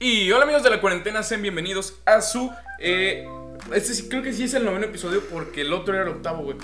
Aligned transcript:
Y 0.00 0.30
hola 0.30 0.44
amigos 0.44 0.62
de 0.62 0.70
la 0.70 0.80
cuarentena, 0.80 1.22
sean 1.22 1.42
bienvenidos 1.42 1.98
a 2.06 2.20
su... 2.20 2.50
Eh, 2.78 3.26
este 3.74 3.94
sí, 3.94 4.08
creo 4.08 4.22
que 4.22 4.32
sí 4.32 4.44
es 4.44 4.54
el 4.54 4.64
noveno 4.64 4.86
episodio 4.86 5.22
porque 5.30 5.62
el 5.62 5.72
otro 5.72 5.94
era 5.94 6.04
el 6.04 6.10
octavo, 6.10 6.44
güey. 6.44 6.56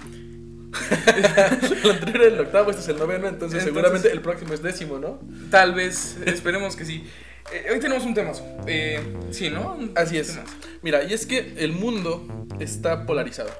el 1.84 1.90
anterior 1.90 2.22
era 2.22 2.34
el 2.34 2.40
octavo, 2.40 2.70
este 2.70 2.82
es 2.82 2.88
el 2.88 2.98
noveno, 2.98 3.26
entonces, 3.26 3.58
Entonces- 3.60 3.64
seguramente 3.64 4.12
el 4.12 4.20
próximo 4.20 4.54
es 4.54 4.62
décimo, 4.62 4.98
¿no? 4.98 5.18
Tal 5.50 5.74
vez, 5.74 6.16
esperemos 6.26 6.76
que 6.76 6.84
sí. 6.84 7.04
Eh, 7.52 7.66
hoy 7.72 7.80
tenemos 7.80 8.04
un 8.04 8.14
temazo. 8.14 8.44
Eh, 8.66 9.00
sí, 9.32 9.50
¿no? 9.50 9.78
Así 9.96 10.16
es. 10.16 10.34
temazo. 10.34 10.52
Mira, 10.82 11.02
y 11.02 11.12
es 11.12 11.26
que 11.26 11.54
el 11.58 11.72
mundo 11.72 12.26
está 12.60 13.04
polarizado. 13.04 13.50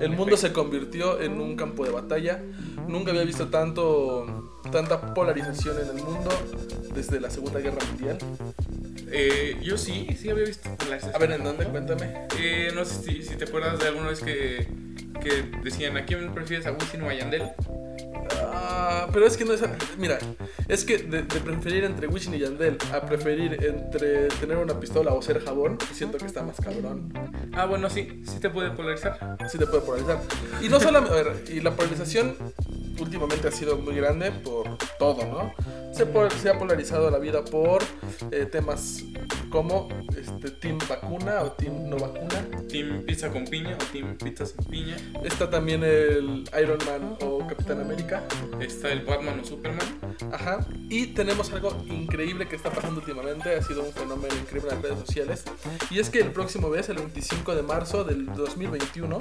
El 0.00 0.10
mundo 0.10 0.36
se 0.36 0.52
convirtió 0.52 1.20
en 1.20 1.40
un 1.40 1.56
campo 1.56 1.84
de 1.84 1.90
batalla. 1.90 2.42
Nunca 2.88 3.10
había 3.10 3.22
visto 3.22 3.48
tanto 3.48 4.51
tanta 4.70 5.14
polarización 5.14 5.76
en 5.80 5.96
el 5.96 6.04
mundo 6.04 6.30
desde 6.94 7.20
la 7.20 7.30
Segunda 7.30 7.60
Guerra 7.60 7.78
Mundial. 7.90 8.18
Eh, 9.10 9.58
yo 9.62 9.76
sí, 9.76 10.08
sí 10.18 10.30
había 10.30 10.44
visto 10.44 10.70
A 11.14 11.18
ver, 11.18 11.32
¿en 11.32 11.44
dónde? 11.44 11.66
Cuéntame. 11.66 12.26
Eh, 12.38 12.70
no 12.74 12.84
sé 12.84 13.02
si, 13.02 13.22
si 13.22 13.36
te 13.36 13.44
acuerdas 13.44 13.78
de 13.78 13.88
alguna 13.88 14.08
vez 14.08 14.20
que, 14.20 14.66
que 15.20 15.42
decían, 15.62 15.96
¿a 15.96 16.04
quién 16.06 16.32
prefieres, 16.32 16.66
a 16.66 16.72
Wisin 16.72 17.02
o 17.02 17.08
a 17.08 17.14
Yandel? 17.14 17.42
Ah, 18.42 19.08
pero 19.12 19.26
es 19.26 19.36
que 19.36 19.44
no 19.44 19.52
es. 19.52 19.62
Mira, 19.98 20.18
es 20.68 20.84
que 20.84 20.98
de, 20.98 21.22
de 21.22 21.40
preferir 21.40 21.84
entre 21.84 22.06
Wisin 22.06 22.34
y 22.34 22.38
Yandel 22.38 22.78
a 22.92 23.00
preferir 23.00 23.64
entre 23.64 24.28
tener 24.28 24.56
una 24.56 24.78
pistola 24.78 25.12
o 25.12 25.22
ser 25.22 25.44
jabón, 25.44 25.78
siento 25.92 26.18
que 26.18 26.26
está 26.26 26.42
más 26.42 26.56
cabrón. 26.56 27.12
Ah, 27.52 27.66
bueno, 27.66 27.90
sí, 27.90 28.22
sí 28.24 28.38
te 28.40 28.50
puede 28.50 28.70
polarizar. 28.70 29.36
Así 29.40 29.58
te 29.58 29.66
puede 29.66 29.82
polarizar. 29.82 30.20
Y 30.60 30.68
no 30.68 30.80
solamente. 30.80 31.18
A 31.18 31.22
ver, 31.22 31.44
y 31.48 31.60
la 31.60 31.74
polarización 31.74 32.36
últimamente 32.98 33.48
ha 33.48 33.52
sido 33.52 33.76
muy 33.78 33.94
grande 33.96 34.30
por 34.30 34.76
todo, 34.98 35.24
¿no? 35.26 35.54
Se 35.92 36.48
ha 36.48 36.58
polarizado 36.58 37.10
la 37.10 37.18
vida 37.18 37.44
por 37.44 37.82
eh, 38.30 38.46
temas 38.50 39.04
como 39.50 39.88
este, 40.16 40.50
Team 40.50 40.78
Vacuna 40.88 41.42
o 41.42 41.52
Team 41.52 41.88
No 41.88 41.96
Vacuna. 41.96 42.46
Team 42.68 43.04
pizza 43.04 43.28
con 43.30 43.44
piña 43.44 43.76
o 43.78 43.92
team 43.92 44.16
pizza 44.16 44.46
sin 44.46 44.64
piña. 44.64 44.96
Está 45.22 45.50
también 45.50 45.84
el 45.84 46.44
Iron 46.60 46.78
Man 46.86 47.16
o 47.20 47.46
Capitán 47.46 47.80
América. 47.80 48.11
Está 48.60 48.92
el 48.92 49.04
Batman 49.04 49.40
o 49.40 49.44
Superman. 49.44 49.86
Ajá. 50.32 50.66
Y 50.88 51.08
tenemos 51.08 51.52
algo 51.52 51.82
increíble 51.86 52.46
que 52.48 52.56
está 52.56 52.70
pasando 52.70 53.00
últimamente, 53.00 53.54
ha 53.54 53.62
sido 53.62 53.82
un 53.82 53.92
fenómeno 53.92 54.34
increíble 54.34 54.72
en 54.72 54.82
redes 54.82 54.98
sociales. 55.00 55.44
Y 55.90 55.98
es 55.98 56.10
que 56.10 56.20
el 56.20 56.32
próximo 56.32 56.68
mes, 56.68 56.88
el 56.88 56.96
25 56.96 57.54
de 57.54 57.62
marzo 57.62 58.04
del 58.04 58.26
2021, 58.26 59.18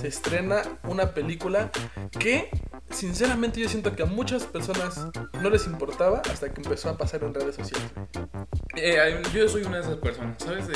se 0.00 0.08
estrena 0.08 0.62
una 0.84 1.14
película 1.14 1.70
que, 2.18 2.50
sinceramente, 2.90 3.60
yo 3.60 3.68
siento 3.68 3.94
que 3.94 4.02
a 4.02 4.06
muchas 4.06 4.44
personas 4.44 5.06
no 5.40 5.50
les 5.50 5.66
importaba 5.66 6.22
hasta 6.30 6.52
que 6.52 6.60
empezó 6.60 6.90
a 6.90 6.96
pasar 6.96 7.24
en 7.24 7.34
redes 7.34 7.56
sociales. 7.56 7.90
Eh, 8.76 9.22
yo 9.32 9.48
soy 9.48 9.62
una 9.62 9.76
de 9.76 9.82
esas 9.82 9.96
personas, 9.96 10.36
¿sabes? 10.42 10.68
De, 10.68 10.74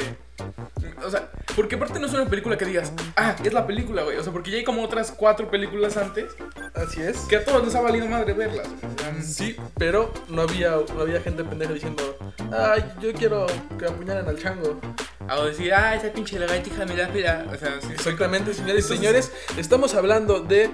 o 1.05 1.11
sea, 1.11 1.31
porque 1.57 1.77
aparte 1.77 1.99
no 1.99 2.07
es 2.07 2.13
una 2.13 2.27
película 2.27 2.57
que 2.57 2.65
digas, 2.65 2.93
ah, 3.17 3.37
es 3.43 3.53
la 3.53 3.67
película, 3.67 4.03
güey. 4.03 4.17
O 4.17 4.23
sea, 4.23 4.33
porque 4.33 4.51
ya 4.51 4.59
hay 4.59 4.65
como 4.65 4.83
otras 4.83 5.13
cuatro 5.13 5.51
películas 5.51 5.97
antes 5.97 6.33
Así 6.75 7.01
es. 7.03 7.19
que 7.21 7.37
a 7.37 7.45
todos 7.45 7.65
les 7.65 7.75
ha 7.75 7.81
valido 7.81 8.07
madre 8.07 8.33
verlas. 8.33 8.67
O 8.69 9.23
Sí, 9.23 9.57
pero 9.77 10.13
no 10.29 10.43
había, 10.43 10.77
no 10.95 11.01
había 11.01 11.21
gente 11.21 11.45
pendeja 11.45 11.73
diciendo, 11.73 12.17
ay, 12.53 12.85
yo 13.01 13.13
quiero 13.13 13.47
que 13.79 13.87
apuñalen 13.87 14.27
al 14.29 14.39
chango. 14.39 14.81
A 15.29 15.41
decir, 15.45 15.73
ah, 15.73 15.95
esa 15.95 16.13
pinche 16.13 16.39
lagartija 16.39 16.85
me 16.87 16.97
da 16.97 17.09
pena. 17.09 17.47
O 17.53 17.57
sea, 17.57 17.81
sí. 17.81 17.89
Exactamente, 17.93 18.53
señores 18.55 18.85
y 18.91 18.97
señores, 18.97 19.33
estamos 19.57 19.95
hablando 19.95 20.41
de 20.41 20.71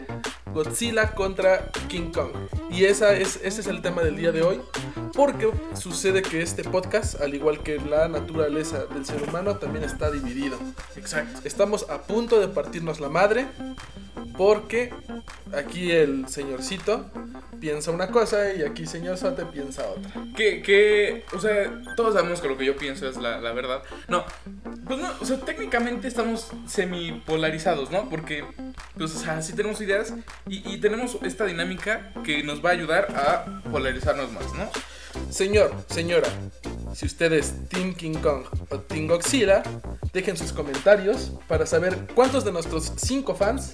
Godzilla 0.56 1.14
contra 1.14 1.70
King 1.86 2.10
Kong. 2.12 2.30
Y 2.70 2.86
esa 2.86 3.14
es, 3.14 3.38
ese 3.42 3.60
es 3.60 3.66
el 3.66 3.82
tema 3.82 4.02
del 4.02 4.16
día 4.16 4.32
de 4.32 4.42
hoy, 4.42 4.58
porque 5.12 5.50
sucede 5.74 6.22
que 6.22 6.40
este 6.40 6.64
podcast, 6.64 7.20
al 7.20 7.34
igual 7.34 7.62
que 7.62 7.78
la 7.78 8.08
naturaleza 8.08 8.86
del 8.86 9.04
ser 9.04 9.22
humano, 9.22 9.56
también 9.56 9.84
está 9.84 10.10
dividido. 10.10 10.58
Exacto. 10.96 11.40
Estamos 11.44 11.90
a 11.90 12.02
punto 12.02 12.40
de 12.40 12.48
partirnos 12.48 13.00
la 13.00 13.10
madre, 13.10 13.46
porque 14.36 14.92
aquí 15.54 15.90
el 15.90 16.28
señorcito 16.28 17.10
piensa 17.60 17.90
una 17.90 18.08
cosa 18.08 18.52
y 18.52 18.62
aquí 18.62 18.86
señor 18.86 19.16
Sote 19.16 19.44
piensa 19.46 19.88
otra. 19.88 20.12
Que, 20.36 20.62
que, 20.62 21.24
o 21.32 21.40
sea, 21.40 21.82
todos 21.96 22.14
sabemos 22.14 22.40
que 22.40 22.48
lo 22.48 22.56
que 22.56 22.64
yo 22.64 22.76
pienso 22.76 23.08
es 23.08 23.16
la, 23.16 23.40
la 23.40 23.52
verdad. 23.52 23.82
No, 24.08 24.24
pues 24.86 25.00
no, 25.00 25.10
o 25.20 25.24
sea, 25.24 25.38
técnicamente 25.40 26.08
estamos 26.08 26.48
semipolarizados, 26.66 27.90
¿no? 27.90 28.08
Porque, 28.08 28.44
pues, 28.96 29.14
o 29.14 29.18
sea, 29.18 29.42
sí 29.42 29.54
tenemos 29.54 29.80
ideas 29.80 30.14
y, 30.46 30.68
y 30.70 30.78
tenemos 30.80 31.18
esta 31.22 31.44
dinámica 31.44 32.12
que 32.24 32.42
nos 32.42 32.64
va 32.64 32.70
a 32.70 32.72
ayudar 32.72 33.08
a 33.16 33.62
polarizarnos 33.70 34.30
más, 34.32 34.52
¿no? 34.54 34.68
Señor, 35.30 35.74
señora, 35.88 36.28
si 36.94 37.06
usted 37.06 37.32
es 37.32 37.54
Team 37.68 37.94
King 37.94 38.14
Kong 38.14 38.44
o 38.70 38.78
Team 38.80 39.06
Godzilla, 39.06 39.62
dejen 40.12 40.36
sus 40.36 40.52
comentarios 40.52 41.32
para 41.48 41.66
saber 41.66 41.98
cuántos 42.14 42.44
de 42.44 42.52
nuestros 42.52 42.92
5 42.96 43.34
fans 43.34 43.72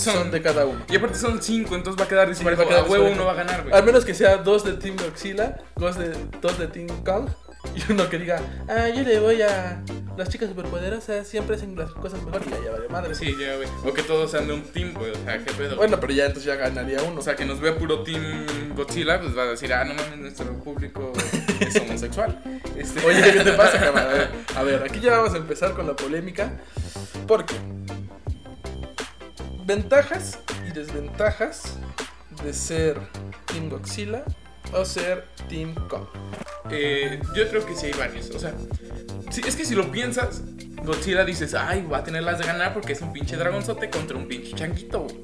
son, 0.00 0.30
de 0.30 0.42
cada 0.42 0.66
uno. 0.66 0.80
Y 0.88 0.96
aparte 0.96 1.18
son 1.18 1.42
cinco, 1.42 1.74
entonces 1.74 2.00
va 2.00 2.06
a 2.06 2.08
quedar 2.08 2.28
disparejo. 2.28 2.62
va 2.62 2.66
a 2.66 2.68
quedar 2.68 2.90
huevo 2.90 3.10
uno 3.10 3.24
va 3.24 3.32
a 3.32 3.36
ganar, 3.36 3.62
güey. 3.62 3.74
Al 3.74 3.84
menos 3.84 4.04
que 4.04 4.14
sea 4.14 4.38
dos 4.38 4.64
de 4.64 4.74
Team 4.74 4.96
Godzilla, 4.96 5.58
dos 5.76 5.98
de, 5.98 6.14
dos 6.40 6.58
de 6.58 6.66
Team 6.66 6.88
Kong 7.04 7.28
y 7.74 7.92
uno 7.92 8.08
que 8.08 8.18
diga, 8.18 8.40
ah, 8.68 8.88
yo 8.88 9.02
le 9.02 9.20
voy 9.20 9.42
a 9.42 9.82
las 10.16 10.28
chicas 10.28 10.48
superpoderosas, 10.48 11.26
siempre 11.26 11.56
hacen 11.56 11.76
las 11.76 11.90
cosas 11.92 12.22
mejor 12.22 12.42
y 12.46 12.50
ya, 12.50 12.72
vale 12.72 12.88
madre. 12.88 13.14
Sí, 13.14 13.36
ya, 13.38 13.56
güey. 13.56 13.68
O 13.84 13.92
que 13.92 14.02
todos 14.02 14.30
sean 14.30 14.46
de 14.46 14.54
un 14.54 14.62
team, 14.62 14.94
güey. 14.94 15.10
O 15.10 15.24
sea, 15.24 15.38
qué 15.44 15.52
pedo. 15.52 15.76
Bueno, 15.76 16.00
pero 16.00 16.12
ya 16.12 16.26
entonces 16.26 16.44
ya 16.44 16.56
ganaría 16.56 17.02
uno. 17.02 17.20
O 17.20 17.22
sea, 17.22 17.36
que 17.36 17.44
nos 17.44 17.60
vea 17.60 17.76
puro 17.76 18.02
Team 18.02 18.74
Godzilla, 18.74 19.20
pues 19.20 19.36
va 19.36 19.42
a 19.42 19.46
decir, 19.46 19.72
ah, 19.72 19.84
no 19.84 19.94
mames, 19.94 20.18
nuestro 20.18 20.52
público 20.64 21.12
es 21.60 21.76
homosexual. 21.76 22.42
Este... 22.76 23.04
Oye, 23.04 23.20
¿qué 23.20 23.40
te 23.40 23.52
pasa, 23.52 23.78
cabrón? 23.78 23.98
A 23.98 24.06
ver, 24.06 24.30
a 24.56 24.62
ver, 24.62 24.82
aquí 24.84 25.00
ya 25.00 25.18
vamos 25.18 25.34
a 25.34 25.36
empezar 25.36 25.74
con 25.74 25.86
la 25.86 25.94
polémica. 25.94 26.50
Porque 27.26 27.54
ventajas 29.70 30.40
y 30.68 30.72
desventajas 30.72 31.78
de 32.42 32.52
ser 32.52 32.98
Team 33.46 33.68
Godzilla 33.68 34.24
o 34.72 34.84
ser 34.84 35.28
Team 35.48 35.76
Kong. 35.88 36.08
Eh, 36.70 37.20
yo 37.36 37.48
creo 37.48 37.64
que 37.64 37.76
sí 37.76 37.86
hay 37.86 37.92
varios. 37.92 38.30
O 38.30 38.38
sea, 38.40 38.52
sí, 39.30 39.42
es 39.46 39.54
que 39.54 39.64
si 39.64 39.76
lo 39.76 39.92
piensas, 39.92 40.42
Godzilla 40.82 41.24
dices, 41.24 41.54
ay, 41.54 41.86
va 41.86 41.98
a 41.98 42.04
tener 42.04 42.24
las 42.24 42.40
de 42.40 42.46
ganar 42.46 42.74
porque 42.74 42.94
es 42.94 43.00
un 43.00 43.12
pinche 43.12 43.36
dragonzote 43.36 43.90
contra 43.90 44.16
un 44.16 44.26
pinche 44.26 44.56
changuito. 44.56 45.02
güey". 45.04 45.16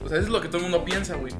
O 0.00 0.08
sea, 0.08 0.16
eso 0.16 0.26
es 0.26 0.28
lo 0.30 0.40
que 0.40 0.48
todo 0.48 0.58
el 0.58 0.62
mundo 0.62 0.82
piensa, 0.82 1.16
güey. 1.16 1.34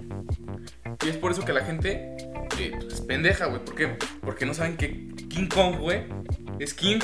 Y 1.06 1.08
es 1.08 1.16
por 1.16 1.32
eso 1.32 1.46
que 1.46 1.54
la 1.54 1.64
gente 1.64 2.14
eh, 2.58 2.72
pues, 2.78 2.92
es 2.92 3.00
pendeja, 3.00 3.46
güey. 3.46 3.64
¿Por 3.64 3.74
qué? 3.74 3.96
Porque 4.20 4.44
no 4.44 4.52
saben 4.52 4.76
que 4.76 5.08
King 5.30 5.48
Kong, 5.48 5.78
güey, 5.78 6.04
es 6.58 6.74
King. 6.74 6.98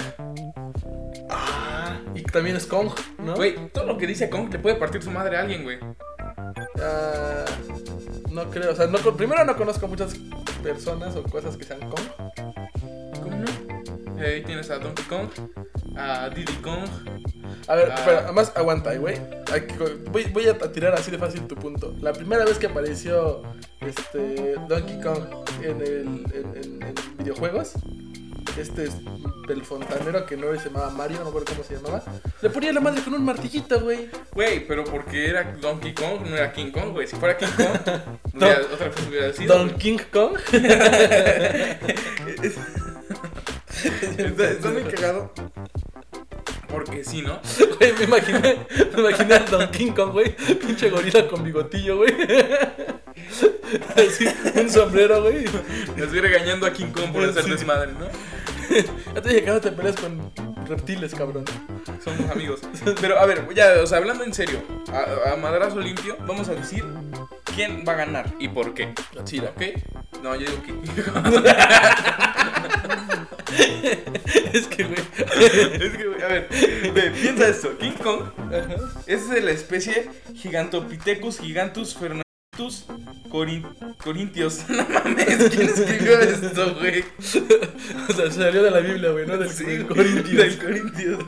También 2.34 2.56
es 2.56 2.66
Kong, 2.66 2.88
¿no? 3.24 3.34
Güey, 3.36 3.54
todo 3.72 3.86
lo 3.86 3.96
que 3.96 4.08
dice 4.08 4.28
Kong 4.28 4.48
le 4.52 4.58
puede 4.58 4.74
partir 4.74 5.00
su 5.02 5.10
madre 5.10 5.36
a 5.36 5.40
alguien, 5.42 5.62
güey. 5.62 5.78
Ah, 6.82 7.44
no 8.30 8.50
creo, 8.50 8.72
o 8.72 8.74
sea, 8.74 8.88
no, 8.88 8.98
primero 9.16 9.44
no 9.44 9.56
conozco 9.56 9.86
muchas 9.86 10.16
personas 10.60 11.14
o 11.14 11.22
cosas 11.22 11.56
que 11.56 11.64
sean 11.64 11.78
Kong. 11.88 12.34
¿Cómo 13.22 13.36
no? 13.36 14.20
Ahí 14.20 14.42
tienes 14.42 14.68
a 14.70 14.78
Donkey 14.78 15.04
Kong, 15.04 15.28
a 15.96 16.28
Diddy 16.30 16.54
Kong. 16.54 16.88
A 17.68 17.76
ver, 17.76 17.92
Ah. 17.92 18.02
pero 18.04 18.18
además 18.18 18.52
aguanta, 18.56 18.92
güey. 18.96 19.16
Voy, 20.10 20.24
voy 20.32 20.48
a 20.48 20.58
tirar 20.72 20.92
así 20.94 21.12
de 21.12 21.18
fácil 21.18 21.46
tu 21.46 21.54
punto. 21.54 21.94
La 22.00 22.12
primera 22.12 22.44
vez 22.44 22.58
que 22.58 22.66
apareció 22.66 23.42
este 23.80 24.56
Donkey 24.68 25.00
Kong 25.00 25.24
en, 25.62 25.80
el, 25.80 26.26
en, 26.34 26.52
en- 26.56 26.82
en 26.82 26.94
videojuegos, 27.18 27.74
este 28.58 28.88
es 29.52 29.58
el 29.58 29.64
fontanero 29.64 30.24
que 30.26 30.36
no 30.36 30.46
se 30.58 30.68
llamaba 30.68 30.90
Mario, 30.90 31.18
no 31.18 31.24
me 31.24 31.28
acuerdo 31.30 31.52
cómo 31.52 31.64
se 31.64 31.74
llamaba, 31.76 32.02
le 32.42 32.50
ponía 32.50 32.72
la 32.72 32.80
madre 32.80 33.02
con 33.02 33.14
un 33.14 33.24
martillito, 33.24 33.80
güey. 33.80 34.08
Güey, 34.32 34.66
pero 34.66 34.84
porque 34.84 35.28
era 35.28 35.42
Donkey 35.60 35.92
Kong, 35.94 36.22
no 36.28 36.36
era 36.36 36.52
King 36.52 36.70
Kong, 36.70 36.92
güey. 36.92 37.06
Si 37.06 37.16
fuera 37.16 37.36
King 37.36 37.46
Kong, 37.56 38.00
hubiera- 38.34 38.60
otra 38.72 38.90
cosa 38.90 39.08
hubiera 39.08 39.32
sido. 39.32 39.56
Don. 39.58 39.70
King 39.76 39.98
Kong. 40.12 40.36
Está, 44.16 44.50
está 44.50 44.68
muy 44.70 44.82
cagado. 44.84 45.32
Porque 46.68 47.04
sí, 47.04 47.22
¿no? 47.22 47.38
Güey, 47.78 47.92
me 47.92 48.04
imaginé, 48.04 48.66
me 48.94 49.00
imaginé 49.00 49.34
a 49.34 49.38
Don 49.40 49.70
King 49.70 49.92
Kong, 49.92 50.12
güey. 50.12 50.34
Pinche 50.36 50.90
gorila 50.90 51.26
con 51.28 51.44
bigotillo, 51.44 51.98
güey. 51.98 52.12
Así, 53.96 54.26
un 54.60 54.70
sombrero, 54.70 55.22
güey. 55.22 55.44
Estoy 55.96 56.20
regañando 56.20 56.66
a 56.66 56.72
King 56.72 56.90
Kong 56.92 57.12
por 57.12 57.24
hacer 57.24 57.44
Sí. 57.44 57.50
desmadre, 57.50 57.92
¿no? 57.92 58.06
Ya 59.14 59.20
te 59.20 59.28
dije 59.28 59.44
que 59.44 59.60
te 59.60 59.72
peleas 59.72 59.96
con 59.96 60.32
reptiles, 60.66 61.14
cabrón. 61.14 61.44
Somos 62.02 62.30
amigos. 62.30 62.60
Pero 63.00 63.18
a 63.18 63.26
ver, 63.26 63.46
ya, 63.54 63.74
o 63.82 63.86
sea, 63.86 63.98
hablando 63.98 64.24
en 64.24 64.32
serio, 64.32 64.62
a, 64.92 65.32
a 65.32 65.36
madrazo 65.36 65.80
limpio, 65.80 66.16
vamos 66.26 66.48
a 66.48 66.54
decir 66.54 66.84
quién 67.54 67.84
va 67.86 67.92
a 67.92 67.96
ganar 67.96 68.32
y 68.38 68.48
por 68.48 68.72
qué. 68.74 68.94
Godzilla. 69.14 69.50
¿Ok? 69.50 69.62
No, 70.22 70.34
yo 70.34 70.46
digo 70.50 70.62
King 70.62 70.74
Es 74.52 74.66
que, 74.68 74.84
güey. 74.84 74.98
Es 74.98 75.96
que, 75.96 76.06
güey, 76.08 76.22
a 76.22 76.26
ver, 76.28 76.48
ve, 76.94 77.10
piensa 77.20 77.48
esto. 77.48 77.76
King 77.78 77.92
Kong 78.02 78.22
Ajá. 78.48 78.76
es 79.06 79.28
de 79.28 79.40
la 79.42 79.50
especie 79.50 80.10
Gigantopithecus 80.34 81.38
gigantus 81.40 81.94
Corin- 83.30 83.66
Corintios. 84.02 84.64
No 84.68 84.86
mames, 84.88 85.50
¿quién 85.50 85.68
escribió 85.68 86.18
esto, 86.20 86.74
güey? 86.76 87.04
o 88.08 88.12
sea, 88.12 88.30
salió 88.30 88.62
de 88.62 88.70
la 88.70 88.80
Biblia, 88.80 89.10
güey, 89.10 89.26
¿no? 89.26 89.36
Del, 89.36 89.50
Sí, 89.50 89.64
del 89.64 89.84
güey, 89.84 89.96
Corintios. 89.96 90.36
Del 90.36 90.58
Corintios. 90.58 91.24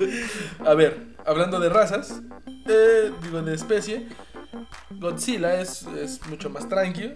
A 0.65 0.75
ver, 0.75 0.99
hablando 1.25 1.59
de 1.61 1.69
razas, 1.69 2.21
eh, 2.69 3.11
digo 3.23 3.43
de 3.43 3.55
especie, 3.55 4.07
Godzilla 4.91 5.61
es, 5.61 5.85
es 6.01 6.25
mucho 6.29 6.51
más 6.51 6.69
tranquilo. 6.69 7.15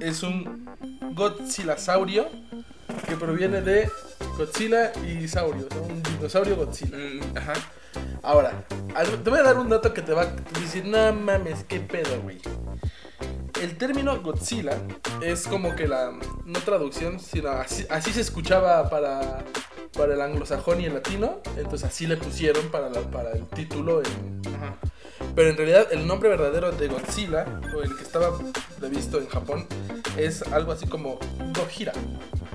Es 0.00 0.22
un 0.22 0.68
Godzillasaurio 1.14 2.28
que 3.08 3.16
proviene 3.16 3.60
de 3.62 3.88
Godzilla 4.36 4.92
y 5.06 5.26
saurio, 5.28 5.66
o 5.70 5.72
sea, 5.72 5.82
un 5.82 6.02
dinosaurio 6.02 6.56
Godzilla. 6.56 6.96
Mm, 6.96 7.36
Ajá. 7.38 7.52
Ahora, 8.22 8.64
te 9.22 9.28
voy 9.30 9.38
a 9.38 9.42
dar 9.42 9.58
un 9.58 9.68
dato 9.68 9.92
que 9.92 10.00
te 10.02 10.12
va 10.12 10.22
a 10.22 10.26
decir, 10.60 10.84
no 10.86 11.12
mames, 11.12 11.64
qué 11.64 11.80
pedo, 11.80 12.20
güey. 12.22 12.38
El 13.60 13.76
término 13.76 14.20
Godzilla 14.22 14.76
es 15.22 15.46
como 15.46 15.74
que 15.76 15.86
la, 15.86 16.10
no 16.44 16.58
traducción, 16.60 17.20
sino 17.20 17.50
así, 17.50 17.86
así 17.90 18.12
se 18.12 18.20
escuchaba 18.20 18.88
para, 18.90 19.44
para 19.96 20.14
el 20.14 20.20
anglosajón 20.20 20.80
y 20.80 20.86
el 20.86 20.94
latino, 20.94 21.40
entonces 21.56 21.84
así 21.84 22.06
le 22.06 22.16
pusieron 22.16 22.68
para, 22.70 22.88
la- 22.88 23.02
para 23.02 23.32
el 23.32 23.46
título 23.46 24.00
en, 24.02 24.42
Ajá. 24.54 24.76
pero 25.36 25.50
en 25.50 25.56
realidad 25.56 25.86
el 25.92 26.06
nombre 26.06 26.28
verdadero 26.28 26.72
de 26.72 26.88
Godzilla, 26.88 27.44
o 27.76 27.82
el 27.82 27.94
que 27.96 28.02
estaba 28.02 28.36
previsto 28.80 29.18
en 29.18 29.28
Japón, 29.28 29.66
es 30.16 30.42
algo 30.42 30.72
así 30.72 30.86
como 30.86 31.18
Gojira, 31.56 31.92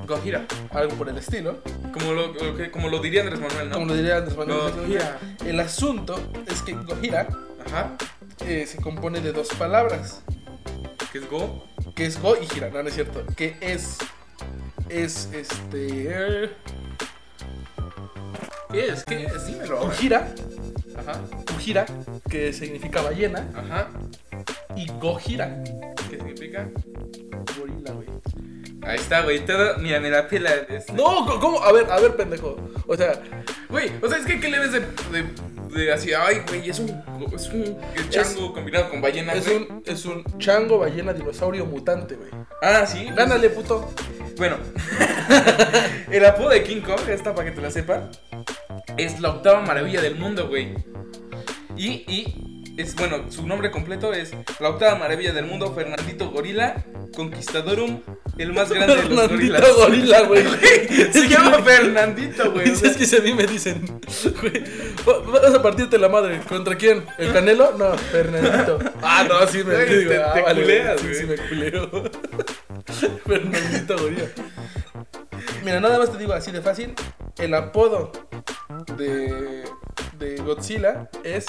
Gojira. 0.07 0.45
algo 0.71 0.95
por 0.95 1.07
el 1.09 1.17
estilo. 1.17 1.57
Como 1.93 2.13
lo, 2.13 2.27
lo 2.33 2.55
que- 2.55 2.69
como 2.69 2.89
lo 2.89 2.99
diría 2.99 3.21
Andrés 3.21 3.39
Manuel, 3.39 3.69
¿no? 3.69 3.73
Como 3.73 3.85
lo 3.87 3.93
diría 3.93 4.17
Andrés 4.17 4.37
Manuel. 4.37 4.59
Gojira. 4.73 5.19
El 5.45 5.59
asunto 5.59 6.19
es 6.51 6.61
que 6.61 6.73
Gojira 6.73 7.27
Ajá. 7.65 7.95
eh, 8.45 8.65
se 8.67 8.77
compone 8.81 9.21
de 9.21 9.31
dos 9.33 9.47
palabras, 9.57 10.21
Que 11.17 11.23
es 11.23 11.29
Go. 11.31 11.63
que 11.95 12.05
es 12.05 12.21
Go 12.21 12.35
y 12.39 12.45
Gira, 12.45 12.69
no, 12.69 12.83
no 12.83 12.89
es 12.89 12.93
cierto, 12.93 13.23
que 13.35 13.55
es, 13.59 13.97
es 14.87 15.29
este, 15.33 16.51
¿Qué 18.71 18.87
es? 18.89 19.03
¿Qué 19.05 19.25
es? 19.25 19.47
Dímelo. 19.47 19.83
Ujira, 19.83 20.27
Ajá. 20.95 21.19
Ujira, 21.55 21.85
que 22.29 22.53
significa 22.53 23.01
ballena, 23.01 23.47
Ajá. 23.55 23.89
y 24.75 24.87
Gojira, 24.99 25.63
¿Qué 26.09 26.17
significa? 26.17 26.69
gorila, 27.57 27.91
güey. 27.93 28.07
Ahí 28.83 28.97
está, 28.97 29.21
güey. 29.21 29.43
Todo. 29.43 29.77
Mira, 29.79 29.99
mira, 29.99 30.27
pila. 30.27 30.51
este. 30.69 30.93
No, 30.93 31.25
¿cómo? 31.39 31.63
A 31.63 31.71
ver, 31.71 31.89
a 31.91 31.99
ver, 31.99 32.15
pendejo. 32.15 32.57
O 32.85 32.95
sea, 32.95 33.21
Güey, 33.69 33.91
o 34.01 34.07
sea, 34.07 34.19
es 34.19 34.25
que 34.25 34.39
¿qué 34.39 34.49
le 34.49 34.59
ves 34.59 34.71
de, 34.71 34.79
de, 34.79 35.25
de 35.77 35.93
así? 35.93 36.13
Ay, 36.13 36.41
güey, 36.47 36.69
es 36.69 36.79
un, 36.79 36.89
es 37.33 37.49
un 37.49 37.77
chango 38.09 38.53
combinado 38.53 38.89
con 38.89 39.01
ballena, 39.01 39.33
es 39.33 39.45
güey. 39.45 39.57
un, 39.57 39.83
es 39.85 40.05
un 40.05 40.23
chango, 40.37 40.79
ballena, 40.79 41.13
dinosaurio 41.13 41.65
mutante, 41.65 42.15
güey. 42.15 42.29
Ah, 42.61 42.85
sí. 42.85 43.09
Gánale, 43.15 43.49
puto. 43.49 43.89
Bueno, 44.37 44.57
el 46.11 46.25
apodo 46.25 46.49
de 46.49 46.63
King 46.63 46.81
Kong, 46.81 46.99
esta 47.09 47.33
para 47.33 47.49
que 47.49 47.55
te 47.55 47.61
la 47.61 47.71
sepa, 47.71 48.09
es 48.97 49.19
la 49.19 49.29
octava 49.29 49.61
maravilla 49.61 50.01
del 50.01 50.15
mundo, 50.15 50.47
güey. 50.47 50.75
Y, 51.75 52.03
y, 52.07 52.46
es, 52.77 52.95
bueno, 52.95 53.31
su 53.31 53.45
nombre 53.45 53.71
completo 53.71 54.13
es 54.13 54.31
la 54.59 54.69
octava 54.69 54.95
maravilla 54.95 55.33
del 55.33 55.45
mundo, 55.45 55.73
Fernandito 55.73 56.29
Gorila, 56.29 56.85
Conquistadorum, 57.15 58.01
el 58.37 58.53
más 58.53 58.69
grande 58.71 58.95
de 58.95 59.09
los 59.09 59.29
gorilas. 59.29 59.61
Fernandito 59.61 59.75
gorila, 59.85 60.21
güey. 60.21 60.43
Se 61.11 61.27
llama 61.27 61.59
Fernandito, 61.63 62.51
güey. 62.51 62.67
sea, 62.75 62.91
Es 62.91 62.97
que 62.97 63.05
si 63.05 63.17
a 63.17 63.21
mí 63.21 63.33
me 63.33 63.47
dicen, 63.47 63.99
güey, 64.41 64.63
vas 65.31 65.53
a 65.55 65.61
partirte 65.61 65.97
la 65.97 66.07
madre. 66.09 66.39
¿Contra 66.47 66.75
quién? 66.75 67.03
¿El 67.17 67.33
Canelo? 67.33 67.73
No, 67.77 67.97
Fernandito. 67.97 68.77
Ah, 69.01 69.25
no, 69.27 69.47
sí 69.47 69.59
me 69.63 69.73
Güey, 69.73 70.07
te- 70.07 70.21
ah, 70.21 70.33
te 70.33 70.41
vale, 70.41 70.61
culeas, 70.61 71.01
sí 71.01 71.25
me 71.25 71.35
culeo. 71.37 72.03
Fernandito 73.25 73.97
Gorila. 73.97 74.25
Mira, 75.63 75.79
nada 75.79 75.97
más 75.99 76.11
te 76.11 76.17
digo 76.17 76.33
así 76.33 76.51
de 76.51 76.61
fácil. 76.61 76.93
El 77.37 77.53
apodo 77.53 78.11
de, 78.97 79.63
de 80.19 80.35
Godzilla 80.37 81.09
es 81.23 81.45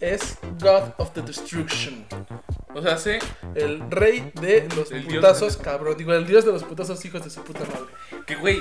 es 0.00 0.38
God 0.60 0.92
of 0.98 1.10
the 1.12 1.22
Destruction. 1.22 2.04
O 2.74 2.80
sea, 2.82 2.96
sé 2.98 3.18
El 3.54 3.80
rey 3.90 4.30
de 4.40 4.68
los 4.76 4.90
El 4.92 5.04
putazos, 5.06 5.58
de- 5.58 5.64
cabrón. 5.64 5.96
Digo, 5.98 6.12
el 6.14 6.26
dios 6.26 6.44
de 6.44 6.52
los 6.52 6.62
putazos, 6.64 7.04
hijos 7.04 7.22
de 7.24 7.30
su 7.30 7.42
puta 7.42 7.60
madre. 7.60 8.24
que, 8.26 8.36
güey, 8.36 8.60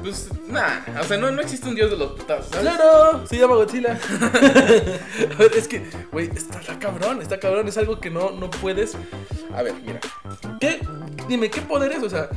pues, 0.00 0.28
nah, 0.48 0.80
o 1.00 1.04
sea, 1.04 1.16
no, 1.16 1.30
no 1.30 1.40
existe 1.42 1.68
un 1.68 1.74
dios 1.74 1.90
de 1.90 1.96
los 1.96 2.12
putazos, 2.12 2.46
¿sabes? 2.50 2.62
¡Claro! 2.74 3.26
Se 3.26 3.36
llama 3.38 3.56
Godzilla. 3.56 3.98
a 3.98 5.36
ver, 5.38 5.52
es 5.56 5.68
que, 5.68 5.82
güey, 6.12 6.30
está, 6.34 6.60
está 6.60 6.78
cabrón, 6.78 7.20
está 7.22 7.38
cabrón. 7.40 7.68
Es 7.68 7.76
algo 7.76 8.00
que 8.00 8.10
no, 8.10 8.30
no 8.30 8.50
puedes. 8.50 8.96
A 9.54 9.62
ver, 9.62 9.74
mira. 9.84 10.00
¿Qué? 10.60 10.80
Dime, 11.28 11.50
¿qué 11.50 11.60
poder 11.62 11.92
es? 11.92 12.02
O 12.02 12.10
sea, 12.10 12.28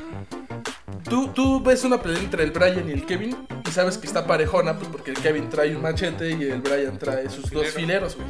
tú, 1.10 1.30
tú 1.30 1.62
ves 1.62 1.84
una 1.84 2.02
pelea 2.02 2.20
entre 2.22 2.44
el 2.44 2.52
Brian 2.52 2.88
y 2.90 2.92
el 2.92 3.06
Kevin 3.06 3.36
y 3.68 3.72
sabes 3.72 3.98
que 3.98 4.08
está 4.08 4.26
parejona, 4.26 4.78
pues 4.78 4.90
porque 4.90 5.12
el 5.12 5.18
Kevin 5.18 5.50
trae 5.50 5.76
un 5.76 5.82
machete 5.82 6.30
y 6.32 6.44
el 6.44 6.62
Brian 6.62 6.98
trae 6.98 7.30
sus 7.30 7.50
dos 7.50 7.68
Filero. 7.68 8.10
fileros, 8.10 8.16
güey. 8.16 8.28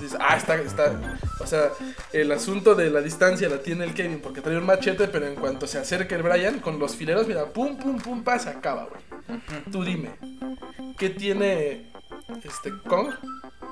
Dices, 0.00 0.18
ah, 0.20 0.36
está, 0.36 0.56
está. 0.56 1.00
O 1.40 1.46
sea, 1.46 1.70
el 2.12 2.30
asunto 2.32 2.74
de 2.74 2.90
la 2.90 3.00
distancia 3.00 3.48
la 3.48 3.58
tiene 3.62 3.84
el 3.84 3.94
Kevin 3.94 4.20
porque 4.20 4.40
trae 4.40 4.58
un 4.58 4.66
machete, 4.66 5.08
pero 5.08 5.26
en 5.26 5.34
cuanto 5.36 5.66
se 5.66 5.78
acerca 5.78 6.16
el 6.16 6.22
Brian 6.22 6.58
con 6.58 6.78
los 6.78 6.94
fileros, 6.96 7.26
mira, 7.26 7.46
pum, 7.46 7.76
pum, 7.76 7.98
pum, 7.98 8.22
pasa, 8.22 8.50
acaba, 8.50 8.86
güey. 8.88 9.40
Tú 9.72 9.84
dime, 9.84 10.10
¿qué 10.98 11.10
tiene 11.10 11.90
este 12.42 12.72
Kong 12.86 13.10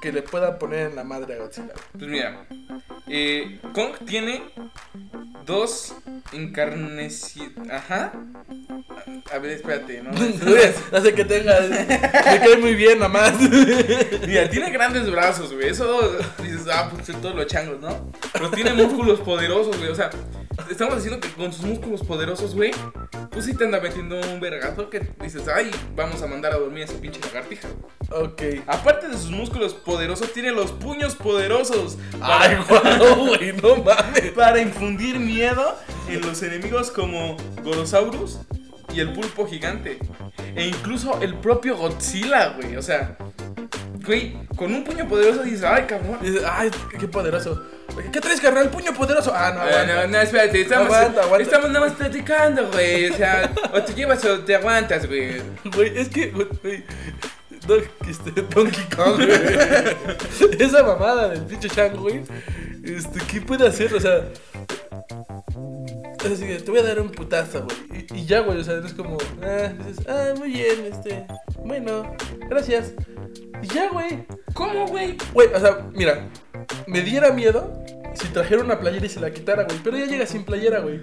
que 0.00 0.12
le 0.12 0.22
pueda 0.22 0.58
poner 0.58 0.90
en 0.90 0.96
la 0.96 1.04
madre 1.04 1.34
a 1.34 1.38
Godzilla? 1.38 1.74
Pues 1.92 2.06
mira, 2.10 2.46
eh, 3.08 3.60
Kong 3.74 3.92
tiene 4.06 4.42
dos 5.44 5.94
encarnaciones. 6.32 7.51
Ajá. 7.70 8.12
A 9.32 9.38
ver, 9.38 9.52
espérate, 9.52 10.02
¿no? 10.02 10.10
Hace 10.92 11.14
que 11.14 11.24
tenga. 11.24 11.60
Me 11.60 11.86
cae 12.40 12.56
muy 12.58 12.74
bien, 12.74 12.98
nada 12.98 13.08
más. 13.08 13.34
Mira, 14.26 14.48
tiene 14.50 14.70
grandes 14.70 15.10
brazos, 15.10 15.52
güey. 15.52 15.68
Eso 15.68 16.18
dices, 16.42 16.66
ah, 16.72 16.90
pues 16.92 17.06
son 17.06 17.20
todos 17.20 17.34
los 17.34 17.46
changos, 17.46 17.80
¿no? 17.80 18.10
Pero 18.32 18.50
tiene 18.50 18.72
músculos 18.74 19.20
poderosos, 19.20 19.76
güey. 19.78 19.90
O 19.90 19.94
sea, 19.94 20.10
estamos 20.70 20.96
diciendo 20.96 21.20
que 21.20 21.32
con 21.32 21.52
sus 21.52 21.64
músculos 21.64 22.02
poderosos, 22.02 22.54
güey, 22.54 22.72
pues 23.30 23.44
sí 23.46 23.54
te 23.54 23.64
anda 23.64 23.80
metiendo 23.80 24.20
un 24.20 24.40
vergazo 24.40 24.90
que 24.90 25.00
dices, 25.22 25.48
ay, 25.48 25.70
vamos 25.96 26.22
a 26.22 26.26
mandar 26.26 26.52
a 26.52 26.58
dormir 26.58 26.82
a 26.82 26.84
esa 26.86 27.00
pinche 27.00 27.20
lagartija. 27.20 27.68
Ok. 28.10 28.42
Aparte 28.66 29.08
de 29.08 29.14
sus 29.14 29.30
músculos 29.30 29.74
poderosos, 29.74 30.32
tiene 30.32 30.52
los 30.52 30.72
puños 30.72 31.14
poderosos. 31.14 31.96
Ay, 32.20 32.56
guau, 32.68 33.28
güey, 33.28 33.52
no 33.52 33.76
mames. 33.76 34.32
para 34.34 34.60
infundir 34.60 35.18
miedo 35.18 35.76
en 36.14 36.20
los 36.22 36.42
enemigos 36.42 36.90
como 36.90 37.36
Gorosaurus 37.62 38.40
y 38.94 39.00
el 39.00 39.12
pulpo 39.12 39.46
gigante. 39.46 39.98
E 40.54 40.66
incluso 40.66 41.20
el 41.22 41.34
propio 41.36 41.76
Godzilla, 41.76 42.50
güey. 42.50 42.76
O 42.76 42.82
sea, 42.82 43.16
güey, 44.04 44.36
con 44.56 44.74
un 44.74 44.84
puño 44.84 45.08
poderoso 45.08 45.42
dices, 45.42 45.64
ay, 45.64 45.84
cabrón. 45.86 46.18
Dices, 46.20 46.42
Ay, 46.46 46.70
qué 46.98 47.08
poderoso. 47.08 47.62
¿Qué 48.10 48.20
traes, 48.20 48.40
carnal? 48.40 48.70
Puño 48.70 48.92
poderoso. 48.94 49.32
Ah, 49.34 49.52
no, 49.54 49.62
Eh, 49.68 49.72
aguanta. 49.74 49.94
no, 50.02 50.08
no, 50.08 50.18
espérate, 50.20 50.60
estamos, 50.62 50.86
Aguanta, 50.94 51.22
aguanta. 51.22 51.42
estamos 51.42 51.70
nada 51.70 51.86
más 51.86 51.94
platicando, 51.94 52.70
güey. 52.72 53.10
O 53.10 53.16
sea, 53.16 53.52
o 53.72 53.82
te 53.82 53.94
llevas 53.94 54.24
o 54.24 54.40
te 54.40 54.54
aguantas, 54.54 55.06
güey. 55.06 55.40
Güey, 55.74 55.98
es 55.98 56.08
que, 56.08 56.30
güey, 56.30 56.48
Don- 57.66 57.84
este, 58.08 58.30
Donkey 58.42 58.84
Kong, 58.96 59.16
güey. 59.16 59.30
Esa 60.58 60.82
mamada 60.82 61.28
del 61.28 61.42
pinche 61.42 61.68
Shang, 61.68 61.96
güey. 61.96 62.22
Este, 62.82 63.20
¿qué 63.30 63.40
puede 63.40 63.66
hacer? 63.68 63.92
O 63.94 64.00
sea. 64.00 64.24
Te 66.22 66.70
voy 66.70 66.78
a 66.78 66.82
dar 66.84 67.00
un 67.00 67.10
putazo, 67.10 67.64
güey. 67.64 68.06
Y, 68.12 68.20
y 68.20 68.26
ya, 68.26 68.40
güey, 68.40 68.58
o 68.58 68.64
sea, 68.64 68.78
es 68.78 68.94
como. 68.94 69.18
Ah, 69.42 69.72
dices, 69.76 70.06
ah, 70.08 70.34
muy 70.38 70.52
bien, 70.52 70.86
este. 70.92 71.26
Bueno, 71.64 72.14
gracias. 72.48 72.92
Y 73.60 73.66
ya, 73.66 73.90
güey. 73.90 74.24
¿Cómo, 74.54 74.86
güey? 74.86 75.16
Güey, 75.32 75.48
o 75.52 75.58
sea, 75.58 75.84
mira, 75.92 76.28
me 76.86 77.00
diera 77.00 77.32
miedo 77.32 77.81
si 78.22 78.28
trajera 78.28 78.62
una 78.62 78.78
playera 78.80 79.04
y 79.06 79.08
se 79.08 79.20
la 79.20 79.30
quitara, 79.32 79.64
güey. 79.64 79.76
Pero 79.84 79.96
ya 79.98 80.06
llega 80.06 80.26
sin 80.26 80.44
playera, 80.44 80.80
güey. 80.80 81.00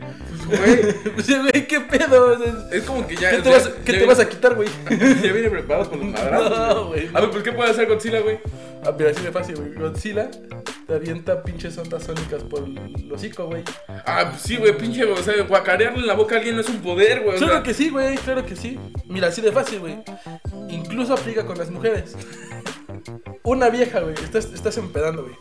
Pues, 1.16 1.28
güey, 1.28 1.68
¿qué 1.68 1.80
pedo? 1.82 2.34
O 2.34 2.38
sea, 2.38 2.68
es 2.72 2.84
como 2.84 3.06
que 3.06 3.16
ya. 3.16 3.32
¿Qué 3.32 3.38
te 3.42 3.50
ya- 3.50 3.56
vas, 3.58 3.68
qué 3.68 3.74
ya 3.78 3.84
te 3.86 3.92
viene- 3.94 4.06
vas 4.08 4.20
a 4.20 4.30
quitar, 4.30 4.56
güey? 4.56 4.70
Ya 4.90 5.32
viene 5.34 5.50
preparado 5.50 5.90
con 5.90 6.00
los 6.00 6.10
madrazos. 6.10 6.58
No, 6.76 6.86
güey. 6.88 7.10
A 7.14 7.22
ver, 7.22 7.30
pues, 7.32 7.44
¿qué 7.44 7.52
puede 7.52 7.72
hacer 7.72 7.88
Godzilla, 7.88 8.22
güey? 8.22 8.40
Ah, 8.86 8.94
mira, 8.98 9.12
así 9.12 9.22
de 9.22 9.32
fácil, 9.32 9.56
güey. 9.58 9.74
Godzilla 9.74 10.32
te 10.88 10.94
avienta 10.96 11.44
pinches 11.44 11.78
ondas 11.78 12.04
sónicas 12.06 12.44
por 12.44 12.64
el 12.64 13.12
hocico, 13.14 13.46
güey. 13.48 13.64
Ah, 14.06 14.30
pues 14.32 14.42
sí, 14.42 14.56
güey, 14.58 14.76
pinche, 14.78 15.04
o 15.04 15.18
sea, 15.18 15.34
guacarearle 15.44 16.00
en 16.00 16.08
la 16.08 16.14
boca 16.16 16.36
a 16.36 16.38
alguien 16.40 16.56
no 16.56 16.62
es 16.62 16.70
un 16.70 16.80
poder, 16.82 17.20
güey. 17.22 17.36
o 17.36 17.38
Claro 17.38 17.54
sea, 17.56 17.64
que 17.64 17.74
sí, 17.74 17.90
güey, 17.90 18.16
claro 18.18 18.46
que 18.46 18.56
sí. 18.56 18.80
Mira, 19.06 19.28
así 19.28 19.42
de 19.42 19.52
fácil, 19.52 19.80
güey. 19.82 19.98
Incluso 20.70 21.14
aplica 21.14 21.46
con 21.46 21.58
las 21.58 21.70
mujeres. 21.70 22.16
Una 23.44 23.70
vieja, 23.70 24.00
güey, 24.00 24.16
estás, 24.16 24.46
estás 24.54 24.78
empedando, 24.78 25.24
güey. 25.24 25.36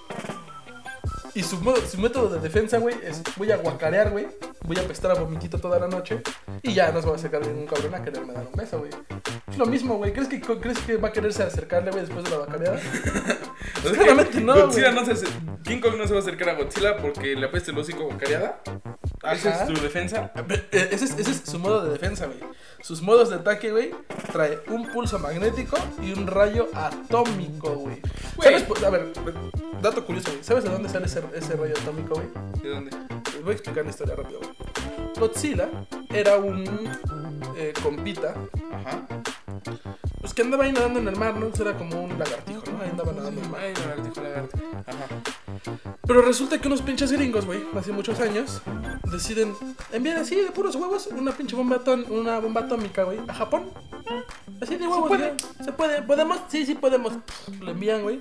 Y 1.38 1.44
su, 1.44 1.56
su 1.88 2.00
método 2.00 2.30
de 2.30 2.40
defensa, 2.40 2.78
güey, 2.78 2.96
es 3.00 3.22
voy 3.36 3.52
a 3.52 3.58
guacarear, 3.58 4.10
güey. 4.10 4.26
Voy 4.64 4.76
a 4.76 4.80
apestar 4.80 5.10
a 5.10 5.14
vomitito 5.14 5.58
toda 5.58 5.78
la 5.78 5.88
noche 5.88 6.22
y 6.62 6.74
ya 6.74 6.90
no 6.92 7.00
se 7.00 7.06
va 7.06 7.14
a 7.14 7.16
acercar 7.16 7.46
ningún 7.46 7.66
cabrón 7.66 7.94
a 7.94 8.02
quererme 8.02 8.32
dar 8.32 8.46
un 8.46 8.52
beso, 8.52 8.78
güey. 8.78 8.90
Es 9.50 9.56
lo 9.58 9.66
mismo, 9.66 9.96
güey. 9.96 10.12
¿Crees 10.12 10.28
que, 10.28 10.40
¿Crees 10.40 10.78
que 10.80 10.96
va 10.96 11.08
a 11.08 11.12
quererse 11.12 11.42
acercarle, 11.42 11.90
güey, 11.90 12.04
después 12.04 12.24
de 12.24 12.30
la 12.30 12.46
sea, 13.82 13.92
Claramente 13.92 14.40
no, 14.40 14.54
Godzilla 14.54 14.92
no 14.92 15.04
se 15.04 15.12
acer- 15.12 15.62
King 15.62 15.80
Kong 15.80 15.94
no 15.96 16.06
se 16.06 16.12
va 16.12 16.20
a 16.20 16.22
acercar 16.22 16.48
a 16.50 16.54
Godzilla 16.54 16.96
porque 16.98 17.34
le 17.34 17.46
apeste 17.46 17.70
el 17.70 17.78
hocico 17.78 18.04
guacareada. 18.04 18.60
Esa 19.32 19.64
es 19.64 19.66
tu 19.66 19.80
defensa. 19.80 20.32
Eh, 20.48 20.88
Ese 20.92 21.04
es, 21.06 21.18
ese 21.18 21.30
es 21.30 21.42
su 21.44 21.58
modo 21.58 21.84
de 21.84 21.90
defensa, 21.92 22.26
güey. 22.26 22.38
Sus 22.80 23.02
modos 23.02 23.30
de 23.30 23.36
ataque, 23.36 23.70
güey, 23.72 23.90
trae 24.32 24.60
un 24.68 24.88
pulso 24.88 25.18
magnético 25.18 25.76
y 26.00 26.12
un 26.12 26.26
rayo 26.26 26.68
atómico, 26.74 27.70
güey. 27.74 28.00
¿Sabes? 28.40 28.64
A 28.84 28.90
ver, 28.90 29.12
dato 29.82 30.04
curioso, 30.06 30.30
güey. 30.30 30.44
¿Sabes 30.44 30.64
de 30.64 30.70
dónde 30.70 30.88
sale 30.88 31.06
ese, 31.06 31.22
ese 31.34 31.56
rayo 31.56 31.74
atómico, 31.80 32.14
güey? 32.14 32.28
¿De 32.62 32.68
dónde? 32.68 32.90
Les 33.38 33.44
voy 33.44 33.52
a 33.52 33.54
explicar 33.54 33.84
la 33.84 33.90
historia 33.90 34.14
rápido. 34.16 34.40
Godzilla 35.18 35.68
era 36.10 36.36
un 36.38 36.64
eh, 37.56 37.72
compita, 37.82 38.34
Ajá. 38.72 39.06
pues 40.20 40.34
que 40.34 40.42
andaba 40.42 40.64
ahí 40.64 40.72
nadando 40.72 40.98
en 41.00 41.08
el 41.08 41.16
mar, 41.16 41.34
¿no? 41.36 41.48
Pues 41.48 41.60
era 41.60 41.76
como 41.76 42.02
un 42.02 42.18
lagartijo, 42.18 42.62
¿no? 42.72 42.82
Ahí 42.82 42.90
andaba 42.90 43.12
nadando 43.12 43.40
en 43.40 43.44
el 43.46 43.50
mar. 43.50 43.60
Ay, 43.62 43.74
lagartijo, 43.74 44.20
lagartijo. 44.22 44.64
Ajá. 44.86 45.06
Pero 46.06 46.22
resulta 46.22 46.60
que 46.60 46.66
unos 46.68 46.82
pinches 46.82 47.12
gringos, 47.12 47.46
güey, 47.46 47.62
hace 47.76 47.92
muchos 47.92 48.18
años, 48.20 48.60
deciden 49.12 49.54
enviar 49.92 50.16
así 50.18 50.34
de 50.36 50.50
puros 50.50 50.74
huevos 50.74 51.06
una 51.08 51.32
pinche 51.32 51.54
bomba, 51.54 51.76
atón- 51.84 52.08
una 52.10 52.38
bomba 52.40 52.62
atómica, 52.62 53.04
güey, 53.04 53.18
a 53.28 53.34
Japón. 53.34 53.70
Así 54.60 54.76
de 54.76 54.88
huevos, 54.88 55.08
puede? 55.08 55.26
güey. 55.34 55.64
Se 55.64 55.72
puede. 55.72 56.02
¿Podemos? 56.02 56.38
Sí, 56.48 56.66
sí 56.66 56.74
podemos. 56.74 57.12
Le 57.60 57.70
envían, 57.70 58.02
güey. 58.02 58.18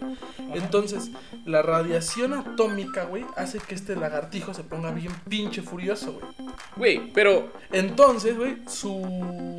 Entonces, 0.53 1.11
la 1.45 1.61
radiación 1.61 2.33
atómica, 2.33 3.05
güey, 3.05 3.25
hace 3.35 3.59
que 3.59 3.75
este 3.75 3.95
lagartijo 3.95 4.53
se 4.53 4.63
ponga 4.63 4.91
bien 4.91 5.13
pinche 5.29 5.61
furioso, 5.61 6.13
güey. 6.13 6.47
Güey, 6.75 7.13
pero. 7.13 7.51
Entonces, 7.71 8.37
güey, 8.37 8.57
su... 8.67 9.57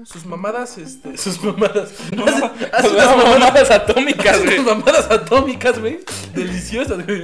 Sus 0.04 0.24
mamadas, 0.26 0.78
este... 0.78 1.16
Sus 1.18 1.42
mamadas. 1.42 1.92
No, 2.14 2.24
hace, 2.24 2.44
hace 2.72 2.88
no, 2.88 2.94
unas 2.94 3.16
mamadas, 3.38 3.70
atómicas, 3.70 4.38
güey. 4.44 4.58
unas 4.58 4.76
mamadas 4.78 5.10
atómicas, 5.10 5.78
güey. 5.78 6.00
Deliciosas, 6.34 7.04
güey. 7.06 7.22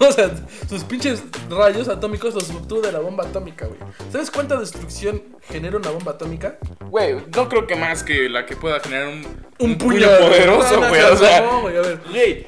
No, 0.00 0.08
o 0.08 0.12
sea, 0.12 0.30
sus 0.68 0.84
pinches 0.84 1.22
rayos 1.50 1.88
atómicos 1.88 2.34
los 2.34 2.50
obtuvo 2.50 2.80
de 2.80 2.92
la 2.92 2.98
bomba 3.00 3.24
atómica, 3.24 3.66
güey. 3.66 3.78
¿Sabes 4.10 4.30
cuánta 4.30 4.56
destrucción 4.58 5.22
genera 5.48 5.76
una 5.76 5.90
bomba 5.90 6.12
atómica? 6.12 6.58
Güey, 6.88 7.16
no 7.34 7.48
creo 7.48 7.66
que 7.66 7.76
más 7.76 8.02
que 8.02 8.28
la 8.28 8.46
que 8.46 8.56
pueda 8.56 8.80
generar 8.80 9.08
un, 9.08 9.26
Un 9.58 9.78
puño 9.78 10.06
puño, 10.06 10.18
poderoso, 10.18 10.78
güey. 10.88 11.00
no, 11.02 11.12
O 11.12 11.16
sea, 11.16 11.40
no, 11.42 11.60
güey, 11.62 11.76
a 11.76 11.80
ver. 11.80 12.00
güey, 12.10 12.46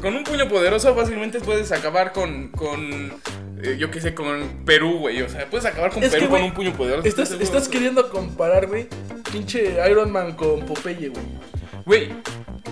con 0.00 0.14
un 0.16 0.24
puño 0.24 0.48
poderoso 0.48 0.94
fácilmente 0.94 1.40
puedes 1.40 1.72
acabar 1.72 2.12
con, 2.12 2.48
con 2.48 3.12
eh, 3.62 3.76
yo 3.78 3.90
qué 3.90 4.00
sé, 4.00 4.14
con 4.14 4.62
Perú, 4.64 4.98
güey. 5.00 5.22
O 5.22 5.28
sea, 5.28 5.46
puedes 5.50 5.66
acabar 5.66 5.90
con 5.90 6.02
Es 6.02 6.12
que, 6.12 6.18
Perú 6.18 6.30
con 6.30 6.42
un 6.42 6.52
puño 6.54 6.72
poderoso. 6.74 7.06
Estás, 7.08 7.30
estás 7.32 7.68
queriendo 7.68 8.08
comparar, 8.10 8.66
güey, 8.66 8.88
pinche 9.32 9.76
Iron 9.90 10.10
Man 10.12 10.34
con 10.34 10.60
Popeye, 10.66 11.08
güey. 11.08 11.24
Güey, 11.84 12.12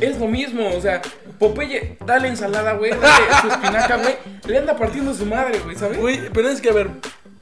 es 0.00 0.18
lo 0.18 0.28
mismo, 0.28 0.68
o 0.74 0.80
sea, 0.80 1.00
Popeye, 1.38 1.96
dale 2.04 2.28
ensalada, 2.28 2.74
güey, 2.74 2.90
dale 2.92 3.24
su 3.40 3.48
espinaca, 3.48 3.96
güey, 3.96 4.14
le 4.46 4.58
anda 4.58 4.76
partiendo 4.76 5.14
su 5.14 5.24
madre, 5.26 5.58
güey, 5.60 5.76
¿sabes? 5.76 5.98
Güey, 5.98 6.28
pero 6.32 6.48
es 6.50 6.60
que 6.60 6.68
a 6.68 6.72
ver, 6.74 6.90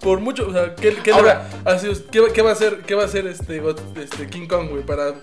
por 0.01 0.21
mucho, 0.21 0.47
o 0.49 0.53
sea, 0.53 0.75
¿qué, 0.77 0.95
qué, 1.03 1.11
Ahora- 1.13 1.47
va, 1.67 1.73
así 1.73 1.89
¿qué, 2.13 2.21
va- 2.21 2.33
qué 2.33 2.43
va 2.43 2.51
a 2.51 2.53
hacer, 2.53 2.79
qué 2.87 2.95
va 2.95 3.03
a 3.03 3.07
hacer 3.07 3.27
este, 3.27 3.61
este 4.01 4.27
King 4.29 4.47
Kong, 4.47 4.69
güey, 4.71 4.85
para 4.85 5.15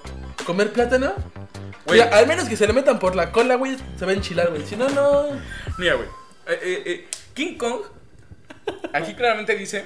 comer 0.45 0.71
plátano? 0.73 1.13
Güey. 1.85 2.01
Al 2.01 2.27
menos 2.27 2.47
que 2.47 2.55
se 2.55 2.67
le 2.67 2.73
metan 2.73 2.99
por 2.99 3.15
la 3.15 3.31
cola, 3.31 3.55
güey, 3.55 3.77
se 3.97 4.05
va 4.05 4.11
a 4.11 4.15
enchilar, 4.15 4.49
güey. 4.49 4.65
Si 4.65 4.75
no, 4.75 4.89
no. 4.89 5.27
Mira, 5.77 5.95
güey, 5.95 6.07
eh, 6.47 6.59
eh, 6.61 6.83
eh, 6.85 7.07
King 7.33 7.57
Kong, 7.57 7.81
aquí 8.93 9.13
claramente 9.15 9.55
dice 9.55 9.83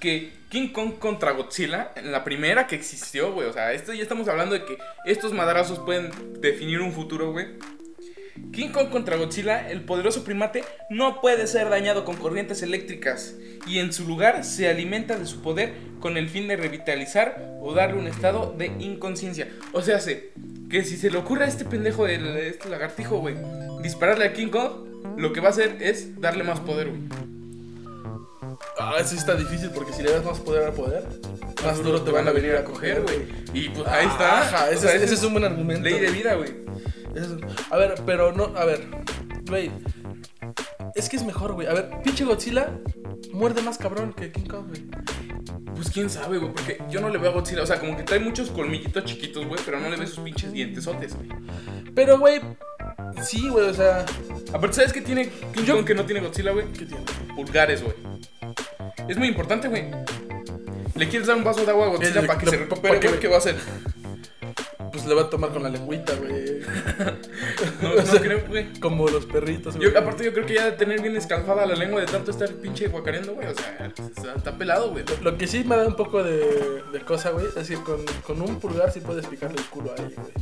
que 0.00 0.32
King 0.48 0.68
Kong 0.68 0.98
contra 0.98 1.32
Godzilla, 1.32 1.92
en 1.96 2.12
la 2.12 2.24
primera 2.24 2.66
que 2.66 2.76
existió, 2.76 3.32
güey, 3.32 3.48
o 3.48 3.52
sea, 3.52 3.72
esto 3.72 3.92
ya 3.92 4.02
estamos 4.02 4.28
hablando 4.28 4.54
de 4.54 4.64
que 4.64 4.78
estos 5.04 5.32
madrazos 5.32 5.78
pueden 5.80 6.10
definir 6.40 6.80
un 6.80 6.92
futuro, 6.92 7.32
güey. 7.32 7.58
King 8.52 8.70
Kong 8.70 8.88
contra 8.88 9.16
Godzilla, 9.16 9.68
el 9.70 9.82
poderoso 9.82 10.24
primate 10.24 10.64
no 10.90 11.20
puede 11.20 11.46
ser 11.46 11.68
dañado 11.68 12.04
con 12.04 12.16
corrientes 12.16 12.62
eléctricas 12.62 13.34
y 13.66 13.78
en 13.78 13.92
su 13.92 14.06
lugar 14.06 14.44
se 14.44 14.68
alimenta 14.68 15.16
de 15.18 15.26
su 15.26 15.42
poder 15.42 15.74
con 16.00 16.16
el 16.16 16.28
fin 16.28 16.48
de 16.48 16.56
revitalizar 16.56 17.56
o 17.60 17.74
darle 17.74 17.98
un 18.00 18.06
estado 18.06 18.54
de 18.56 18.66
inconsciencia. 18.66 19.48
O 19.72 19.82
sea, 19.82 20.00
sé 20.00 20.30
que 20.70 20.82
si 20.84 20.96
se 20.96 21.10
le 21.10 21.18
ocurre 21.18 21.44
a 21.44 21.48
este 21.48 21.64
pendejo 21.64 22.04
del 22.06 22.36
este 22.38 22.68
lagartijo, 22.68 23.18
güey, 23.18 23.36
dispararle 23.82 24.24
a 24.26 24.32
King 24.32 24.48
Kong, 24.48 24.72
lo 25.16 25.32
que 25.32 25.40
va 25.40 25.48
a 25.48 25.50
hacer 25.50 25.76
es 25.80 26.20
darle 26.20 26.42
más 26.44 26.60
poder, 26.60 26.88
güey. 26.88 27.00
Ah, 28.78 28.94
eso 29.00 29.14
está 29.14 29.34
difícil 29.34 29.70
porque 29.74 29.92
si 29.92 30.02
le 30.02 30.10
das 30.12 30.24
más 30.24 30.38
poder 30.38 30.64
al 30.66 30.72
poder, 30.72 31.04
más 31.64 31.82
duro 31.82 32.02
te 32.02 32.10
van 32.10 32.26
a 32.28 32.32
venir 32.32 32.54
a 32.56 32.64
coger, 32.64 33.02
güey. 33.02 33.18
Y 33.52 33.68
pues 33.70 33.86
ahí 33.88 34.06
está. 34.06 34.40
Ajá, 34.42 34.64
O 34.66 34.72
ese, 34.72 34.80
sea, 34.82 34.94
es- 34.94 35.02
ese 35.02 35.14
es 35.14 35.22
un 35.24 35.32
buen 35.32 35.44
argumento. 35.44 35.82
ley 35.88 35.98
de 35.98 36.10
vida, 36.10 36.34
güey. 36.34 36.50
A 37.70 37.76
ver, 37.76 37.94
pero 38.06 38.32
no, 38.32 38.44
a 38.56 38.64
ver, 38.64 38.86
güey. 39.48 39.70
Es 40.94 41.08
que 41.08 41.16
es 41.16 41.24
mejor, 41.24 41.52
güey. 41.52 41.66
A 41.66 41.72
ver, 41.74 41.90
pinche 42.02 42.24
Godzilla 42.24 42.70
muerde 43.32 43.62
más 43.62 43.78
cabrón 43.78 44.12
que 44.12 44.30
King 44.32 44.46
Kong, 44.46 44.68
güey. 44.68 44.84
Pues 45.74 45.90
quién 45.90 46.10
sabe, 46.10 46.38
güey, 46.38 46.52
porque 46.52 46.82
yo 46.90 47.00
no 47.00 47.08
le 47.08 47.18
veo 47.18 47.30
a 47.30 47.34
Godzilla. 47.34 47.62
O 47.62 47.66
sea, 47.66 47.78
como 47.78 47.96
que 47.96 48.02
trae 48.02 48.18
muchos 48.18 48.50
colmillitos 48.50 49.04
chiquitos, 49.04 49.46
güey, 49.46 49.60
pero 49.64 49.78
no 49.78 49.88
le 49.88 49.96
veo 49.96 50.06
sus 50.06 50.18
pinches 50.20 50.52
dientesotes, 50.52 51.14
güey. 51.14 51.28
Pero, 51.94 52.18
güey, 52.18 52.40
sí, 53.22 53.48
güey, 53.48 53.68
o 53.68 53.74
sea, 53.74 54.04
Aparte, 54.52 54.76
¿sabes 54.76 54.92
qué 54.94 55.02
tiene 55.02 55.28
King 55.54 55.64
Kong 55.66 55.84
que 55.84 55.94
no 55.94 56.04
tiene 56.04 56.20
Godzilla, 56.20 56.52
güey? 56.52 56.66
¿qué 56.72 56.86
tiene? 56.86 57.04
Pulgares, 57.36 57.82
güey. 57.82 57.94
Es 59.08 59.16
muy 59.18 59.28
importante, 59.28 59.68
güey. 59.68 59.84
Le 60.94 61.08
quieres 61.08 61.28
dar 61.28 61.36
un 61.36 61.44
vaso 61.44 61.64
de 61.64 61.70
agua 61.70 61.86
a 61.86 61.90
Godzilla 61.90 62.26
para 62.26 62.38
que 62.38 62.46
lo- 62.46 62.52
se 62.52 62.58
recupere, 62.58 62.98
güey, 62.98 63.20
¿qué 63.20 63.28
va 63.28 63.36
a 63.36 63.38
hacer? 63.38 63.56
Pues 64.92 65.06
le 65.06 65.14
va 65.14 65.22
a 65.22 65.30
tomar 65.30 65.50
con 65.50 65.62
la 65.62 65.68
lengüita, 65.68 66.14
güey. 66.16 66.60
No, 67.82 67.92
O 67.92 67.96
no 67.96 68.02
sea, 68.06 68.20
creo, 68.20 68.42
güey. 68.48 68.72
Como 68.80 69.08
los 69.08 69.26
perritos, 69.26 69.76
güey. 69.76 69.90
Yo, 69.92 69.98
aparte, 69.98 70.24
yo 70.24 70.32
creo 70.32 70.46
que 70.46 70.54
ya 70.54 70.64
de 70.66 70.72
tener 70.72 71.00
bien 71.00 71.16
escalfada 71.16 71.66
la 71.66 71.74
lengua 71.74 72.00
de 72.00 72.06
tanto 72.06 72.30
estar 72.30 72.48
pinche 72.54 72.88
guacareando, 72.88 73.34
güey. 73.34 73.46
O 73.48 73.54
sea, 73.54 74.34
está, 74.36 74.56
pelado, 74.56 74.90
güey. 74.90 75.04
Lo 75.22 75.36
que 75.38 75.46
sí 75.46 75.64
me 75.64 75.76
da 75.76 75.86
un 75.86 75.96
poco 75.96 76.22
de, 76.22 76.82
de 76.92 77.00
cosa, 77.04 77.30
güey, 77.30 77.46
es 77.46 77.54
decir, 77.54 77.78
con, 77.80 78.04
con 78.26 78.40
un 78.42 78.58
pulgar 78.60 78.92
sí 78.92 79.00
puedes 79.00 79.26
picarle 79.26 79.58
el 79.58 79.64
culo 79.66 79.90
a 79.90 79.94
alguien, 79.94 80.20
güey. 80.20 80.32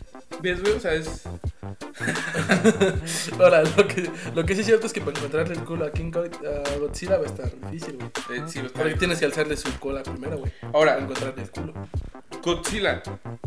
¿Ves, 0.42 0.60
güey? 0.60 0.74
O 0.74 0.80
sea, 0.80 0.92
es. 0.94 1.22
Ahora, 3.38 3.62
lo 3.62 3.86
que, 3.88 4.10
lo 4.34 4.44
que 4.44 4.54
sí 4.54 4.60
es 4.60 4.66
cierto 4.66 4.86
es 4.86 4.92
que 4.92 5.00
para 5.00 5.16
encontrarle 5.16 5.54
el 5.54 5.64
culo 5.64 5.84
a 5.86 5.92
King 5.92 6.12
a 6.14 6.78
Godzilla 6.78 7.16
va 7.18 7.24
a 7.24 7.26
estar 7.26 7.50
difícil, 7.70 7.96
güey. 7.96 8.08
eh, 8.38 8.42
sí, 8.46 8.60
lo 8.60 8.66
está 8.66 8.78
Porque 8.78 8.84
bien. 8.88 8.98
tienes 8.98 9.18
que 9.18 9.24
alzarle 9.26 9.56
su 9.56 9.78
cola 9.78 10.02
primero, 10.02 10.38
güey. 10.38 10.52
Ahora- 10.72 10.92
Para 10.94 11.02
encontrarle 11.04 11.42
el 11.42 11.50
culo. 11.50 11.72
Godzilla, 12.42 13.02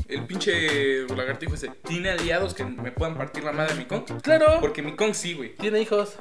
el 0.10 0.26
pinche 0.26 0.89
lagartijo 1.16 1.56
ese, 1.56 1.70
¿tiene 1.88 2.10
aliados 2.12 2.54
que 2.54 2.64
me 2.66 2.92
puedan 2.92 3.16
partir 3.16 3.44
la 3.44 3.52
madre 3.52 3.74
a 3.74 3.76
mi 3.76 3.86
Kong? 3.86 4.04
Claro, 4.22 4.60
Porque 4.62 4.82
mi 4.82 4.96
Kong 4.96 5.14
sí, 5.14 5.34
güey. 5.34 5.56
tiene 5.56 5.82
hijos. 5.82 6.18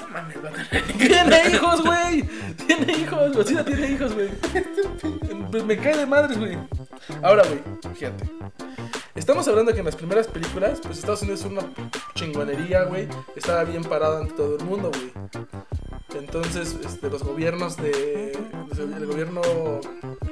No 0.00 0.08
mames, 0.08 0.36
va 0.44 0.50
Tiene 0.98 1.48
hijos, 1.48 1.82
güey. 1.84 2.22
Tiene 2.66 2.92
hijos. 2.92 3.36
Godzilla 3.36 3.64
tiene 3.64 3.90
hijos, 3.90 4.14
güey. 4.14 4.28
Pues 5.50 5.64
me 5.64 5.76
cae 5.76 5.96
de 5.96 6.06
madres, 6.06 6.38
güey. 6.38 6.58
Ahora, 7.22 7.42
güey, 7.44 7.60
fíjate. 7.94 8.24
Estamos 9.14 9.46
hablando 9.46 9.72
que 9.72 9.78
en 9.78 9.84
las 9.84 9.96
primeras 9.96 10.26
películas, 10.26 10.80
pues 10.82 10.98
Estados 10.98 11.22
Unidos 11.22 11.40
es 11.40 11.46
una 11.46 11.62
chingonería, 12.14 12.82
güey. 12.84 13.08
Estaba 13.36 13.64
bien 13.64 13.84
parado 13.84 14.18
ante 14.18 14.34
todo 14.34 14.56
el 14.56 14.64
mundo, 14.64 14.90
güey. 14.90 15.12
Entonces, 16.14 16.76
este, 16.84 17.10
los 17.10 17.22
gobiernos 17.22 17.76
de. 17.76 18.32
El 18.76 19.06
gobierno 19.06 19.40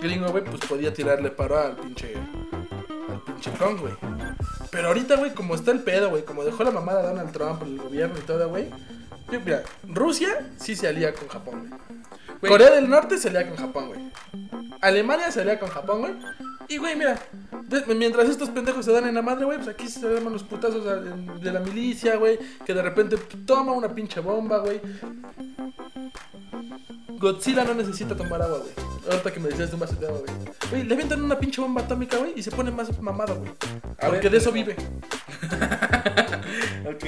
gringo, 0.01 0.29
güey, 0.31 0.45
pues 0.45 0.61
podía 0.67 0.93
tirarle 0.93 1.31
paro 1.31 1.59
al 1.59 1.77
pinche. 1.77 2.15
Kong, 3.51 3.79
güey. 3.81 3.95
Pero 4.71 4.89
ahorita, 4.89 5.17
güey, 5.17 5.33
como 5.35 5.55
está 5.55 5.71
el 5.71 5.81
pedo, 5.81 6.11
güey, 6.11 6.25
como 6.25 6.45
dejó 6.45 6.65
la 6.65 6.71
mamada 6.71 7.03
Donald 7.03 7.33
Trump, 7.33 7.63
el 7.63 7.79
gobierno 7.79 8.19
y 8.19 8.23
todo, 8.23 8.49
güey. 8.49 8.69
yo, 9.31 9.41
Mira, 9.41 9.63
Rusia 9.89 10.51
sí 10.59 10.77
se 10.77 10.89
alía 10.89 11.13
con 11.15 11.29
Japón, 11.29 11.69
güey. 11.69 11.81
Güey. 12.41 12.51
Corea 12.53 12.71
del 12.71 12.89
Norte 12.91 13.19
se 13.19 13.29
alía 13.29 13.49
con 13.49 13.57
Japón, 13.57 13.89
güey. 13.89 14.01
Alemania 14.81 15.31
se 15.31 15.41
alía 15.43 15.59
con 15.61 15.69
Japón, 15.69 16.01
güey. 16.01 16.13
Y, 16.69 16.79
güey, 16.79 16.97
mira, 16.97 17.19
de- 17.69 17.95
mientras 17.95 18.29
estos 18.29 18.49
pendejos 18.49 18.85
se 18.85 18.93
dan 18.93 19.07
en 19.07 19.15
la 19.15 19.23
madre, 19.23 19.45
güey, 19.45 19.59
pues 19.59 19.69
aquí 19.69 19.89
se 19.89 20.09
dan 20.09 20.25
los 20.33 20.43
putazos 20.43 20.87
a- 20.87 20.97
de 20.97 21.53
la 21.53 21.61
milicia, 21.61 22.17
güey. 22.17 22.39
Que 22.65 22.73
de 22.75 22.83
repente 22.83 23.17
toma 23.47 23.73
una 23.73 23.95
pinche 23.95 24.21
bomba, 24.21 24.59
güey. 24.59 24.81
Godzilla 27.19 27.64
no 27.64 27.75
necesita 27.75 28.16
tomar 28.16 28.42
agua, 28.42 28.59
güey. 28.59 28.73
Ahorita 29.11 29.33
que 29.33 29.40
me 29.40 29.49
decías 29.49 29.71
de 29.71 29.75
un 29.75 29.81
vaso 29.81 29.95
de 29.97 30.07
agua, 30.07 30.21
güey. 30.21 30.54
Güey, 30.71 30.83
le 30.85 30.95
avientan 30.95 31.23
una 31.23 31.38
pinche 31.38 31.61
bomba 31.61 31.83
atómica, 31.83 32.16
güey, 32.16 32.33
y 32.37 32.42
se 32.42 32.50
pone 32.50 32.71
más 32.71 32.99
mamado, 33.00 33.37
güey. 33.37 33.52
Porque 34.00 34.31
de 34.31 34.38
eso 34.38 34.52
vive. 34.52 34.76
Ok. 36.85 37.04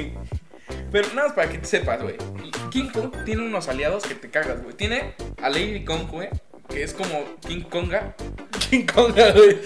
Pero 0.90 1.08
nada 1.08 1.28
más 1.28 1.36
para 1.36 1.50
que 1.50 1.58
te 1.58 1.66
sepas, 1.66 2.00
güey. 2.00 2.16
King 2.70 2.88
Kong 2.92 3.12
tiene 3.24 3.42
unos 3.42 3.68
aliados 3.68 4.04
que 4.04 4.14
te 4.14 4.30
cagas, 4.30 4.62
güey. 4.62 4.74
Tiene 4.76 5.14
a 5.42 5.48
Lady 5.48 5.84
Kong, 5.84 6.08
güey. 6.10 6.28
Que 6.68 6.82
es 6.84 6.94
como 6.94 7.24
King 7.46 7.62
Konga. 7.62 8.14
King 8.70 8.86
Kong, 8.86 9.12
güey. 9.12 9.58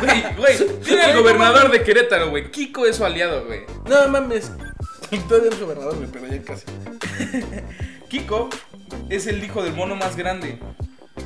Güey, 0.00 0.34
güey. 0.36 0.80
Tiene 0.84 1.10
el 1.10 1.18
gobernador 1.18 1.70
de 1.70 1.82
Querétaro, 1.82 2.30
güey. 2.30 2.50
Kiko 2.50 2.86
es 2.86 2.96
su 2.96 3.04
aliado, 3.04 3.46
güey. 3.46 3.60
No 3.88 4.08
mames. 4.08 4.50
Todavía 5.28 5.50
es 5.50 5.60
gobernador, 5.60 5.96
güey, 5.96 6.08
pero 6.12 6.26
ya 6.26 6.42
casi. 6.42 6.64
Kiko 8.08 8.50
es 9.16 9.26
el 9.26 9.44
hijo 9.44 9.62
del 9.62 9.74
mono 9.74 9.94
más 9.94 10.16
grande. 10.16 10.58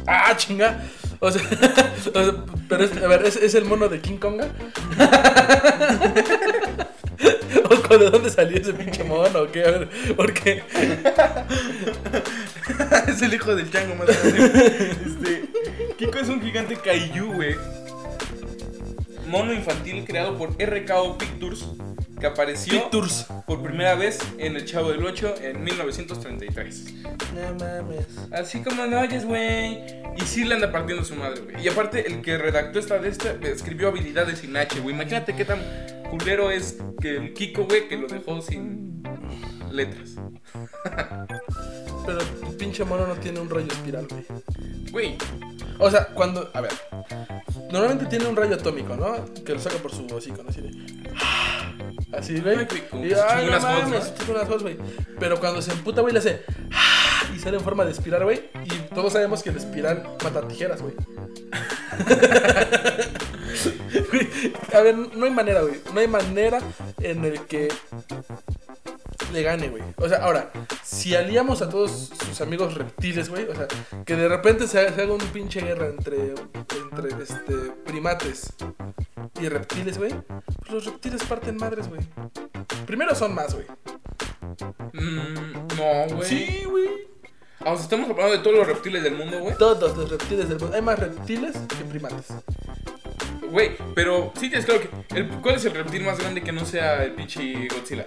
Ah, 0.07 0.37
chinga. 0.37 0.83
O 1.21 1.31
sea, 1.31 1.43
o 2.15 2.25
sea, 2.25 2.35
pero 2.69 2.85
es, 2.85 2.97
a 2.97 3.07
ver, 3.07 3.25
¿es, 3.25 3.55
el 3.55 3.65
mono 3.65 3.89
de 3.89 4.01
King 4.01 4.19
Konga? 4.19 4.49
¿O 7.89 7.99
de 7.99 8.11
dónde 8.11 8.31
salió 8.31 8.59
ese 8.59 8.75
pinche 8.75 9.05
mono? 9.05 9.43
¿O 9.43 9.51
qué? 9.51 9.65
A 9.65 9.71
ver, 9.71 9.89
¿por 10.17 10.33
qué? 10.33 10.65
es 13.09 13.23
el 13.23 13.33
hijo 13.33 13.55
del 13.55 13.71
chango 13.71 13.95
más 13.95 14.09
grande. 14.09 14.97
Este, 15.07 15.49
Kiko 15.97 16.19
es 16.19 16.29
un 16.29 16.43
gigante 16.43 16.75
kaiju, 16.77 17.33
güey. 17.33 17.55
Mono 19.29 19.53
infantil 19.53 20.05
creado 20.05 20.37
por 20.37 20.57
RKO 20.61 21.17
Pictures 21.19 21.65
que 22.19 22.27
apareció 22.27 22.73
Pictures. 22.83 23.27
por 23.47 23.63
primera 23.63 23.95
vez 23.95 24.19
en 24.39 24.57
El 24.57 24.65
Chavo 24.65 24.91
del 24.91 25.05
8 25.05 25.35
en 25.43 25.63
1933. 25.65 26.95
No 27.35 27.55
mames. 27.59 28.07
Así 28.33 28.61
como 28.63 28.87
no 28.87 29.01
oyes, 29.01 29.25
güey. 29.25 30.03
Y 30.17 30.23
sí 30.25 30.45
le 30.45 30.55
anda 30.55 30.73
partiendo 30.73 31.05
su 31.05 31.15
madre, 31.15 31.41
güey. 31.43 31.65
Y 31.65 31.69
aparte, 31.69 32.07
el 32.07 32.23
que 32.23 32.39
redactó 32.39 32.79
esta 32.79 32.99
de 32.99 33.09
esta 33.09 33.33
escribió 33.43 33.89
habilidades 33.89 34.39
sin 34.39 34.57
H, 34.57 34.81
güey. 34.81 34.95
Imagínate 34.95 35.35
qué 35.37 35.45
tan 35.45 35.61
culero 36.11 36.51
es 36.51 36.79
que 37.01 37.17
el 37.17 37.35
Kiko, 37.35 37.65
güey, 37.65 37.89
que 37.89 37.97
lo 37.97 38.07
dejó 38.09 38.41
sin 38.41 39.03
letras. 39.71 40.17
Pero 42.07 42.21
el 42.21 42.57
pinche 42.57 42.85
mono 42.85 43.07
no 43.07 43.15
tiene 43.17 43.41
un 43.41 43.51
rayo 43.51 43.67
espiral, 43.69 44.07
güey. 44.09 44.25
Güey, 44.93 45.19
O 45.79 45.91
sea, 45.91 46.07
cuando. 46.07 46.51
A 46.55 46.61
ver. 46.61 46.73
Normalmente 47.71 48.07
tiene 48.07 48.27
un 48.27 48.37
rayo 48.37 48.55
atómico, 48.55 48.97
¿no? 48.97 49.25
Que 49.45 49.53
lo 49.55 49.59
saca 49.61 49.77
por 49.79 49.93
su 49.93 50.07
hocico, 50.15 50.43
¿no? 50.43 50.49
Así 50.51 50.61
de. 50.63 50.71
Así, 52.19 52.41
güey. 52.41 52.67
Y 53.03 53.11
se 53.11 53.21
ay, 53.21 53.47
no 53.51 53.61
mames, 53.61 54.13
unas 54.29 54.49
hots, 54.49 54.63
güey. 54.63 54.77
Pero 55.19 55.39
cuando 55.39 55.61
se 55.61 55.73
emputa, 55.73 56.01
güey, 56.01 56.13
le 56.13 56.21
hace. 56.21 56.43
Y 57.35 57.39
sale 57.39 57.59
en 57.59 57.63
forma 57.63 57.85
de 57.85 57.93
espiral, 57.93 58.25
güey. 58.25 58.51
Y 58.65 58.95
todos 58.95 59.13
sabemos 59.13 59.43
que 59.43 59.51
el 59.51 59.57
espiral 59.57 60.17
mata 60.23 60.47
tijeras, 60.49 60.81
güey. 60.83 60.95
A 64.75 64.81
ver, 64.81 64.97
no 64.97 65.27
hay 65.27 65.33
manera, 65.33 65.63
güey. 65.63 65.81
No 65.93 66.01
hay 66.01 66.09
manera 66.09 66.61
en 67.01 67.25
el 67.25 67.41
que 67.43 67.69
le 69.33 69.43
gane, 69.43 69.69
güey. 69.69 69.83
O 69.97 70.09
sea, 70.09 70.19
ahora, 70.19 70.51
si 70.83 71.15
aliamos 71.15 71.63
a 71.63 71.69
todos 71.69 72.11
sus 72.27 72.41
amigos 72.41 72.75
reptiles, 72.75 73.29
güey, 73.29 73.45
o 73.45 73.55
sea, 73.55 73.67
que 74.05 74.17
de 74.17 74.29
repente 74.29 74.67
se, 74.67 74.93
se 74.95 75.03
haga 75.03 75.13
un 75.13 75.19
pinche 75.19 75.61
guerra 75.61 75.87
entre, 75.87 76.35
entre 76.35 77.23
este, 77.23 77.55
primates 77.85 78.55
y 79.41 79.49
reptiles, 79.49 79.99
güey, 79.99 80.13
pues 80.61 80.71
los 80.71 80.85
reptiles 80.87 81.23
parten 81.25 81.57
madres, 81.57 81.89
güey. 81.89 82.01
Primero 82.87 83.15
son 83.15 83.35
más, 83.35 83.55
güey. 83.55 83.67
mm, 84.93 85.53
no, 85.77 86.15
güey. 86.17 86.29
Sí, 86.29 86.63
güey. 86.65 86.89
Ah, 87.61 87.75
estamos 87.79 88.09
hablando 88.11 88.33
de 88.33 88.39
todos 88.39 88.57
los 88.57 88.67
reptiles 88.67 89.03
del 89.03 89.17
mundo, 89.17 89.41
güey. 89.41 89.57
Todos 89.57 89.97
los 89.97 90.11
reptiles 90.11 90.49
del 90.49 90.59
mundo. 90.61 90.77
Hay 90.77 90.83
más 90.83 90.99
reptiles 90.99 91.57
que 91.69 91.85
primates. 91.85 92.27
Güey, 93.51 93.77
pero 93.95 94.33
sí 94.35 94.49
tienes 94.49 94.65
claro 94.67 94.81
que. 94.83 95.17
el- 95.19 95.29
¿Cuál 95.41 95.55
es 95.57 95.65
el 95.65 95.73
reptil 95.75 96.05
más 96.05 96.19
grande 96.19 96.43
que 96.43 96.53
no 96.53 96.65
sea 96.65 97.03
el 97.05 97.13
pinche 97.13 97.69
Godzilla? 97.69 98.07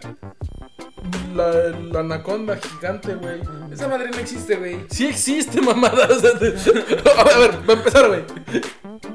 La, 1.36 1.52
la 1.92 2.00
anaconda 2.02 2.58
gigante, 2.58 3.14
güey. 3.16 3.40
Esa 3.72 3.88
madre 3.88 4.10
no 4.12 4.18
existe, 4.18 4.56
güey. 4.56 4.86
Sí 4.90 5.08
existe, 5.08 5.62
mamada. 5.62 6.08
o 6.10 6.20
sea, 6.20 6.38
te- 6.38 6.48
a 6.48 7.24
ver, 7.24 7.34
a 7.34 7.38
ver, 7.40 7.52
va 7.70 7.74
a 7.74 7.78
empezar, 7.78 8.08
güey. 8.08 8.24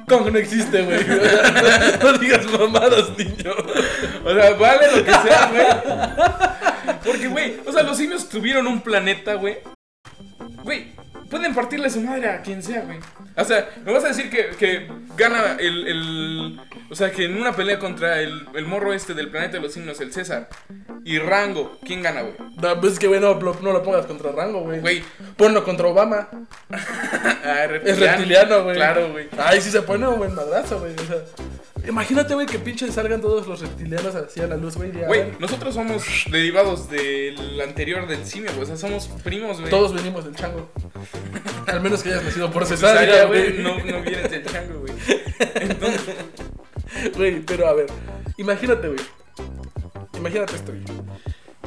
¿Cómo 0.08 0.30
no 0.30 0.38
existe, 0.38 0.82
güey? 0.82 0.98
O 0.98 1.02
sea, 1.04 1.98
No 2.02 2.18
digas 2.18 2.46
mamadas, 2.58 3.10
niño. 3.18 3.52
O 4.24 4.32
sea, 4.34 4.50
vale 4.54 4.96
lo 4.96 5.04
que 5.04 5.10
sea, 5.10 5.50
güey. 5.52 6.96
Porque, 7.04 7.28
güey, 7.28 7.56
o 7.66 7.72
sea, 7.72 7.82
los 7.82 7.96
simios 7.96 8.28
tuvieron 8.28 8.66
un 8.66 8.80
planeta, 8.80 9.34
güey. 9.34 9.58
Güey, 10.62 10.92
pueden 11.30 11.54
partirle 11.54 11.90
su 11.90 12.00
madre 12.00 12.30
a 12.30 12.42
quien 12.42 12.62
sea, 12.62 12.82
güey. 12.82 12.98
O 13.36 13.44
sea, 13.44 13.68
me 13.84 13.92
vas 13.92 14.04
a 14.04 14.08
decir 14.08 14.30
que, 14.30 14.50
que 14.58 14.88
gana 15.16 15.56
el, 15.58 15.86
el- 15.88 16.60
O 16.90 16.94
sea, 16.94 17.10
que 17.10 17.24
en 17.24 17.36
una 17.36 17.52
pelea 17.52 17.78
contra 17.78 18.20
el, 18.20 18.46
el 18.54 18.66
morro 18.66 18.92
este 18.92 19.12
del 19.14 19.30
planeta 19.30 19.54
de 19.56 19.62
los 19.62 19.72
simios, 19.72 20.00
el 20.00 20.12
César, 20.12 20.48
y 21.04 21.18
Rango, 21.18 21.76
¿quién 21.84 22.02
gana, 22.02 22.22
güey? 22.22 22.34
No, 22.60 22.80
pues 22.80 22.94
es 22.94 22.98
que, 22.98 23.06
güey, 23.08 23.20
no, 23.20 23.34
lo- 23.34 23.56
no 23.60 23.72
lo 23.72 23.82
pongas 23.82 24.06
contra 24.06 24.32
Rango, 24.32 24.60
güey. 24.60 24.80
Güey, 24.80 25.04
Ponlo 25.36 25.62
contra 25.64 25.86
Obama. 25.88 26.28
ah, 26.70 27.64
Es 27.84 27.98
reptiliano, 27.98 28.64
güey. 28.64 28.76
Claro, 28.76 29.10
güey. 29.12 29.28
Ay, 29.38 29.60
sí 29.60 29.70
se 29.70 29.82
pone 29.82 30.06
un 30.08 30.18
buen 30.18 30.34
madrazo, 30.34 30.80
güey. 30.80 30.94
O 30.94 31.04
sea, 31.06 31.18
imagínate, 31.86 32.34
güey, 32.34 32.46
que 32.46 32.58
pinche 32.58 32.90
salgan 32.90 33.20
todos 33.20 33.46
los 33.46 33.60
reptilianos 33.60 34.14
así 34.14 34.40
a 34.40 34.46
la 34.46 34.56
luz, 34.56 34.76
güey. 34.76 34.92
Güey, 34.92 35.32
nosotros 35.38 35.74
somos 35.74 36.04
derivados 36.30 36.88
del 36.88 37.60
anterior 37.60 38.06
del 38.06 38.24
simio, 38.24 38.50
güey. 38.52 38.62
O 38.62 38.66
sea, 38.66 38.76
somos 38.76 39.08
primos, 39.22 39.58
güey. 39.60 39.70
Todos 39.70 39.92
venimos 39.94 40.24
del 40.24 40.34
chango. 40.34 40.70
Al 41.66 41.80
menos 41.82 42.02
que 42.02 42.10
hayas 42.10 42.24
nacido 42.24 42.50
por 42.50 42.64
Cesárea, 42.66 43.00
cesárea, 43.00 43.24
güey. 43.26 43.52
güey. 43.52 43.62
No, 43.62 43.76
no 43.76 44.02
vienes 44.02 44.30
del 44.30 44.44
chango, 44.46 44.80
güey. 44.80 44.92
Entonces, 45.56 46.00
Güey, 47.16 47.40
pero 47.40 47.66
a 47.68 47.74
ver, 47.74 47.86
imagínate, 48.36 48.88
güey. 48.88 49.00
Imagínate 50.24 50.56
esto, 50.56 50.72
güey. 50.72 50.82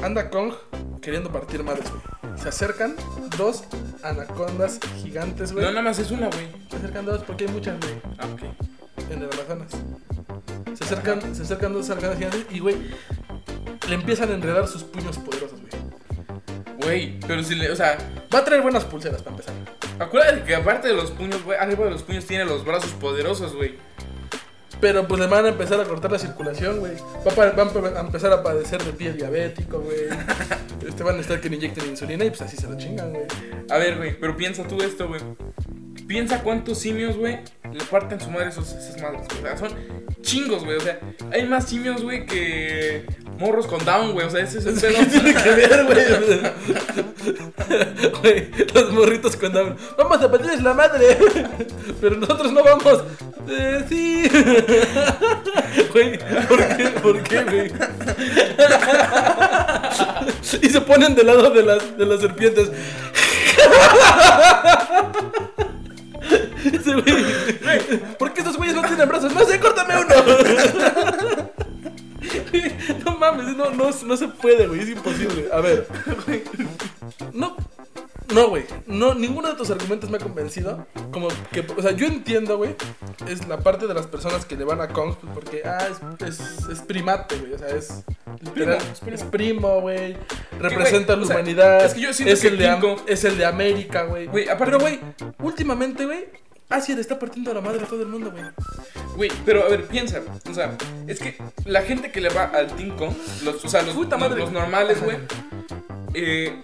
Anda 0.02 0.30
Kong 0.30 0.52
queriendo 1.00 1.30
partir 1.30 1.62
madres, 1.62 1.86
güey. 1.90 2.02
Se 2.38 2.48
acercan 2.48 2.96
dos 3.36 3.62
anacondas 4.02 4.80
gigantes, 5.00 5.52
güey. 5.52 5.64
no, 5.64 5.70
nada 5.70 5.82
más 5.82 5.98
es 6.00 6.10
una, 6.10 6.26
güey. 6.26 6.48
Se 6.68 6.76
acercan 6.76 7.04
dos 7.06 7.22
porque 7.22 7.44
hay 7.44 7.52
muchas, 7.52 7.78
güey, 7.80 7.94
Ah, 8.18 8.26
ok. 8.32 8.42
en 9.12 9.22
el 9.22 9.28
Amazonas. 9.32 9.72
Se 10.76 10.82
acercan, 10.84 11.34
se 11.36 11.42
acercan 11.42 11.72
dos 11.72 11.88
anacondas 11.90 12.18
gigantes 12.18 12.46
y, 12.50 12.58
güey, 12.58 12.76
le 13.88 13.94
empiezan 13.94 14.30
a 14.30 14.34
enredar 14.34 14.66
sus 14.66 14.82
puños 14.82 15.18
poderosos, 15.18 15.60
güey. 15.60 15.72
Güey, 16.82 17.20
pero 17.26 17.42
si 17.44 17.54
le. 17.54 17.70
O 17.70 17.76
sea, 17.76 17.96
Va 18.34 18.40
a 18.40 18.44
traer 18.44 18.60
buenas 18.62 18.84
pulseras 18.84 19.22
para 19.22 19.36
empezar. 19.36 19.54
acuérdate 20.00 20.42
que 20.42 20.54
aparte 20.56 20.88
de 20.88 20.94
los 20.94 21.12
puños, 21.12 21.42
güey, 21.44 21.56
arriba 21.58 21.84
de 21.84 21.92
los 21.92 22.02
puños 22.02 22.24
tiene 22.26 22.44
los 22.44 22.64
brazos 22.64 22.90
poderosos, 22.92 23.54
güey. 23.54 23.76
Pero 24.80 25.08
pues 25.08 25.20
le 25.20 25.26
van 25.26 25.44
a 25.44 25.48
empezar 25.48 25.80
a 25.80 25.84
cortar 25.84 26.12
la 26.12 26.18
circulación, 26.18 26.78
güey. 26.80 26.92
Va, 27.26 27.32
a 27.32 27.34
pa- 27.34 27.50
va 27.50 27.62
a 27.62 27.66
empe- 27.66 27.96
a 27.96 28.00
empezar 28.00 28.32
a 28.32 28.42
padecer 28.42 28.82
de 28.84 28.92
pie 28.92 29.12
diabético, 29.12 29.80
güey. 29.80 29.98
Este 30.86 31.02
van 31.02 31.16
a 31.16 31.20
estar 31.20 31.40
que 31.40 31.48
le 31.50 31.56
inyecten 31.56 31.86
insulina 31.88 32.24
y 32.24 32.28
pues 32.30 32.40
así 32.42 32.56
se 32.56 32.68
lo 32.68 32.76
chingan, 32.78 33.10
güey. 33.10 33.24
A 33.70 33.78
ver, 33.78 33.96
güey, 33.96 34.18
pero 34.18 34.36
piensa 34.36 34.62
tú 34.66 34.80
esto, 34.80 35.08
güey. 35.08 35.20
Piensa 36.06 36.42
cuántos 36.42 36.78
simios, 36.78 37.16
güey, 37.18 37.40
le 37.72 37.84
parten 37.84 38.18
su 38.20 38.30
madre 38.30 38.48
esos, 38.48 38.72
esas 38.72 38.98
madres. 39.02 39.22
güey. 39.28 39.40
O 39.40 39.42
sea, 39.42 39.56
son 39.58 39.76
chingos, 40.22 40.64
güey. 40.64 40.76
O 40.76 40.80
sea, 40.80 40.98
hay 41.32 41.44
más 41.46 41.66
simios, 41.68 42.02
güey, 42.02 42.24
que 42.24 43.04
morros 43.38 43.66
con 43.66 43.84
down, 43.84 44.12
güey. 44.12 44.26
O 44.26 44.30
sea, 44.30 44.40
ese 44.42 44.58
es 44.60 44.66
el 44.66 44.74
pedo. 44.80 44.94
¿Qué 44.98 45.06
tiene 45.06 45.34
que 45.34 45.50
ver, 45.50 45.84
güey? 45.84 46.06
Güey, 48.22 48.50
los 48.74 48.92
morritos 48.92 49.36
cuando 49.36 49.60
hablan, 49.60 49.76
vamos 49.98 50.22
a 50.22 50.30
partirles 50.30 50.62
la 50.62 50.74
madre, 50.74 51.18
pero 52.00 52.16
nosotros 52.16 52.52
no 52.52 52.62
vamos. 52.64 53.02
Eh, 53.50 53.84
sí. 53.88 54.28
Güey, 55.92 56.18
¿por 56.48 56.76
qué? 56.76 56.84
¿Por 57.00 57.22
qué, 57.22 57.44
güey? 57.44 57.72
Y 60.62 60.70
se 60.70 60.80
ponen 60.80 61.14
del 61.14 61.26
lado 61.26 61.50
de 61.50 61.62
las, 61.62 61.98
de 61.98 62.06
las 62.06 62.20
serpientes. 62.20 62.70
Ese 66.64 66.94
güey, 66.94 67.24
¿por 68.18 68.32
qué 68.32 68.40
estos 68.40 68.56
güeyes 68.56 68.74
no 68.74 68.82
tienen 68.82 69.08
brazos? 69.08 69.34
No 69.34 69.44
sé, 69.44 69.60
córtame 69.60 69.94
uno. 69.96 70.14
No 73.04 73.16
mames, 73.18 73.56
no, 73.56 73.70
no, 73.70 73.90
no 73.90 74.16
se 74.16 74.28
puede, 74.28 74.66
güey, 74.66 74.80
es 74.80 74.88
imposible. 74.90 75.48
A 75.52 75.60
ver, 75.60 75.86
no, 77.32 77.56
no, 78.34 78.48
güey, 78.48 78.64
no, 78.86 79.14
ninguno 79.14 79.48
de 79.48 79.54
tus 79.54 79.70
argumentos 79.70 80.10
me 80.10 80.16
ha 80.18 80.20
convencido. 80.20 80.86
Como 81.10 81.28
que, 81.52 81.66
o 81.76 81.82
sea, 81.82 81.92
yo 81.92 82.06
entiendo, 82.06 82.56
güey, 82.58 82.74
es 83.26 83.46
la 83.48 83.60
parte 83.60 83.86
de 83.86 83.94
las 83.94 84.06
personas 84.06 84.44
que 84.44 84.56
le 84.56 84.64
van 84.64 84.80
a 84.80 84.88
Kong 84.88 85.14
pues, 85.20 85.32
porque, 85.34 85.62
ah, 85.64 85.88
es, 86.20 86.26
es, 86.40 86.68
es 86.68 86.80
primate, 86.80 87.36
güey, 87.38 87.54
o 87.54 87.58
sea, 87.58 87.68
es, 87.68 88.04
literal, 88.40 88.78
es 89.06 89.22
primo. 89.24 89.80
güey, 89.80 90.16
representa 90.58 91.14
güey, 91.14 91.18
la 91.20 91.24
o 91.24 91.26
sea, 91.26 91.36
humanidad, 91.36 91.84
es 91.84 91.94
que 91.94 92.00
yo 92.00 92.12
siento 92.12 92.34
es, 92.34 92.40
que 92.40 92.48
el 92.48 92.58
de, 92.58 92.96
es 93.06 93.24
el 93.24 93.38
de 93.38 93.46
América, 93.46 94.02
güey. 94.04 94.26
Güey, 94.26 94.44
aparte- 94.48 94.64
Pero, 94.66 94.78
güey, 94.80 95.00
últimamente, 95.42 96.04
güey, 96.04 96.26
Asia 96.68 96.94
le 96.94 97.00
está 97.00 97.18
partiendo 97.18 97.50
a 97.50 97.54
la 97.54 97.62
madre 97.62 97.82
a 97.82 97.86
todo 97.86 98.02
el 98.02 98.08
mundo, 98.08 98.30
güey. 98.30 98.44
Güey, 99.16 99.30
pero 99.46 99.64
a 99.64 99.68
ver, 99.70 99.86
piensa. 99.86 100.20
O 100.50 100.52
sea, 100.52 100.76
es 101.06 101.18
que 101.18 101.38
la 101.64 101.80
gente 101.80 102.12
que 102.12 102.20
le 102.20 102.28
va 102.28 102.44
al 102.44 102.66
Team 102.76 102.94
Kong, 102.94 103.14
los, 103.42 103.64
o 103.64 103.68
sea, 103.70 103.80
los, 103.82 103.94
Puta 103.94 104.18
madre. 104.18 104.40
los 104.40 104.52
normales, 104.52 105.02
güey. 105.02 105.16
eh, 106.12 106.60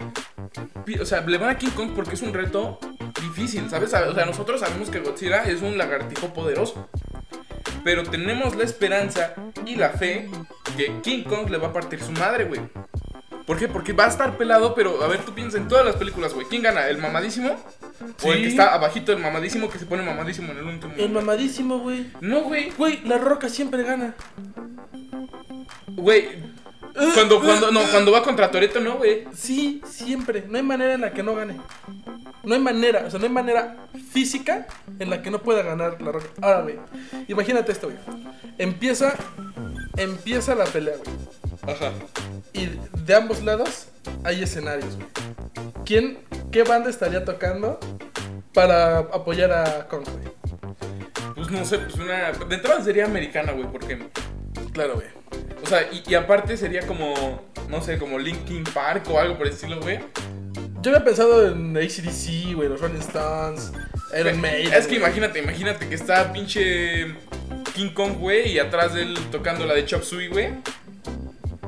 o 1.00 1.06
sea, 1.06 1.20
le 1.22 1.38
van 1.38 1.50
a 1.50 1.58
King 1.58 1.70
Kong 1.70 1.90
porque 1.94 2.14
es 2.14 2.22
un 2.22 2.32
reto 2.32 2.78
difícil, 3.22 3.68
¿sabes? 3.70 3.92
O 3.94 4.14
sea, 4.14 4.26
nosotros 4.26 4.60
sabemos 4.60 4.90
que 4.90 5.00
Godzilla 5.00 5.44
es 5.44 5.62
un 5.62 5.78
lagartijo 5.78 6.32
poderoso. 6.32 6.88
Pero 7.82 8.02
tenemos 8.02 8.56
la 8.56 8.64
esperanza 8.64 9.34
y 9.66 9.76
la 9.76 9.90
fe 9.90 10.28
que 10.76 11.00
King 11.02 11.24
Kong 11.24 11.50
le 11.50 11.58
va 11.58 11.68
a 11.68 11.72
partir 11.72 12.00
su 12.02 12.12
madre, 12.12 12.44
güey. 12.44 12.60
¿Por 13.46 13.58
qué? 13.58 13.68
Porque 13.68 13.92
va 13.92 14.06
a 14.06 14.08
estar 14.08 14.38
pelado, 14.38 14.74
pero 14.74 15.02
a 15.02 15.08
ver, 15.08 15.20
tú 15.20 15.34
piensas 15.34 15.60
en 15.60 15.68
todas 15.68 15.84
las 15.84 15.96
películas, 15.96 16.32
güey. 16.32 16.46
¿Quién 16.46 16.62
gana? 16.62 16.88
¿El 16.88 16.96
mamadísimo? 16.96 17.56
¿O 18.22 18.32
el 18.32 18.40
que 18.40 18.48
está 18.48 18.72
abajito 18.72 19.12
del 19.12 19.20
mamadísimo 19.20 19.68
que 19.68 19.78
se 19.78 19.84
pone 19.84 20.02
mamadísimo 20.02 20.52
en 20.52 20.58
el 20.58 20.64
último? 20.64 20.94
El 20.96 21.10
mamadísimo, 21.10 21.78
güey. 21.78 22.10
No, 22.22 22.40
güey. 22.42 22.70
Güey, 22.70 23.02
la 23.04 23.18
roca 23.18 23.50
siempre 23.50 23.82
gana. 23.82 24.14
Güey, 25.88 26.28
Cuando, 27.14 27.40
cuando, 27.40 27.72
no, 27.72 27.82
cuando 27.90 28.12
va 28.12 28.22
contra 28.22 28.50
Toreto, 28.50 28.80
no, 28.80 28.98
güey. 28.98 29.26
Sí, 29.34 29.82
siempre. 29.84 30.44
No 30.48 30.56
hay 30.56 30.62
manera 30.62 30.94
en 30.94 31.00
la 31.00 31.12
que 31.12 31.22
no 31.22 31.34
gane. 31.34 31.56
No 32.44 32.54
hay 32.54 32.60
manera, 32.60 33.04
o 33.06 33.10
sea, 33.10 33.18
no 33.18 33.26
hay 33.26 33.32
manera 33.32 33.88
física 34.12 34.66
en 34.98 35.10
la 35.10 35.22
que 35.22 35.30
no 35.30 35.42
pueda 35.42 35.62
ganar 35.62 36.00
la 36.00 36.12
Roca. 36.12 36.28
Ahora, 36.40 36.62
güey, 36.62 36.78
imagínate 37.26 37.72
esto, 37.72 37.88
güey. 37.88 37.98
Empieza, 38.58 39.14
empieza 39.96 40.54
la 40.54 40.64
pelea, 40.66 40.94
güey. 40.96 41.74
Ajá. 41.74 41.92
Y 42.52 42.68
de 43.04 43.14
ambos 43.14 43.42
lados 43.42 43.88
hay 44.22 44.42
escenarios, 44.42 44.96
güey. 44.96 45.08
¿Quién, 45.84 46.18
qué 46.52 46.62
banda 46.62 46.90
estaría 46.90 47.24
tocando 47.24 47.80
para 48.52 48.98
apoyar 48.98 49.52
a 49.52 49.88
Kong, 49.88 50.04
güey? 50.04 50.34
Pues 51.34 51.50
no 51.50 51.64
sé, 51.64 51.78
pues 51.78 51.94
una. 51.96 52.32
De 52.32 52.54
entrada 52.54 52.82
sería 52.84 53.06
americana, 53.06 53.52
güey, 53.52 53.66
porque. 53.70 54.06
Claro, 54.72 54.94
güey. 54.94 55.23
O 55.62 55.66
sea, 55.66 55.82
y, 55.92 56.02
y 56.06 56.14
aparte 56.14 56.56
sería 56.56 56.86
como. 56.86 57.42
No 57.68 57.80
sé, 57.80 57.98
como 57.98 58.18
Linkin 58.18 58.64
Park 58.64 59.04
o 59.10 59.18
algo 59.18 59.36
por 59.38 59.46
el 59.46 59.52
estilo, 59.52 59.80
güey. 59.80 59.98
Yo 60.82 60.90
había 60.92 61.04
pensado 61.04 61.48
en 61.48 61.74
ACDC, 61.76 62.54
güey, 62.54 62.68
los 62.68 62.78
Rolling 62.80 63.00
Stones, 63.00 63.72
Iron 64.18 64.38
Maiden. 64.40 64.72
Es 64.74 64.86
que 64.86 64.98
güey. 64.98 64.98
imagínate, 64.98 65.38
imagínate 65.38 65.88
que 65.88 65.94
está 65.94 66.30
pinche 66.32 67.14
King 67.74 67.90
Kong, 67.94 68.18
güey, 68.18 68.52
y 68.52 68.58
atrás 68.58 68.92
de 68.92 69.02
él 69.02 69.18
tocando 69.32 69.64
la 69.64 69.72
de 69.74 69.86
Chop 69.86 70.02
Suey, 70.02 70.28
güey. 70.28 70.50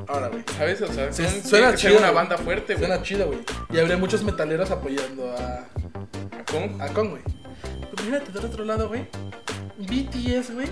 Ahora, 0.07 0.29
güey. 0.29 0.45
¿Sabes? 0.59 0.83
O 0.83 0.93
sea, 0.93 1.11
suena 1.13 1.71
que 1.73 1.79
chido, 1.79 1.97
una 1.97 2.11
güey. 2.11 2.15
banda 2.15 2.37
fuerte, 2.37 2.75
güey. 2.75 2.87
Suena 2.87 3.03
chido, 3.03 3.27
güey. 3.27 3.39
Y 3.73 3.79
habría 3.79 3.97
muchos 3.97 4.23
metaleros 4.23 4.71
apoyando 4.71 5.33
a, 5.33 5.61
A 5.61 6.45
Kong. 6.53 6.81
a 6.81 6.89
Kong, 6.89 7.09
güey. 7.11 7.23
Pero 7.91 8.03
imagínate 8.05 8.33
del 8.33 8.45
otro 8.45 8.65
lado, 8.67 8.89
güey. 8.89 9.07
BTS, 9.79 10.53
güey. 10.53 10.69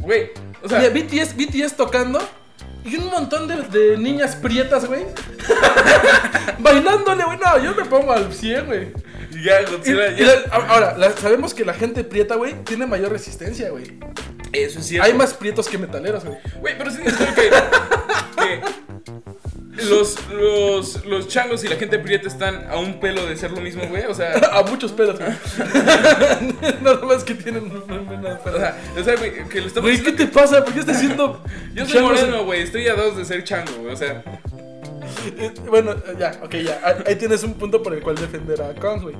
Güey, 0.00 0.30
o 0.62 0.68
sea, 0.68 0.88
BTS, 0.90 1.36
BTS 1.36 1.76
tocando. 1.76 2.20
Y 2.84 2.96
un 2.96 3.06
montón 3.10 3.48
de, 3.48 3.56
de 3.62 3.98
niñas 3.98 4.36
prietas, 4.36 4.86
güey. 4.86 5.04
Bailándole, 6.58 7.24
güey. 7.24 7.38
No, 7.38 7.58
yo 7.62 7.74
me 7.74 7.84
pongo 7.84 8.12
al 8.12 8.32
100, 8.32 8.66
güey. 8.66 8.92
ya 9.44 9.60
Y- 9.60 9.64
Godzilla, 9.66 10.08
y 10.12 10.16
ya- 10.24 10.26
la- 10.26 10.56
ahora, 10.56 10.96
la- 10.96 11.12
sabemos 11.12 11.54
que 11.54 11.64
la 11.64 11.74
gente 11.74 12.04
prieta, 12.04 12.36
güey, 12.36 12.54
tiene 12.64 12.86
mayor 12.86 13.10
resistencia, 13.12 13.70
güey. 13.70 13.98
Eso 14.52 14.78
es 14.78 14.86
cierto. 14.86 15.06
Hay 15.06 15.12
más 15.14 15.34
prietos 15.34 15.68
que 15.68 15.76
metaleros, 15.76 16.24
güey. 16.24 16.38
Güey, 16.60 16.78
pero 16.78 16.90
sí 16.90 17.00
es 17.04 17.14
que, 17.14 17.24
que 17.34 18.60
los, 19.88 20.16
los, 20.30 21.04
los 21.04 21.28
changos 21.28 21.62
y 21.64 21.68
la 21.68 21.76
gente 21.76 21.98
prieta 21.98 22.28
están 22.28 22.66
a 22.70 22.78
un 22.78 23.00
pelo 23.00 23.24
de 23.26 23.36
ser 23.36 23.50
lo 23.52 23.60
mismo, 23.60 23.84
güey. 23.88 24.04
O 24.06 24.14
sea, 24.14 24.34
A 24.52 24.62
muchos 24.62 24.92
pelos, 24.92 25.18
güey. 25.18 25.30
Nada 26.82 27.04
más 27.04 27.24
que 27.24 27.34
tienen 27.34 27.64
menos 27.68 28.40
o 28.44 28.58
sea, 28.58 28.78
o 28.98 29.04
sea, 29.04 29.16
güey, 29.16 29.48
que 29.48 29.60
le 29.60 29.66
estamos 29.68 29.90
Güey, 29.90 30.02
¿qué 30.02 30.12
te 30.12 30.26
pasa? 30.26 30.64
¿Por 30.64 30.74
qué 30.74 30.80
estás 30.80 30.96
haciendo.? 30.96 31.42
Yo 31.74 31.86
soy 31.86 32.02
moreno, 32.02 32.44
güey, 32.44 32.62
estoy 32.62 32.86
a 32.88 32.94
dos 32.94 33.16
de 33.16 33.24
ser 33.24 33.44
chango, 33.44 33.72
güey. 33.80 33.92
O 33.92 33.96
sea, 33.96 34.22
Eh, 35.38 35.52
Bueno, 35.68 35.94
ya, 36.18 36.38
ok, 36.42 36.54
ya. 36.56 36.80
Ahí- 36.84 37.02
Ahí 37.06 37.16
tienes 37.16 37.42
un 37.42 37.54
punto 37.54 37.82
por 37.82 37.94
el 37.94 38.00
cual 38.02 38.16
defender 38.16 38.60
a 38.62 38.74
Kong, 38.74 39.02
güey. 39.02 39.16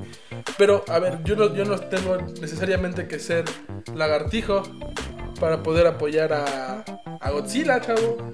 Pero, 0.56 0.84
a 0.88 0.98
ver, 0.98 1.18
yo 1.24 1.36
no, 1.36 1.54
yo 1.54 1.64
no 1.64 1.78
tengo 1.78 2.16
necesariamente 2.40 3.06
que 3.08 3.18
ser 3.18 3.44
lagartijo 3.94 4.62
para 5.40 5.62
poder 5.62 5.86
apoyar 5.86 6.32
a, 6.32 6.84
a 7.20 7.30
Godzilla, 7.30 7.80
chavo. 7.80 8.32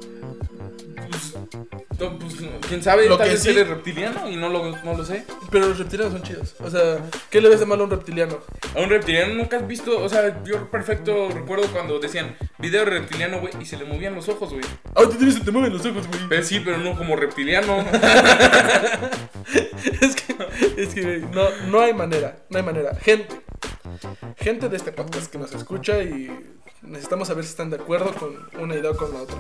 Pues, 2.19 2.35
pues, 2.35 2.51
quién 2.69 2.83
sabe, 2.83 3.09
Lo 3.09 3.17
tal 3.17 3.27
que 3.29 3.33
vez 3.35 3.43
sí- 3.43 3.51
eres 3.51 3.69
reptiliano 3.69 4.29
y 4.31 4.37
no 4.37 4.49
lo, 4.49 4.77
no 4.85 4.95
lo 4.97 5.05
sé. 5.05 5.25
Pero 5.51 5.69
los 5.69 5.79
reptilianos 5.79 6.13
son 6.15 6.23
chidos. 6.23 6.55
O 6.61 6.71
sea, 6.71 6.99
¿qué 7.31 7.41
le 7.41 7.49
ves 7.49 7.61
de 7.61 7.67
malo 7.67 7.83
a 7.83 7.85
un 7.87 7.91
reptiliano? 7.91 8.39
A 8.77 8.81
un 8.81 8.91
reptiliano 8.91 9.35
nunca 9.35 9.57
has 9.57 9.67
visto, 9.67 9.99
o 10.03 10.09
sea, 10.09 10.43
yo 10.45 10.71
perfecto 10.71 11.29
recuerdo 11.31 11.67
cuando 11.73 11.99
decían 11.99 12.37
video 12.59 12.85
reptiliano, 12.85 13.41
güey, 13.41 13.53
y 13.61 13.65
se 13.65 13.77
le 13.77 13.85
movían 13.85 14.15
los 14.15 14.29
ojos, 14.29 14.51
güey. 14.51 14.65
Ah, 14.95 15.03
te 15.09 15.17
tienes 15.17 15.43
te 15.45 15.51
mueven 15.51 15.73
los 15.73 15.85
ojos, 15.87 16.07
güey. 16.09 16.21
Pero 16.29 16.43
sí, 16.43 16.61
pero 16.65 16.79
no 16.79 16.97
como 16.97 17.17
reptiliano. 17.17 17.85
Es 20.01 20.17
que, 20.17 20.35
es 20.83 20.95
que 20.95 21.03
güey, 21.03 21.21
no, 21.33 21.49
no 21.69 21.81
hay 21.81 21.93
manera, 21.93 22.37
no 22.49 22.59
hay 22.59 22.65
manera. 22.65 22.95
Gente, 22.97 23.29
gente 24.39 24.69
de 24.69 24.77
este 24.77 24.93
podcast 24.93 25.31
que 25.31 25.39
nos 25.39 25.53
escucha 25.55 26.03
y 26.03 26.31
necesitamos 26.87 27.29
saber 27.29 27.45
si 27.45 27.51
están 27.51 27.71
de 27.71 27.77
acuerdo 27.77 28.15
con 28.15 28.37
una 28.61 28.75
idea 28.75 28.91
o 28.91 28.97
con 28.97 29.13
la 29.13 29.23
otra. 29.23 29.37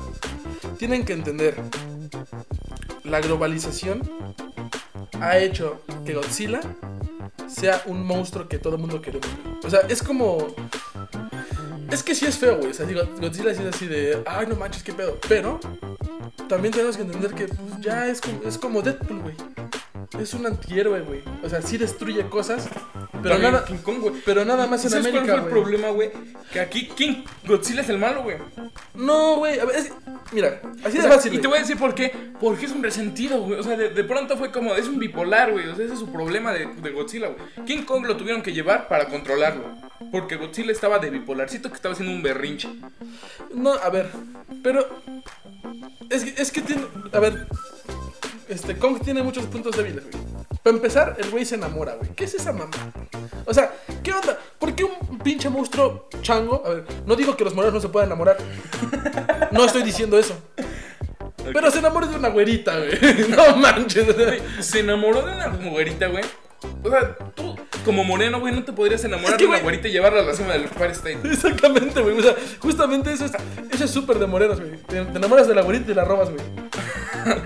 Tienen 0.79 1.05
que 1.05 1.13
entender, 1.13 1.57
la 3.05 3.21
globalización 3.21 4.03
ha 5.21 5.39
hecho 5.39 5.83
que 6.05 6.15
Godzilla 6.15 6.61
sea 7.47 7.83
un 7.87 8.05
monstruo 8.05 8.49
que 8.49 8.59
todo 8.59 8.75
el 8.75 8.81
mundo 8.81 9.01
quiere 9.01 9.21
ver. 9.21 9.31
O 9.65 9.71
sea, 9.71 9.81
es 9.89 10.03
como... 10.03 10.55
Es 11.91 12.03
que 12.03 12.15
sí 12.15 12.27
es 12.27 12.37
feo, 12.37 12.57
güey. 12.57 12.71
O 12.71 12.75
sea, 12.75 12.87
Godzilla 12.87 13.55
sí 13.55 13.63
es 13.63 13.75
así 13.75 13.87
de, 13.87 14.23
ay, 14.27 14.47
no 14.47 14.57
manches, 14.57 14.83
qué 14.83 14.93
pedo. 14.93 15.19
Pero 15.29 15.61
también 16.49 16.73
tenemos 16.73 16.97
que 16.97 17.03
entender 17.03 17.35
que 17.35 17.47
pues, 17.47 17.81
ya 17.81 18.09
es 18.09 18.21
como, 18.21 18.43
es 18.45 18.59
como 18.59 18.83
Deadpool, 18.83 19.21
güey. 19.21 19.37
Es 20.19 20.35
un 20.35 20.47
antihéroe, 20.47 21.01
güey. 21.01 21.23
O 21.43 21.49
sea, 21.49 21.61
sí 21.62 21.77
destruye 21.79 22.29
cosas, 22.29 22.69
pero 23.23 23.35
También 23.35 23.53
nada, 23.53 23.64
King 23.64 23.79
Kong, 23.83 23.99
güey. 24.01 24.14
pero 24.25 24.45
nada 24.45 24.67
más 24.67 24.85
en 24.85 24.90
¿Sabes 24.90 25.07
América, 25.07 25.33
cuál 25.33 25.40
fue 25.40 25.49
el 25.49 25.51
güey. 25.53 25.62
problema, 25.62 25.88
güey? 25.90 26.11
Que 26.53 26.61
aquí 26.61 26.88
King 26.88 27.25
Godzilla 27.47 27.81
es 27.83 27.88
el 27.88 27.99
malo, 27.99 28.23
güey. 28.23 28.37
No, 28.95 29.37
güey. 29.37 29.59
a 29.59 29.64
ver, 29.64 29.77
es- 29.77 29.93
Mira, 30.33 30.61
así 30.85 30.99
O 30.99 31.03
de 31.03 31.09
sea, 31.09 31.12
fácil. 31.12 31.33
y 31.35 31.37
te 31.37 31.47
güey. 31.47 31.51
voy 31.51 31.59
a 31.59 31.61
decir 31.62 31.77
por 31.79 31.95
qué. 31.95 32.12
Porque 32.40 32.67
es 32.67 32.73
un 32.73 32.83
resentido, 32.83 33.40
güey. 33.43 33.59
O 33.61 33.62
sea, 33.62 33.77
de, 33.77 33.90
de 33.90 34.05
pronto 34.05 34.37
fue 34.37 34.51
como, 34.51 34.75
es 34.75 34.88
un 34.88 34.99
bipolar, 34.99 35.53
güey. 35.53 35.69
O 35.69 35.77
sea, 35.77 35.85
ese 35.85 35.95
es 35.95 36.01
su 36.01 36.11
problema 36.11 36.53
de, 36.53 36.67
de 36.67 36.90
Godzilla, 36.90 37.29
güey. 37.29 37.67
King 37.67 37.83
Kong 37.85 38.05
lo 38.07 38.17
tuvieron 38.17 38.43
que 38.43 38.53
llevar 38.53 38.88
para 38.88 39.09
controlarlo. 39.09 39.64
Porque 40.11 40.37
Godzilla 40.37 40.73
estaba 40.73 40.99
de 40.99 41.11
bipolarcito 41.11 41.69
que 41.69 41.77
estaba 41.77 41.93
haciendo 41.93 42.14
un 42.14 42.23
berrinche. 42.23 42.69
No, 43.55 43.73
a 43.75 43.88
ver. 43.90 44.11
Pero. 44.62 44.88
Es 46.11 46.25
que, 46.25 46.43
es 46.43 46.51
que 46.51 46.62
tiene. 46.62 46.83
A 47.12 47.21
ver. 47.21 47.47
Este, 48.49 48.77
Kong 48.77 49.01
tiene 49.03 49.23
muchos 49.23 49.45
puntos 49.47 49.77
débiles, 49.77 50.05
güey. 50.11 50.25
Para 50.63 50.77
empezar, 50.77 51.17
el 51.19 51.31
güey 51.31 51.45
se 51.45 51.55
enamora, 51.57 51.95
güey. 51.95 52.11
¿Qué 52.15 52.25
es 52.25 52.35
esa 52.35 52.53
mamá? 52.53 52.71
O 53.45 53.53
sea, 53.55 53.73
¿qué 54.03 54.13
onda? 54.13 54.39
¿Por 54.59 54.75
qué 54.75 54.85
un 54.85 55.19
pinche 55.19 55.49
monstruo 55.49 56.09
chango? 56.23 56.63
A 56.65 56.71
ver, 56.71 56.85
no 57.07 57.17
digo 57.17 57.37
que 57.37 57.45
los 57.45 57.55
morenos 57.55 57.75
no 57.75 57.81
se 57.81 57.89
puedan 57.89 58.09
enamorar. 58.09 58.37
No 59.51 59.65
estoy 59.65 59.83
diciendo 59.83 60.19
eso. 60.19 60.37
Pero 61.53 61.71
se 61.71 61.79
enamora 61.81 62.07
de 62.07 62.17
una 62.17 62.29
güerita, 62.29 62.79
güey. 62.79 63.29
No 63.29 63.57
manches. 63.57 64.15
Güey, 64.17 64.41
se 64.61 64.81
enamoró 64.81 65.23
de 65.27 65.33
una 65.35 65.49
güerita, 65.49 66.07
güey. 66.09 66.25
O 66.83 66.89
sea, 66.89 67.15
tú, 67.35 67.55
como 67.85 68.03
moreno, 68.05 68.41
güey, 68.41 68.55
no 68.55 68.65
te 68.65 68.73
podrías 68.73 69.05
enamorar 69.05 69.33
Es 69.33 69.37
que, 69.37 69.45
de 69.45 69.49
una 69.51 69.59
güey- 69.59 69.63
güerita 69.65 69.89
y 69.89 69.93
llevarla 69.93 70.21
a 70.21 70.25
la 70.25 70.35
cima 70.35 70.55
del 70.55 70.63
Empire 70.65 70.93
State. 70.93 71.19
Exactamente, 71.25 72.01
güey. 72.01 72.19
O 72.19 72.23
sea, 72.23 72.35
justamente 72.61 73.13
eso 73.13 73.27
es, 73.27 73.33
eso 73.71 73.85
es 73.85 73.91
súper 73.91 74.19
de 74.19 74.27
morenos, 74.27 74.59
güey. 74.61 74.77
Te, 74.87 75.05
te 75.05 75.19
enamoras 75.19 75.47
de 75.47 75.55
la 75.55 75.61
güerita 75.63 75.93
y 75.93 75.95
la 75.95 76.05
robas, 76.05 76.31
güey. 76.31 76.43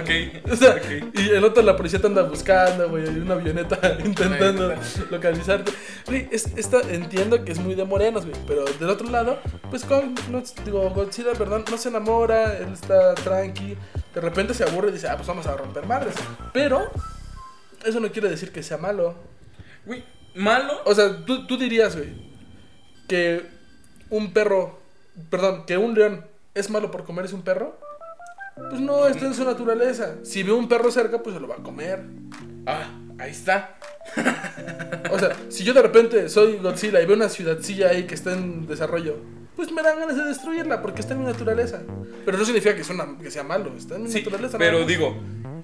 Ok. 0.00 0.50
O 0.52 0.56
sea, 0.56 0.76
ok. 0.76 1.14
y 1.14 1.30
el 1.30 1.44
otro 1.44 1.62
la 1.62 1.76
policía 1.76 2.00
te 2.00 2.06
anda 2.06 2.22
buscando, 2.22 2.88
güey, 2.88 3.04
y 3.04 3.18
una 3.18 3.34
avioneta 3.34 3.98
intentando 4.04 4.74
localizarte. 5.10 5.72
Güey, 6.06 6.28
es, 6.30 6.46
esta, 6.56 6.80
entiendo 6.90 7.44
que 7.44 7.52
es 7.52 7.58
muy 7.58 7.74
de 7.74 7.84
morenos, 7.84 8.26
güey, 8.26 8.38
pero 8.46 8.64
del 8.64 8.90
otro 8.90 9.08
lado, 9.10 9.38
pues 9.70 9.84
con, 9.84 10.14
no, 10.30 10.42
digo, 10.64 10.88
Godzilla, 10.90 11.32
perdón, 11.32 11.64
no 11.70 11.78
se 11.78 11.88
enamora, 11.88 12.58
él 12.58 12.72
está 12.72 13.14
tranqui, 13.14 13.76
de 14.14 14.20
repente 14.20 14.54
se 14.54 14.64
aburre 14.64 14.90
y 14.90 14.92
dice, 14.92 15.08
ah, 15.08 15.16
pues 15.16 15.28
vamos 15.28 15.46
a 15.46 15.56
romper 15.56 15.86
madres. 15.86 16.14
Pero, 16.52 16.90
eso 17.84 18.00
no 18.00 18.10
quiere 18.10 18.28
decir 18.28 18.52
que 18.52 18.62
sea 18.62 18.76
malo. 18.76 19.14
Güey, 19.84 20.04
malo. 20.34 20.80
O 20.84 20.94
sea, 20.94 21.24
tú, 21.24 21.46
tú 21.46 21.56
dirías, 21.56 21.96
güey, 21.96 22.10
que 23.08 23.46
un 24.10 24.32
perro, 24.32 24.78
perdón, 25.30 25.64
que 25.66 25.78
un 25.78 25.94
león 25.94 26.24
es 26.54 26.70
malo 26.70 26.90
por 26.90 27.04
comerse 27.04 27.34
un 27.34 27.42
perro. 27.42 27.78
Pues 28.70 28.80
no, 28.80 29.06
está 29.06 29.26
en 29.26 29.34
su 29.34 29.44
naturaleza. 29.44 30.16
Si 30.22 30.42
ve 30.42 30.52
un 30.52 30.68
perro 30.68 30.90
cerca, 30.90 31.22
pues 31.22 31.34
se 31.34 31.40
lo 31.40 31.48
va 31.48 31.56
a 31.56 31.62
comer. 31.62 32.02
Ah, 32.66 32.90
ahí 33.18 33.30
está. 33.30 33.74
O 35.10 35.18
sea, 35.18 35.34
si 35.48 35.64
yo 35.64 35.72
de 35.72 35.80
repente 35.82 36.28
soy 36.28 36.58
Godzilla 36.58 37.00
y 37.00 37.06
veo 37.06 37.16
una 37.16 37.28
ciudadcilla 37.28 37.88
ahí 37.88 38.04
que 38.06 38.14
está 38.14 38.32
en 38.34 38.66
desarrollo, 38.66 39.16
pues 39.56 39.72
me 39.72 39.82
dan 39.82 39.98
ganas 39.98 40.16
de 40.16 40.24
destruirla 40.24 40.82
porque 40.82 41.00
está 41.00 41.14
en 41.14 41.20
mi 41.20 41.24
naturaleza. 41.26 41.80
Pero 42.24 42.36
no 42.36 42.44
significa 42.44 42.74
que, 42.76 42.84
sea 42.84 42.94
una- 42.94 43.18
que 43.18 43.30
sea 43.30 43.42
malo, 43.42 43.72
está 43.76 43.96
en 43.96 44.02
mi 44.04 44.10
Sí, 44.10 44.18
naturaleza. 44.18 44.58
pero 44.58 44.84
digo, 44.84 45.16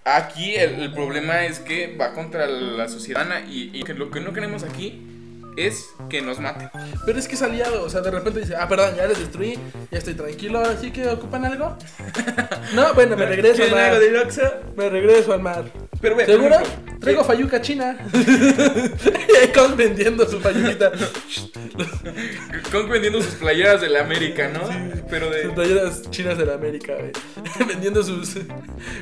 aquí 0.05 0.55
el, 0.55 0.75
el 0.81 0.93
problema 0.93 1.45
es 1.45 1.61
que 1.61 1.97
va 1.97 2.13
contra 2.15 2.47
la 2.47 2.89
sociedad 2.89 3.27
y, 3.49 3.71
y 3.79 3.83
que 3.83 3.93
lo 3.95 4.11
que 4.11 4.21
no 4.21 4.33
queremos 4.33 4.63
aquí 4.63 5.14
es 5.57 5.91
que 6.09 6.23
nos 6.23 6.41
maten. 6.41 6.69
Pero 7.07 7.19
es 7.19 7.29
que 7.29 7.35
es 7.35 7.43
aliado, 7.43 7.83
o 7.85 7.91
sea, 7.91 8.01
de 8.01 8.11
repente 8.11 8.41
dice, 8.41 8.55
ah, 8.57 8.69
perdón, 8.69 8.95
ya 8.97 9.07
les 9.07 9.19
destruí, 9.19 9.59
ya 9.91 9.99
estoy 9.99 10.15
tranquilo, 10.15 10.59
ahora 10.59 10.77
sí 10.81 10.91
que 10.91 11.07
ocupan 11.09 11.45
algo. 11.45 11.77
no, 12.75 12.95
bueno, 12.95 13.17
me 13.17 13.27
regreso 13.27 13.63
al 13.63 13.69
¿Quieren 13.71 13.75
mar. 13.75 14.25
algo? 14.27 14.75
Me 14.77 14.89
regreso 14.91 15.33
al 15.33 15.41
mar. 15.41 15.65
Pero, 16.01 16.21
¿Seguro? 16.25 16.57
Traigo 17.01 17.25
fayuca 17.25 17.61
china. 17.61 17.97
Kong 19.55 19.77
vendiendo 19.77 20.29
su 20.29 20.41
fayuquita. 20.41 20.91
Kong 22.73 22.89
vendiendo 22.89 23.23
sus 23.23 23.35
playeras 23.35 23.81
de 23.81 23.89
la 23.89 24.01
América, 24.01 24.49
¿no? 24.49 24.61
Pero 25.09 25.27
Sus 25.27 25.37
de. 25.43 25.49
playeras 25.51 26.11
chinas 26.11 26.39
de 26.39 26.47
la 26.47 26.55
América, 26.55 26.95
güey. 26.95 27.13
vendiendo 27.67 28.03
sus. 28.03 28.35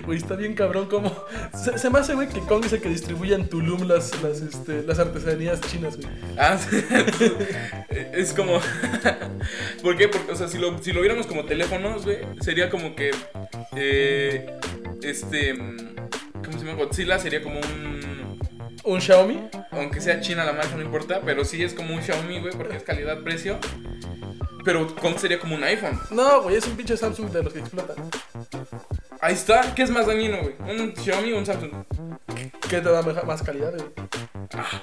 Güey, 0.04 0.18
está 0.18 0.34
bien 0.36 0.54
cabrón 0.54 0.86
como. 0.86 1.14
Se, 1.62 1.78
se 1.78 1.90
me 1.90 1.98
hace, 2.00 2.14
güey, 2.14 2.28
que 2.28 2.40
Kong 2.40 2.64
es 2.64 2.72
el 2.72 2.80
que 2.80 2.88
distribuye 2.88 3.34
en 3.34 3.48
Tulum 3.48 3.82
las, 3.86 4.20
las, 4.22 4.40
este, 4.40 4.82
las 4.82 4.98
artesanías 4.98 5.60
chinas, 5.62 5.96
güey. 5.96 6.08
Ah, 6.42 6.58
es 7.88 8.32
como. 8.32 8.58
¿Por 9.82 9.96
qué? 9.96 10.08
Porque, 10.08 10.32
o 10.32 10.34
sea, 10.34 10.48
si 10.48 10.58
lo, 10.58 10.76
si 10.82 10.92
lo 10.92 11.00
viéramos 11.00 11.28
como 11.28 11.44
teléfonos, 11.44 12.04
güey, 12.04 12.18
sería 12.40 12.68
como 12.68 12.96
que. 12.96 13.12
eh, 13.76 14.52
este. 15.02 15.56
¿Cómo 16.44 16.58
se 16.58 16.64
llama? 16.64 16.78
Godzilla 16.82 17.20
sería 17.20 17.44
como 17.44 17.60
un. 17.60 18.38
Un 18.82 19.00
Xiaomi. 19.00 19.50
Aunque 19.70 20.00
sea 20.00 20.20
China 20.20 20.44
la 20.44 20.52
marca, 20.52 20.74
no 20.74 20.82
importa, 20.82 21.20
pero 21.24 21.44
sí 21.44 21.62
es 21.62 21.74
como 21.74 21.94
un 21.94 22.02
Xiaomi, 22.02 22.40
güey, 22.40 22.52
porque 22.54 22.76
es 22.76 22.82
calidad-precio. 22.82 23.60
Pero 24.64 24.92
Kong 24.96 25.18
sería 25.18 25.38
como 25.38 25.54
un 25.54 25.62
iPhone. 25.62 26.00
No, 26.10 26.42
güey, 26.42 26.56
es 26.56 26.66
un 26.66 26.76
pinche 26.76 26.96
Samsung 26.96 27.30
de 27.30 27.44
los 27.44 27.52
que 27.52 27.60
explotan. 27.60 27.96
Ahí 29.20 29.34
está. 29.34 29.72
¿Qué 29.76 29.84
es 29.84 29.90
más 29.90 30.08
dañino, 30.08 30.38
güey? 30.42 30.54
¿Un 30.58 30.96
Xiaomi 30.96 31.32
o 31.34 31.38
un 31.38 31.46
Samsung? 31.46 31.70
¿Qué 32.68 32.80
te 32.80 32.90
da 32.90 33.02
más 33.02 33.42
calidad, 33.44 33.72
güey? 33.72 34.01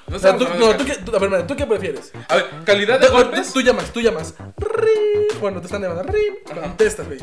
No 0.09 0.15
O 0.15 0.19
sea, 0.19 0.35
tú, 0.37 0.45
no, 0.57 0.75
tú, 0.75 0.85
qué, 0.85 0.95
tú- 0.95 1.15
a 1.15 1.19
ver, 1.19 1.29
mira, 1.29 1.45
¿tú 1.47 1.55
qué 1.55 1.65
prefieres? 1.65 2.11
A 2.27 2.35
ver, 2.35 2.45
calidad 2.65 2.99
de 2.99 3.07
Tú, 3.07 3.13
golpes. 3.13 3.53
tú- 3.53 3.61
llamas, 3.61 3.91
tú 3.93 4.01
llamas. 4.01 4.33
Ring. 4.57 5.39
Bueno, 5.39 5.59
te 5.59 5.67
están 5.67 5.81
llamando. 5.81 6.11
Ajá. 6.51 6.61
Contestas, 6.61 7.05
güey. 7.07 7.19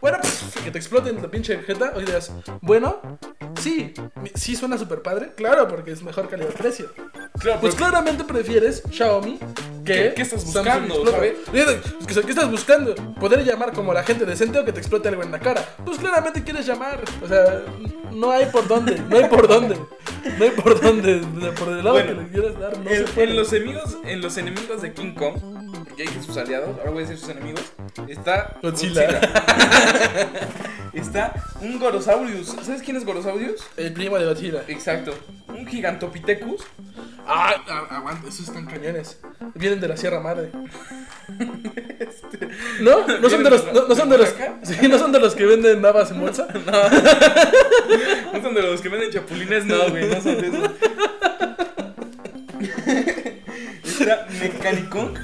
Bueno, 0.00 0.18
pff, 0.20 0.62
que 0.62 0.70
te 0.70 0.78
exploten 0.78 1.20
la 1.22 1.28
pinche 1.30 1.58
jeta. 1.62 1.92
O 1.96 2.00
digas, 2.00 2.30
bueno, 2.60 3.00
sí. 3.60 3.94
Sí 4.34 4.54
suena 4.54 4.76
súper 4.78 5.02
padre. 5.02 5.32
Claro, 5.36 5.66
porque 5.66 5.92
es 5.92 6.02
mejor 6.02 6.28
calidad-precio. 6.28 6.92
Claro, 7.38 7.60
Pues 7.60 7.74
claramente 7.74 8.24
prefieres 8.24 8.82
Xiaomi 8.90 9.38
que. 9.84 9.92
¿Qué- 9.94 10.12
qué 10.16 10.22
estás 10.22 10.44
buscando, 10.44 11.06
sabes? 11.10 11.34
Oye, 11.52 11.64
pues, 12.04 12.18
¿Qué 12.24 12.30
estás 12.30 12.50
buscando? 12.50 12.94
¿Poder 13.18 13.44
llamar 13.44 13.72
como 13.72 13.92
la 13.92 14.02
gente 14.04 14.24
decente 14.24 14.58
o 14.58 14.64
que 14.64 14.72
te 14.72 14.80
explote 14.80 15.08
algo 15.08 15.22
en 15.22 15.32
la 15.32 15.38
cara? 15.40 15.62
Pues 15.84 15.98
claramente 15.98 16.42
quieres 16.44 16.66
llamar. 16.66 17.00
O 17.22 17.28
sea, 17.28 17.62
no 18.12 18.30
hay 18.30 18.46
por 18.46 18.66
dónde. 18.68 18.98
No 19.08 19.16
hay 19.16 19.24
por 19.24 19.48
dónde. 19.48 19.76
No 20.38 20.44
hay 20.44 20.50
por 20.50 20.80
dónde. 20.80 21.20
de- 21.20 21.52
Por 21.52 21.68
el 21.68 21.78
lado 21.84 21.92
Bueno, 21.92 22.14
que 22.16 22.22
le 22.22 22.28
quieras 22.28 22.58
dar, 22.60 22.78
no 22.78 22.90
En, 22.90 23.06
se 23.06 23.12
puede. 23.12 23.30
en 23.30 23.36
los 23.36 23.52
enemigos, 23.52 23.98
en 24.04 24.20
los 24.20 24.36
enemigos 24.36 24.82
de 24.82 24.92
King 24.92 25.14
Kong, 25.14 25.36
hay 25.98 26.04
que 26.06 26.22
sus 26.22 26.36
aliados, 26.36 26.76
ahora 26.78 26.90
voy 26.90 26.98
a 27.04 27.06
decir 27.06 27.18
sus 27.18 27.28
enemigos, 27.30 27.62
está 28.08 28.56
Godzilla. 28.62 29.20
está 30.92 31.32
un 31.60 31.78
Gorosaurus. 31.78 32.48
¿Sabes 32.62 32.82
quién 32.82 32.96
es 32.96 33.04
Gorosaurus? 33.04 33.64
El 33.76 33.92
primo 33.92 34.18
de 34.18 34.26
Godzilla. 34.26 34.62
Exacto. 34.68 35.14
Un 35.48 35.66
Gigantopithecus. 35.66 36.62
Ah, 37.26 37.54
a- 37.68 37.96
aguanta, 37.96 38.28
esos 38.28 38.48
están 38.48 38.66
cañones. 38.66 39.18
Vienen 39.54 39.80
de 39.80 39.88
la 39.88 39.96
Sierra 39.96 40.20
Madre. 40.20 40.50
¿No? 42.80 43.06
¿No 43.20 43.30
son 43.30 43.42
de 43.42 43.50
los, 43.50 43.72
no, 43.72 43.86
no 43.86 43.94
son 43.94 44.08
de 44.08 44.18
los, 44.18 44.34
sí, 44.62 44.88
no 44.88 44.98
son 44.98 45.12
de 45.12 45.20
los 45.20 45.34
que 45.34 45.44
venden 45.44 45.80
navas 45.82 46.10
en 46.10 46.20
bolsa? 46.20 46.46
No 48.32 48.42
son 48.42 48.54
de 48.54 48.62
los 48.62 48.80
que 48.80 48.88
venden 48.88 49.10
chapulines, 49.10 49.64
no, 49.64 49.88
güey, 49.90 50.08
no 50.08 50.20
son 50.20 50.36
de 50.36 50.48
esos. 50.48 50.70
está 53.84 54.26
Mechanicong, 54.40 55.16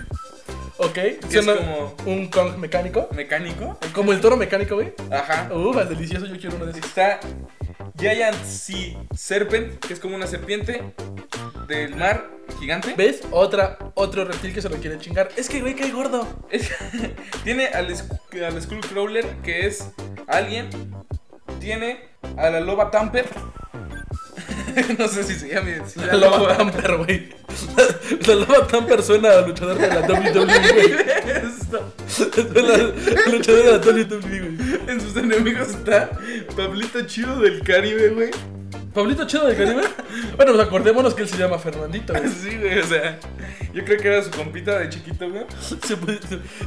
Ok. 0.79 0.99
Suena 1.31 1.57
como 1.57 1.95
un 2.07 2.29
Kong 2.29 2.57
mecánico. 2.57 3.09
mecánico. 3.15 3.79
Como 3.93 4.12
el 4.12 4.21
toro 4.21 4.37
mecánico, 4.37 4.77
güey. 4.77 4.95
Ajá. 5.11 5.49
Uh, 5.53 5.79
es 5.79 5.88
delicioso, 5.88 6.27
yo 6.27 6.38
quiero 6.38 6.57
uno 6.57 6.67
de 6.67 6.73
esos. 6.73 6.85
Está 6.85 7.21
Giant 7.99 8.43
Sea 8.45 8.97
Serpent, 9.15 9.79
que 9.79 9.93
es 9.93 10.01
como 10.01 10.17
una 10.17 10.27
serpiente 10.27 10.83
del 11.69 11.95
mar 11.95 12.29
gigante. 12.62 12.94
¿Ves? 12.96 13.22
Otra, 13.33 13.77
otro 13.94 14.25
reptil 14.25 14.55
que 14.55 14.62
se 14.62 14.68
lo 14.68 14.77
quiere 14.77 14.96
chingar. 14.98 15.29
Es 15.37 15.48
que, 15.48 15.61
güey, 15.61 15.75
cae 15.75 15.90
gordo. 15.90 16.27
Es- 16.48 16.70
tiene 17.44 17.66
al, 17.66 17.88
al 17.88 18.62
Skullcrawler, 18.62 19.27
que 19.42 19.66
es 19.66 19.88
alguien. 20.29 20.70
Tiene 21.59 22.09
a 22.37 22.51
la 22.51 22.61
loba 22.61 22.90
Tamper. 22.90 23.27
no 24.98 25.09
sé 25.09 25.25
si 25.25 25.35
se 25.35 25.48
llama. 25.48 25.87
si 25.87 25.98
La 26.01 26.14
loba 26.14 26.57
Tamper, 26.57 26.96
güey. 26.98 27.31
La, 27.77 28.35
la 28.35 28.35
loba 28.46 28.66
Tamper 28.68 29.03
suena 29.03 29.31
a 29.31 29.40
luchador 29.42 29.79
de 29.79 29.88
la 29.88 30.01
WWE, 30.01 30.72
güey. 30.72 30.92
Esto. 31.27 31.92
Suena 32.07 32.75
a 32.75 33.31
luchador 33.31 33.64
de 33.64 33.72
la 33.72 33.79
WWE, 33.79 34.40
güey. 34.40 34.81
En 34.88 35.01
sus 35.01 35.16
enemigos 35.16 35.68
está 35.70 36.11
Pablito 36.57 37.03
Chido 37.07 37.40
del 37.40 37.62
Caribe, 37.62 38.09
güey. 38.11 38.31
Pablito 38.95 39.27
Chido 39.27 39.47
del 39.47 39.57
Caribe. 39.57 39.83
Bueno, 40.37 40.53
pues 40.53 40.67
acordémonos 40.67 41.15
que 41.15 41.23
él 41.23 41.29
se 41.29 41.37
llama 41.39 41.59
Fernandito, 41.59 42.13
güey. 42.13 42.29
Sí, 42.29 42.57
güey, 42.59 42.79
o 42.79 42.85
sea. 42.87 43.19
Yo 43.73 43.85
creo 43.85 43.99
que 43.99 44.09
era 44.09 44.23
su 44.23 44.31
compita 44.31 44.79
de 44.79 44.91
chiquito, 44.91 45.31
güey. 45.31 45.45
Se, 45.61 45.97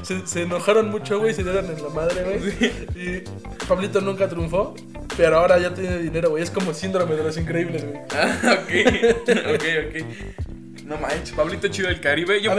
se- 0.03 0.25
se 0.27 0.41
enojaron 0.41 0.89
mucho, 0.89 1.19
güey, 1.19 1.33
se 1.33 1.43
dieron 1.43 1.65
en 1.65 1.81
la 1.83 1.89
madre, 1.89 2.23
güey. 2.23 2.71
Y 2.95 3.23
Pablito 3.67 4.01
nunca 4.01 4.27
triunfó, 4.27 4.73
pero 5.15 5.37
ahora 5.37 5.59
ya 5.59 5.73
tiene 5.73 5.99
dinero, 5.99 6.31
güey. 6.31 6.41
Es 6.43 6.49
como 6.51 6.73
síndrome 6.73 7.15
de 7.15 7.23
los 7.23 7.37
increíbles, 7.37 7.85
güey. 7.85 7.99
Ah, 8.11 8.57
ok. 8.63 9.25
Ok, 9.55 9.63
ok. 9.87 10.85
No 10.85 10.97
manches, 10.97 11.31
Pablito 11.31 11.67
Chido 11.67 11.87
del 11.87 11.99
Caribe. 11.99 12.41
Yo, 12.41 12.51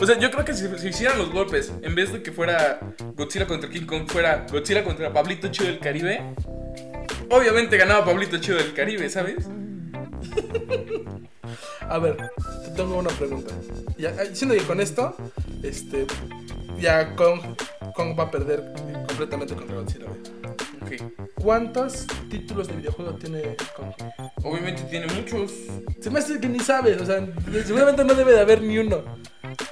o 0.00 0.06
sea, 0.06 0.18
yo 0.18 0.30
creo 0.30 0.44
que 0.44 0.54
si 0.54 0.66
se 0.78 0.88
hicieran 0.88 1.18
los 1.18 1.30
golpes, 1.30 1.70
en 1.82 1.94
vez 1.94 2.12
de 2.12 2.22
que 2.22 2.32
fuera 2.32 2.80
Godzilla 3.14 3.46
contra 3.46 3.68
King 3.68 3.84
Kong, 3.84 4.04
fuera 4.06 4.46
Godzilla 4.50 4.82
contra 4.84 5.12
Pablito 5.12 5.48
Chido 5.48 5.66
del 5.68 5.78
Caribe, 5.80 6.22
obviamente 7.30 7.76
ganaba 7.76 8.04
Pablito 8.04 8.38
Chido 8.38 8.58
del 8.58 8.72
Caribe, 8.74 9.08
¿sabes? 9.08 9.46
A 11.88 11.98
ver, 11.98 12.16
te 12.64 12.70
tengo 12.76 12.98
una 12.98 13.10
pregunta. 13.10 13.54
Ya, 13.98 14.12
siendo 14.34 14.54
que 14.54 14.62
con 14.62 14.80
esto, 14.80 15.16
este, 15.62 16.06
ya 16.78 17.14
Kong, 17.14 17.40
Kong 17.94 18.18
va 18.18 18.24
a 18.24 18.30
perder 18.30 18.64
completamente 19.06 19.54
contra 19.54 19.76
Godzilla, 19.76 20.06
güey. 20.06 20.20
Ok. 20.82 21.12
¿Cuántos 21.34 22.06
títulos 22.30 22.68
de 22.68 22.76
videojuego 22.76 23.12
tiene 23.14 23.56
Kong? 23.76 23.92
Obviamente 24.42 24.82
tiene 24.84 25.06
muchos. 25.06 25.52
Se 26.00 26.10
me 26.10 26.18
hace 26.18 26.40
que 26.40 26.48
ni 26.48 26.60
sabes, 26.60 27.00
o 27.00 27.06
sea, 27.06 27.26
seguramente 27.64 28.04
no 28.04 28.14
debe 28.14 28.32
de 28.32 28.40
haber 28.40 28.62
ni 28.62 28.78
uno. 28.78 29.02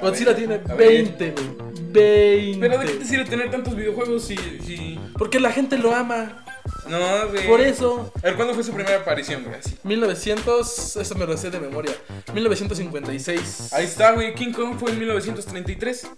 Godzilla 0.01 0.33
ver, 0.33 0.37
tiene 0.37 0.55
a 0.55 0.75
ver. 0.75 0.89
20, 0.89 1.31
güey. 1.33 1.73
20. 1.93 2.61
Pero 2.61 2.79
¿de 2.79 2.87
qué 2.87 2.93
te 2.93 3.05
sirve 3.05 3.25
tener 3.25 3.51
tantos 3.51 3.75
videojuegos 3.75 4.23
si. 4.25 4.37
si... 4.37 4.99
Porque 5.19 5.41
la 5.41 5.51
gente 5.51 5.77
lo 5.79 5.95
ama. 5.95 6.45
No, 6.89 7.29
güey. 7.29 7.47
Por 7.47 7.61
eso. 7.61 8.13
A 8.19 8.27
ver, 8.27 8.37
¿cuándo 8.37 8.55
fue 8.55 8.63
su 8.65 8.73
primera 8.73 8.97
aparición, 8.99 9.45
güey? 9.45 9.57
Así. 9.57 9.77
1900, 9.85 10.97
eso 10.97 11.15
me 11.15 11.27
lo 11.27 11.37
sé 11.37 11.51
de 11.51 11.61
memoria. 11.61 11.93
1956. 12.35 13.73
Ahí 13.73 13.85
está, 13.85 14.13
güey. 14.13 14.35
King 14.35 14.53
Kong 14.53 14.77
fue 14.79 14.91
en 14.91 14.99
1933. 14.99 16.09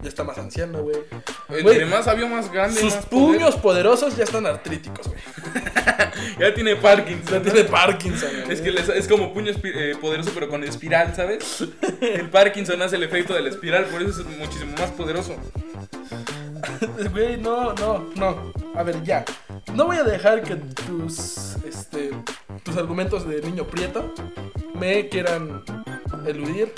Ya 0.00 0.08
está 0.08 0.24
más 0.24 0.38
anciano, 0.38 0.82
güey. 0.82 0.96
Entre 1.50 1.86
más 1.86 2.04
sabio, 2.06 2.28
más 2.28 2.50
grande. 2.50 2.80
Sus 2.80 2.94
más 2.94 3.06
poder. 3.06 3.38
puños 3.38 3.56
poderosos 3.56 4.16
ya 4.16 4.24
están 4.24 4.46
artríticos, 4.46 5.06
güey. 5.08 5.20
Ya 6.38 6.54
tiene 6.54 6.76
Parkinson. 6.76 7.42
Ya 7.42 7.42
tiene 7.52 7.64
Parkinson, 7.68 8.28
güey. 8.42 8.52
Es 8.52 8.60
que 8.60 8.70
les- 8.70 8.88
es 8.88 9.08
como 9.08 9.32
puño 9.32 9.52
eh, 9.64 9.96
poderoso, 10.00 10.30
pero 10.34 10.48
con 10.48 10.62
espiral, 10.64 11.14
¿sabes? 11.14 11.64
El 12.00 12.28
Parkinson 12.30 12.80
hace 12.82 12.96
el 12.96 13.02
efecto 13.02 13.34
de 13.34 13.42
la 13.42 13.48
espiral, 13.48 13.84
por 13.86 14.02
eso 14.02 14.20
es 14.20 14.26
muchísimo 14.38 14.72
más 14.78 14.90
poderoso. 14.90 15.36
Güey, 17.12 17.36
no, 17.38 17.74
no, 17.74 18.04
no. 18.16 18.52
A 18.74 18.82
ver, 18.82 19.02
ya. 19.02 19.24
No 19.74 19.86
voy 19.86 19.96
a 19.96 20.04
dejar 20.04 20.42
que 20.42 20.56
tus, 20.56 21.56
este, 21.64 22.10
tus 22.62 22.76
argumentos 22.76 23.26
de 23.26 23.40
niño 23.42 23.64
prieto 23.64 24.12
me 24.74 25.08
quieran 25.08 25.62
eludir. 26.26 26.72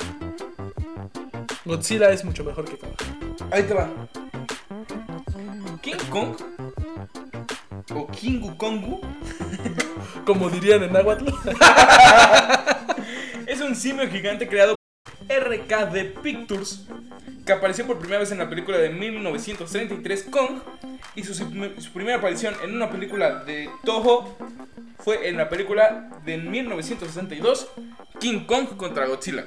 Godzilla 1.65 2.11
es 2.11 2.25
mucho 2.25 2.45
mejor 2.45 2.65
que 2.65 2.77
Kong. 2.77 2.91
Ahí 3.51 3.63
te 3.63 3.75
va. 3.75 3.89
King 5.81 5.97
Kong 6.11 6.37
o 7.95 8.07
Kingu 8.07 8.57
Kongu 8.57 9.01
Como 10.27 10.49
dirían 10.49 10.83
en 10.83 10.93
Nahuatl. 10.93 11.27
es 13.47 13.61
un 13.61 13.75
simio 13.75 14.09
gigante 14.09 14.49
creado 14.49 14.75
por 14.77 15.37
RKD 15.37 16.21
Pictures 16.23 16.87
que 17.45 17.53
apareció 17.53 17.87
por 17.87 17.99
primera 17.99 18.21
vez 18.21 18.33
en 18.33 18.39
la 18.39 18.49
película 18.49 18.79
de 18.79 18.91
1933 18.91 20.25
Kong 20.31 20.61
y 21.15 21.25
su, 21.25 21.35
su 21.35 21.93
primera 21.93 22.19
aparición 22.19 22.55
en 22.63 22.75
una 22.75 22.91
película 22.91 23.45
de 23.45 23.69
Toho 23.85 24.37
fue 24.99 25.29
en 25.29 25.37
la 25.37 25.49
película 25.49 26.09
de 26.25 26.39
1962 26.39 27.69
King 28.19 28.47
Kong 28.47 28.77
contra 28.77 29.07
Godzilla. 29.07 29.45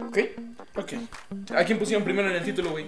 ¿Ok? 0.00 0.18
Ok. 0.76 0.92
¿A 1.54 1.64
quién 1.64 1.78
pusieron 1.78 2.04
primero 2.04 2.30
en 2.30 2.36
el 2.36 2.44
título, 2.44 2.70
güey? 2.70 2.86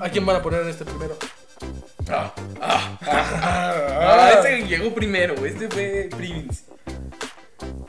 ¿A 0.00 0.08
quién 0.08 0.26
van 0.26 0.36
a 0.36 0.42
poner 0.42 0.62
en 0.62 0.68
este 0.68 0.84
primero? 0.84 1.16
Ah, 2.08 2.32
ah, 2.60 2.98
ah, 3.02 4.30
este 4.36 4.66
llegó 4.66 4.94
primero, 4.94 5.34
este 5.46 5.68
fue 5.68 6.08
Prince. 6.16 6.64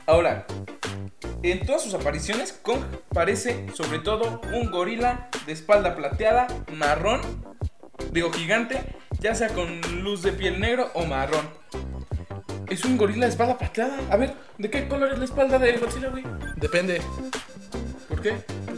Ahora, 0.06 0.46
en 1.42 1.64
todas 1.64 1.82
sus 1.82 1.94
apariciones, 1.94 2.52
Kong 2.52 2.80
parece 3.12 3.66
sobre 3.74 3.98
todo 3.98 4.40
un 4.52 4.70
gorila 4.70 5.28
de 5.46 5.52
espalda 5.52 5.94
plateada, 5.94 6.46
marrón, 6.74 7.20
digo 8.12 8.32
gigante, 8.32 8.80
ya 9.20 9.34
sea 9.34 9.48
con 9.48 9.80
luz 10.02 10.22
de 10.22 10.32
piel 10.32 10.60
negro 10.60 10.90
o 10.94 11.04
marrón. 11.04 11.48
Es 12.68 12.84
un 12.84 12.98
gorila 12.98 13.26
de 13.26 13.30
espalda 13.30 13.56
plateada. 13.56 13.98
A 14.10 14.16
ver, 14.16 14.34
¿de 14.58 14.68
qué 14.68 14.88
color 14.88 15.12
es 15.12 15.18
la 15.18 15.24
espalda 15.24 15.58
de 15.58 15.78
Godzilla, 15.78 16.08
güey? 16.08 16.24
Depende. 16.56 17.00
¿Por 18.08 18.20
qué? 18.20 18.34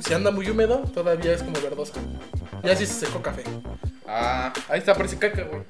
Si 0.07 0.15
anda 0.15 0.31
muy 0.31 0.49
húmedo, 0.49 0.79
todavía 0.95 1.33
es 1.33 1.43
como 1.43 1.61
verdosa. 1.61 1.95
Ya 2.63 2.77
si 2.77 2.87
se 2.87 3.07
secó 3.07 3.21
café. 3.21 3.43
Ah, 4.07 4.53
ahí 4.69 4.79
está, 4.79 4.95
parece 4.95 5.19
caca, 5.19 5.43
güey. 5.43 5.63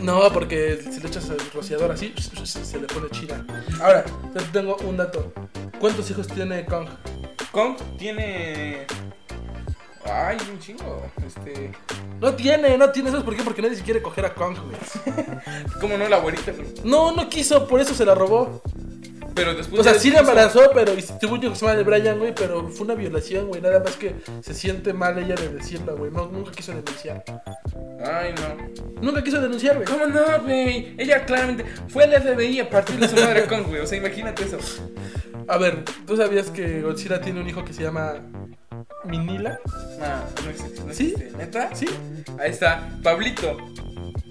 No, 0.00 0.32
porque 0.32 0.80
si 0.90 1.00
le 1.00 1.08
echas 1.08 1.28
el 1.30 1.38
rociador 1.52 1.90
así, 1.90 2.14
se 2.44 2.80
le 2.80 2.86
pone 2.86 3.08
chida. 3.10 3.44
Ahora, 3.80 4.04
te 4.32 4.40
tengo 4.52 4.76
un 4.84 4.96
dato. 4.96 5.32
¿Cuántos 5.84 6.10
hijos 6.10 6.26
tiene 6.28 6.64
Kong? 6.64 6.88
Kong 7.52 7.76
tiene. 7.98 8.86
Ay, 10.06 10.38
un 10.50 10.58
chingo. 10.58 11.12
Este. 11.26 11.72
No 12.22 12.32
tiene, 12.32 12.78
no 12.78 12.88
tiene. 12.88 13.10
¿Sabes 13.10 13.22
por 13.22 13.36
qué? 13.36 13.42
Porque 13.42 13.60
nadie 13.60 13.76
se 13.76 13.82
quiere 13.82 14.00
coger 14.00 14.24
a 14.24 14.34
Kong, 14.34 14.56
güey. 14.64 14.78
¿Cómo 15.82 15.98
no, 15.98 16.08
la 16.08 16.16
abuelita? 16.16 16.52
No, 16.84 17.12
no 17.12 17.28
quiso, 17.28 17.68
por 17.68 17.82
eso 17.82 17.92
se 17.92 18.06
la 18.06 18.14
robó. 18.14 18.62
Pero 19.34 19.52
después. 19.54 19.78
O 19.78 19.84
sea, 19.84 19.92
sí 19.92 20.10
la 20.10 20.20
embarazó, 20.20 20.70
pero 20.72 20.94
y 20.94 21.02
tuvo 21.20 21.34
un 21.34 21.42
hijo 21.42 21.52
que 21.52 21.58
se 21.58 21.66
llama 21.66 21.76
de 21.76 21.82
Brian, 21.82 22.18
güey, 22.18 22.34
pero 22.34 22.66
fue 22.70 22.86
una 22.86 22.94
violación, 22.94 23.48
güey. 23.48 23.60
Nada 23.60 23.80
más 23.80 23.96
que 23.96 24.14
se 24.40 24.54
siente 24.54 24.94
mal 24.94 25.18
ella 25.18 25.34
de 25.34 25.50
decirla, 25.50 25.92
güey. 25.92 26.10
No, 26.10 26.28
nunca 26.28 26.50
quiso 26.52 26.72
denunciar. 26.72 27.22
Ay, 28.02 28.32
no. 28.32 29.02
Nunca 29.02 29.22
quiso 29.22 29.38
denunciar, 29.38 29.74
güey. 29.76 29.86
¿Cómo 29.86 30.06
no, 30.06 30.22
güey? 30.44 30.94
Ella 30.96 31.26
claramente 31.26 31.66
fue 31.88 32.04
al 32.04 32.22
FBI 32.22 32.60
a 32.60 32.70
partir 32.70 32.98
de 32.98 33.06
su 33.06 33.16
madre 33.16 33.44
Kong, 33.44 33.66
güey. 33.66 33.82
O 33.82 33.86
sea, 33.86 33.98
imagínate 33.98 34.44
eso. 34.44 34.56
A 35.46 35.58
ver, 35.58 35.84
¿tú 36.06 36.16
sabías 36.16 36.50
que 36.50 36.80
Godzilla 36.82 37.20
tiene 37.20 37.40
un 37.40 37.48
hijo 37.48 37.64
que 37.64 37.72
se 37.72 37.82
llama 37.82 38.14
Minila? 39.04 39.58
No, 39.98 40.42
no 40.42 40.50
existe. 40.50 40.80
No 40.84 40.92
¿Sí? 40.94 41.14
¿Neta? 41.36 41.74
¿Sí? 41.74 41.86
Ahí 42.38 42.50
está. 42.50 42.88
Pablito, 43.02 43.56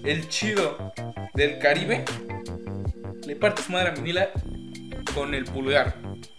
el 0.04 0.28
chido 0.28 0.92
del 1.34 1.58
Caribe, 1.58 2.04
le 3.26 3.36
parte 3.36 3.62
su 3.62 3.72
madre 3.72 3.90
a 3.90 3.92
Minila 3.92 4.30
con 5.14 5.34
el 5.34 5.44
pulgar. 5.44 5.94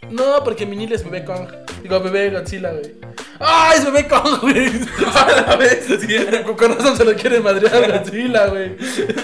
No, 0.10 0.44
porque 0.44 0.66
Minila 0.66 0.96
es 0.96 1.04
bebé 1.04 1.24
Kong. 1.24 1.48
Digo, 1.82 2.00
bebé 2.02 2.30
Godzilla, 2.32 2.72
güey. 2.72 2.96
¡Ah, 3.40 3.74
es 3.76 3.86
bebé 3.86 4.08
Kong, 4.08 4.40
güey! 4.42 4.72
A 5.14 5.42
la 5.48 5.56
vez, 5.56 5.86
sí. 5.88 6.16
Con 6.58 6.76
razón 6.78 6.98
se 6.98 7.06
lo 7.06 7.14
quiere 7.16 7.40
madrear 7.40 7.76
a 7.76 7.98
Godzilla, 8.00 8.48
güey. 8.48 8.76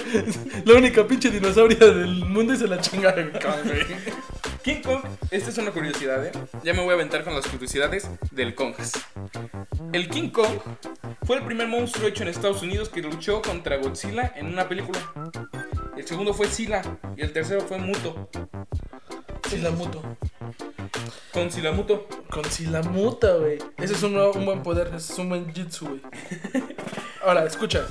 La 0.65 0.75
única 0.75 1.05
pinche 1.05 1.29
dinosauria 1.29 1.77
del 1.79 2.25
mundo 2.25 2.53
y 2.53 2.57
se 2.57 2.67
la 2.67 2.79
chinga 2.79 3.11
de 3.11 3.31
Kong, 3.31 3.65
güey. 3.65 3.81
King 4.63 4.81
Kong, 4.83 5.01
esta 5.31 5.49
es 5.49 5.57
una 5.57 5.71
curiosidad, 5.71 6.23
¿eh? 6.25 6.31
Ya 6.63 6.73
me 6.73 6.81
voy 6.81 6.91
a 6.91 6.93
aventar 6.93 7.23
con 7.23 7.33
las 7.33 7.47
curiosidades 7.47 8.07
del 8.31 8.53
Kongas. 8.53 8.91
El 9.91 10.07
King 10.07 10.29
Kong 10.29 10.59
fue 11.25 11.37
el 11.37 11.43
primer 11.43 11.67
monstruo 11.67 12.07
hecho 12.07 12.21
en 12.23 12.29
Estados 12.29 12.61
Unidos 12.61 12.89
que 12.89 13.01
luchó 13.01 13.41
contra 13.41 13.77
Godzilla 13.77 14.33
en 14.35 14.47
una 14.47 14.67
película. 14.69 14.99
El 15.97 16.07
segundo 16.07 16.33
fue 16.33 16.47
Sila 16.47 16.81
y 17.17 17.21
el 17.21 17.33
tercero 17.33 17.61
fue 17.61 17.79
Muto. 17.79 18.29
Silamuto. 19.49 20.01
Con 21.33 21.51
Silamuto. 21.51 22.07
Con 22.29 22.45
Silamuta, 22.45 23.33
güey. 23.37 23.57
Ese 23.77 23.93
es 23.95 24.03
un, 24.03 24.15
un 24.15 24.45
buen 24.45 24.61
poder, 24.61 24.87
ese 24.95 25.13
es 25.13 25.19
un 25.19 25.29
buen 25.29 25.51
jitsu, 25.53 25.87
güey. 25.87 26.01
Ahora, 27.25 27.45
escucha. 27.45 27.87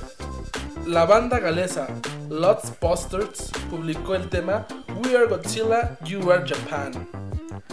La 0.85 1.05
banda 1.05 1.39
galesa 1.39 1.87
Lots 2.29 2.71
Posters 2.71 3.51
publicó 3.69 4.15
el 4.15 4.29
tema 4.29 4.65
We 5.03 5.15
are 5.15 5.27
Godzilla, 5.27 5.97
You 6.05 6.31
are 6.31 6.43
Japan. 6.45 7.07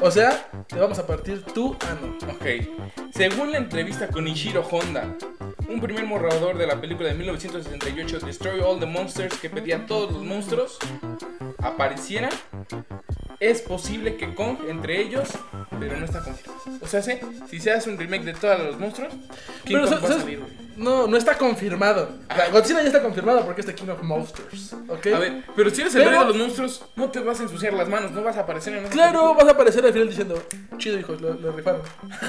O 0.00 0.10
sea, 0.10 0.48
te 0.66 0.78
vamos 0.78 0.98
a 0.98 1.06
partir 1.06 1.42
tú 1.42 1.76
ano. 1.88 2.16
Ok. 2.32 3.12
Según 3.12 3.52
la 3.52 3.58
entrevista 3.58 4.08
con 4.08 4.26
Ishiro 4.26 4.62
Honda, 4.62 5.14
un 5.68 5.80
primer 5.80 6.06
borrador 6.06 6.56
de 6.56 6.66
la 6.66 6.80
película 6.80 7.08
de 7.08 7.14
1978 7.14 8.20
Destroy 8.20 8.60
All 8.60 8.80
the 8.80 8.86
Monsters 8.86 9.36
que 9.38 9.50
pedía 9.50 9.78
a 9.78 9.86
todos 9.86 10.12
los 10.12 10.22
monstruos 10.22 10.78
aparecieran, 11.58 12.30
es 13.40 13.62
posible 13.62 14.16
que 14.16 14.34
Kong 14.34 14.58
entre 14.68 15.00
ellos, 15.00 15.28
pero 15.78 15.96
no 15.96 16.04
está 16.04 16.22
confirmado. 16.22 16.60
O 16.82 16.86
sea, 16.86 17.02
¿sí? 17.02 17.12
si 17.48 17.60
se 17.60 17.70
hace 17.70 17.88
un 17.90 17.96
remake 17.98 18.24
de 18.24 18.34
todos 18.34 18.58
los 18.60 18.78
monstruos, 18.78 19.12
King 19.64 19.76
Pero, 19.76 19.84
Kong 19.88 20.04
va 20.04 20.08
a 20.08 20.18
salir, 20.20 20.38
güey. 20.40 20.68
No, 20.76 21.06
no 21.08 21.16
está 21.16 21.36
confirmado. 21.36 22.08
La 22.36 22.50
Godzilla 22.50 22.80
ya 22.82 22.86
está 22.88 23.02
confirmado 23.02 23.44
porque 23.44 23.62
es 23.62 23.66
The 23.66 23.74
King 23.74 23.88
of 23.88 24.02
Monsters. 24.02 24.74
¿Ok? 24.88 25.06
A 25.08 25.18
ver, 25.18 25.42
pero 25.56 25.70
si 25.70 25.80
eres 25.80 25.94
el 25.96 26.02
Pero- 26.04 26.10
rey 26.12 26.18
de 26.20 26.26
los 26.26 26.36
monstruos, 26.36 26.84
no 26.94 27.10
te 27.10 27.18
vas 27.20 27.40
a 27.40 27.42
ensuciar 27.44 27.72
las 27.74 27.88
manos, 27.88 28.12
no 28.12 28.22
vas 28.22 28.36
a 28.36 28.40
aparecer 28.40 28.74
en 28.74 28.86
Claro, 28.88 29.12
película. 29.20 29.34
vas 29.44 29.48
a 29.48 29.50
aparecer 29.52 29.84
al 29.86 29.92
final 29.92 30.08
diciendo, 30.08 30.40
chido 30.76 30.98
hijos, 30.98 31.20
lo, 31.20 31.34
lo 31.34 31.52
rifaron. 31.52 31.82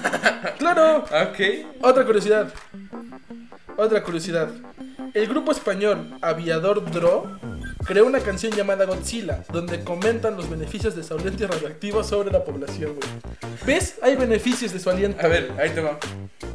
claro. 0.58 0.98
Ok. 1.06 1.40
Otra 1.82 2.06
curiosidad. 2.06 2.52
Otra 3.78 4.04
curiosidad. 4.04 4.50
El 5.14 5.28
grupo 5.28 5.52
español 5.52 6.18
Aviador 6.22 6.90
Dro 6.92 7.40
creó 7.86 8.06
una 8.06 8.20
canción 8.20 8.54
llamada 8.54 8.86
Godzilla, 8.86 9.44
donde 9.52 9.84
comentan 9.84 10.36
los 10.36 10.50
beneficios 10.50 10.96
de 10.96 11.04
su 11.04 11.14
aliento 11.14 11.48
radioactivo 11.48 12.04
sobre 12.04 12.32
la 12.32 12.44
población, 12.44 12.96
güey. 12.96 13.10
¿Ves? 13.66 13.98
Hay 14.02 14.16
beneficios 14.16 14.74
de 14.74 14.80
su 14.80 14.90
aliento. 14.90 15.26
A 15.26 15.28
ver, 15.28 15.52
ahí 15.60 15.70
te 15.72 15.82
va. 15.82 16.00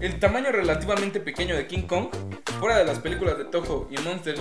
El 0.00 0.18
tamaño 0.18 0.50
relativamente 0.50 1.20
pequeño 1.20 1.56
de 1.56 1.66
King 1.66 1.82
Kong, 1.82 2.08
fuera 2.58 2.78
de 2.78 2.84
las 2.84 2.98
películas 2.98 3.38
de 3.38 3.44
Toho 3.44 3.88
y 3.90 3.98
Monsters 4.00 4.40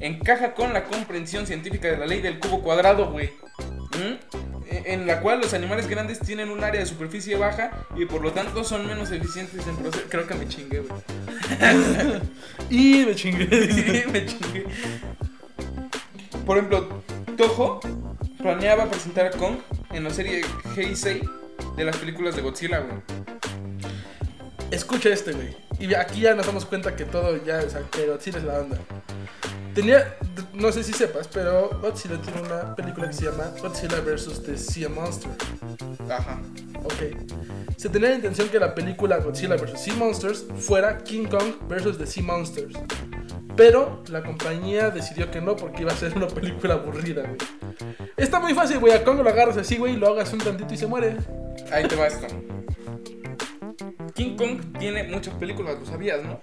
encaja 0.00 0.54
con 0.54 0.72
la 0.72 0.84
comprensión 0.84 1.46
científica 1.46 1.88
de 1.88 1.98
la 1.98 2.06
ley 2.06 2.20
del 2.20 2.38
cubo 2.38 2.62
cuadrado, 2.62 3.10
güey. 3.10 3.30
¿Mm? 3.92 4.59
En 4.84 5.06
la 5.06 5.20
cual 5.20 5.40
los 5.40 5.54
animales 5.54 5.88
grandes 5.88 6.20
tienen 6.20 6.50
un 6.50 6.62
área 6.64 6.80
de 6.80 6.86
superficie 6.86 7.36
baja 7.36 7.86
y 7.96 8.06
por 8.06 8.22
lo 8.22 8.32
tanto 8.32 8.64
son 8.64 8.86
menos 8.86 9.10
eficientes 9.10 9.66
en 9.66 9.76
proceso. 9.76 10.04
Creo 10.08 10.26
que 10.26 10.34
me 10.34 10.48
chingué, 10.48 10.80
güey. 10.80 11.00
Y 12.70 13.04
me 13.04 13.14
chingué. 13.14 13.48
Sí, 13.72 14.02
me 14.10 14.26
chingué. 14.26 14.64
Por 16.46 16.58
ejemplo, 16.58 17.02
Toho 17.36 17.80
planeaba 18.38 18.90
presentar 18.90 19.26
a 19.26 19.30
Kong 19.30 19.56
en 19.92 20.04
la 20.04 20.10
serie 20.10 20.42
Heisei 20.76 21.22
de 21.76 21.84
las 21.84 21.96
películas 21.96 22.36
de 22.36 22.42
Godzilla, 22.42 22.80
güey. 22.80 23.00
Escucha 24.70 25.10
este, 25.10 25.32
güey. 25.32 25.56
Y 25.78 25.94
aquí 25.94 26.20
ya 26.20 26.34
nos 26.34 26.46
damos 26.46 26.64
cuenta 26.64 26.94
que 26.94 27.04
todo 27.04 27.42
ya, 27.44 27.58
o 27.58 27.70
sea, 27.70 27.82
que 27.90 28.06
Godzilla 28.06 28.38
es 28.38 28.44
la 28.44 28.60
onda. 28.60 28.78
Tenía, 29.74 30.16
no 30.54 30.72
sé 30.72 30.82
si 30.82 30.92
sepas, 30.92 31.28
pero 31.28 31.70
Godzilla 31.80 32.20
tiene 32.20 32.42
una 32.42 32.74
película 32.74 33.08
que 33.08 33.14
se 33.14 33.24
llama 33.26 33.52
Godzilla 33.60 34.00
vs. 34.00 34.42
The 34.42 34.58
Sea 34.58 34.88
Monster. 34.88 35.30
Ajá. 36.08 36.40
Ok. 36.84 37.76
Se 37.76 37.88
tenía 37.88 38.10
la 38.10 38.16
intención 38.16 38.48
que 38.48 38.58
la 38.58 38.74
película 38.74 39.18
Godzilla 39.18 39.56
vs. 39.56 39.80
Sea 39.80 39.94
Monsters 39.94 40.46
fuera 40.58 40.98
King 40.98 41.26
Kong 41.26 41.54
vs. 41.68 41.98
The 41.98 42.06
Sea 42.06 42.22
Monsters. 42.22 42.74
Pero 43.56 44.02
la 44.08 44.22
compañía 44.22 44.90
decidió 44.90 45.30
que 45.30 45.40
no 45.40 45.54
porque 45.56 45.82
iba 45.82 45.92
a 45.92 45.96
ser 45.96 46.16
una 46.16 46.28
película 46.28 46.74
aburrida, 46.74 47.22
güey. 47.22 47.36
Está 48.16 48.40
muy 48.40 48.54
fácil, 48.54 48.78
güey. 48.78 48.92
A 48.92 49.04
Kong 49.04 49.20
lo 49.20 49.28
agarras 49.28 49.56
así, 49.56 49.76
güey, 49.76 49.96
lo 49.96 50.08
hagas 50.08 50.32
un 50.32 50.40
tantito 50.40 50.74
y 50.74 50.76
se 50.76 50.86
muere. 50.86 51.16
Ahí 51.72 51.86
te 51.86 51.94
va 51.96 52.06
esto. 52.06 52.26
Kong 54.40 54.58
tiene 54.78 55.04
muchas 55.04 55.34
películas, 55.34 55.78
lo 55.78 55.84
sabías, 55.84 56.24
¿no? 56.24 56.40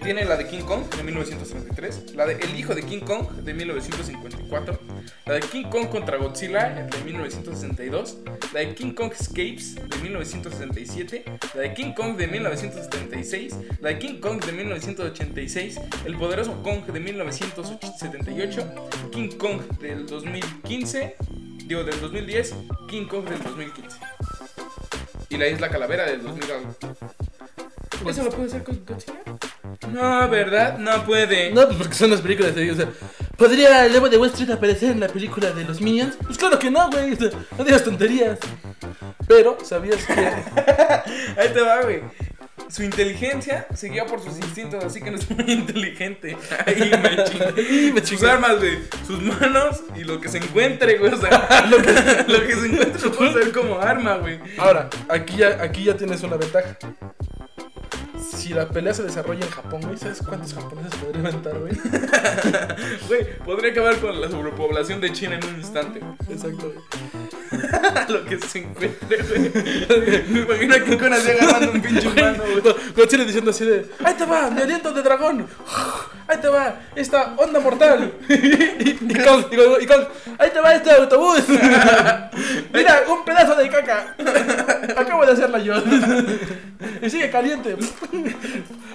Tiene 0.00 0.24
la 0.24 0.36
de 0.36 0.46
King 0.46 0.60
Kong 0.60 0.84
de 0.96 1.02
1933, 1.02 2.14
la 2.14 2.24
de 2.24 2.34
El 2.34 2.56
hijo 2.56 2.72
de 2.72 2.84
King 2.84 3.00
Kong 3.00 3.28
de 3.42 3.52
1954, 3.52 4.78
la 5.26 5.34
de 5.34 5.40
King 5.40 5.64
Kong 5.64 5.88
contra 5.88 6.18
Godzilla 6.18 6.68
de 6.68 7.04
1962, 7.04 8.18
la 8.52 8.60
de 8.60 8.74
King 8.76 8.92
Kong 8.92 9.10
Escapes 9.18 9.74
de 9.74 9.96
1967, 10.02 11.24
la 11.54 11.62
de 11.62 11.74
King 11.74 11.94
Kong 11.94 12.16
de 12.16 12.28
1976, 12.28 13.56
la 13.80 13.88
de 13.88 13.98
King 13.98 14.20
Kong 14.20 14.44
de 14.44 14.52
1986, 14.52 15.80
El 16.04 16.16
poderoso 16.16 16.62
Kong 16.62 16.86
de 16.86 17.00
1978, 17.00 18.88
King 19.10 19.30
Kong 19.36 19.62
del 19.80 20.06
2015, 20.06 21.16
digo 21.66 21.82
del 21.82 22.00
2010, 22.00 22.54
King 22.88 23.06
Kong 23.06 23.24
del 23.28 23.42
2015. 23.42 23.98
Y 25.28 25.38
la 25.38 25.48
isla 25.48 25.70
Calavera 25.70 26.04
del 26.04 26.22
2000. 26.22 27.31
¿Eso 28.08 28.24
lo 28.24 28.30
puede 28.30 28.48
hacer 28.48 28.62
con 28.62 28.84
Godzilla? 28.84 29.20
No, 29.90 30.28
¿verdad? 30.28 30.78
No 30.78 31.04
puede. 31.04 31.50
No, 31.52 31.66
pues 31.66 31.78
porque 31.78 31.94
son 31.94 32.10
las 32.10 32.20
películas 32.20 32.54
de 32.54 32.70
O 32.70 32.74
sea, 32.74 32.88
¿podría 33.36 33.86
el 33.86 33.92
Levo 33.92 34.08
de 34.08 34.16
Wall 34.16 34.30
Street 34.30 34.50
aparecer 34.50 34.90
en 34.90 35.00
la 35.00 35.08
película 35.08 35.50
de 35.50 35.64
los 35.64 35.80
Minions? 35.80 36.16
Pues 36.24 36.38
claro 36.38 36.58
que 36.58 36.70
no, 36.70 36.90
güey. 36.90 37.16
No 37.56 37.64
digas 37.64 37.84
tonterías. 37.84 38.38
Pero, 39.26 39.58
¿sabías 39.64 40.04
que 40.04 40.12
Ahí 41.40 41.48
te 41.52 41.60
va, 41.60 41.82
güey. 41.82 42.02
Su 42.68 42.82
inteligencia 42.82 43.66
se 43.74 43.88
guía 43.88 44.06
por 44.06 44.22
sus 44.22 44.38
instintos, 44.38 44.82
así 44.82 45.02
que 45.02 45.10
no 45.10 45.18
es 45.18 45.30
muy 45.30 45.44
inteligente. 45.52 46.36
Ahí 46.66 46.90
me 47.02 47.24
chingué. 47.24 47.92
me 47.92 48.06
Sus 48.06 48.22
armas, 48.22 48.58
güey. 48.58 48.78
Sus 49.06 49.20
manos 49.20 49.82
y 49.94 50.04
lo 50.04 50.20
que 50.20 50.28
se 50.28 50.38
encuentre, 50.38 50.96
güey. 50.98 51.12
O 51.12 51.16
sea, 51.18 51.66
lo 51.70 51.76
que, 51.78 51.92
lo 52.28 52.46
que 52.46 52.54
se 52.54 52.66
encuentre 52.66 53.00
lo 53.02 53.12
puede 53.12 53.30
usar 53.30 53.52
como 53.52 53.78
arma, 53.78 54.16
güey. 54.16 54.38
Ahora, 54.56 54.88
aquí 55.08 55.36
ya, 55.36 55.58
aquí 55.60 55.84
ya 55.84 55.96
tienes 55.96 56.22
una 56.22 56.36
ventaja. 56.36 56.78
Si 58.22 58.50
la 58.50 58.68
pelea 58.68 58.94
se 58.94 59.02
desarrolla 59.02 59.44
en 59.44 59.50
Japón, 59.50 59.80
güey, 59.82 59.96
¿sabes 59.96 60.22
cuántos 60.26 60.54
japoneses 60.54 60.94
podría 60.96 61.18
inventar, 61.18 61.58
güey? 61.58 61.72
Güey, 63.08 63.38
podría 63.38 63.72
acabar 63.72 63.98
con 63.98 64.20
la 64.20 64.30
sobrepoblación 64.30 65.00
de 65.00 65.12
China 65.12 65.36
en 65.36 65.44
un 65.44 65.56
instante. 65.56 66.00
Exacto, 66.28 66.72
güey. 66.72 67.31
lo 68.08 68.24
que 68.24 68.38
se 68.38 68.58
encuentre, 68.60 69.22
güey. 69.22 70.24
Me 70.28 70.40
imagino 70.40 70.74
a 70.74 70.80
King 70.80 70.98
Kong 70.98 71.12
así 71.12 71.30
agarrando 71.30 71.72
un 71.72 71.82
pinche 71.82 72.08
humano, 72.08 72.42
güey. 72.60 72.74
Godzilla 72.96 73.24
diciendo, 73.24 73.50
así 73.50 73.64
de, 73.64 73.90
ahí 74.04 74.14
te 74.14 74.24
va, 74.24 74.50
mi 74.50 74.62
aliento 74.62 74.92
de 74.92 75.02
dragón, 75.02 75.46
ahí 76.28 76.38
te 76.38 76.48
va, 76.48 76.80
esta 76.94 77.34
onda 77.36 77.60
mortal, 77.60 78.12
Kong, 78.28 79.44
y 79.50 79.56
Kong, 79.56 79.78
y 79.80 79.86
Kong, 79.86 80.04
ahí 80.38 80.50
te 80.50 80.60
va 80.60 80.74
este 80.74 80.90
autobús, 80.90 81.42
mira, 82.72 83.02
un 83.08 83.24
pedazo 83.24 83.54
de 83.54 83.68
caca, 83.68 84.14
acabo 84.96 85.24
de 85.26 85.32
hacerla 85.32 85.58
yo, 85.58 85.74
y 87.00 87.10
sigue 87.10 87.30
caliente. 87.30 87.76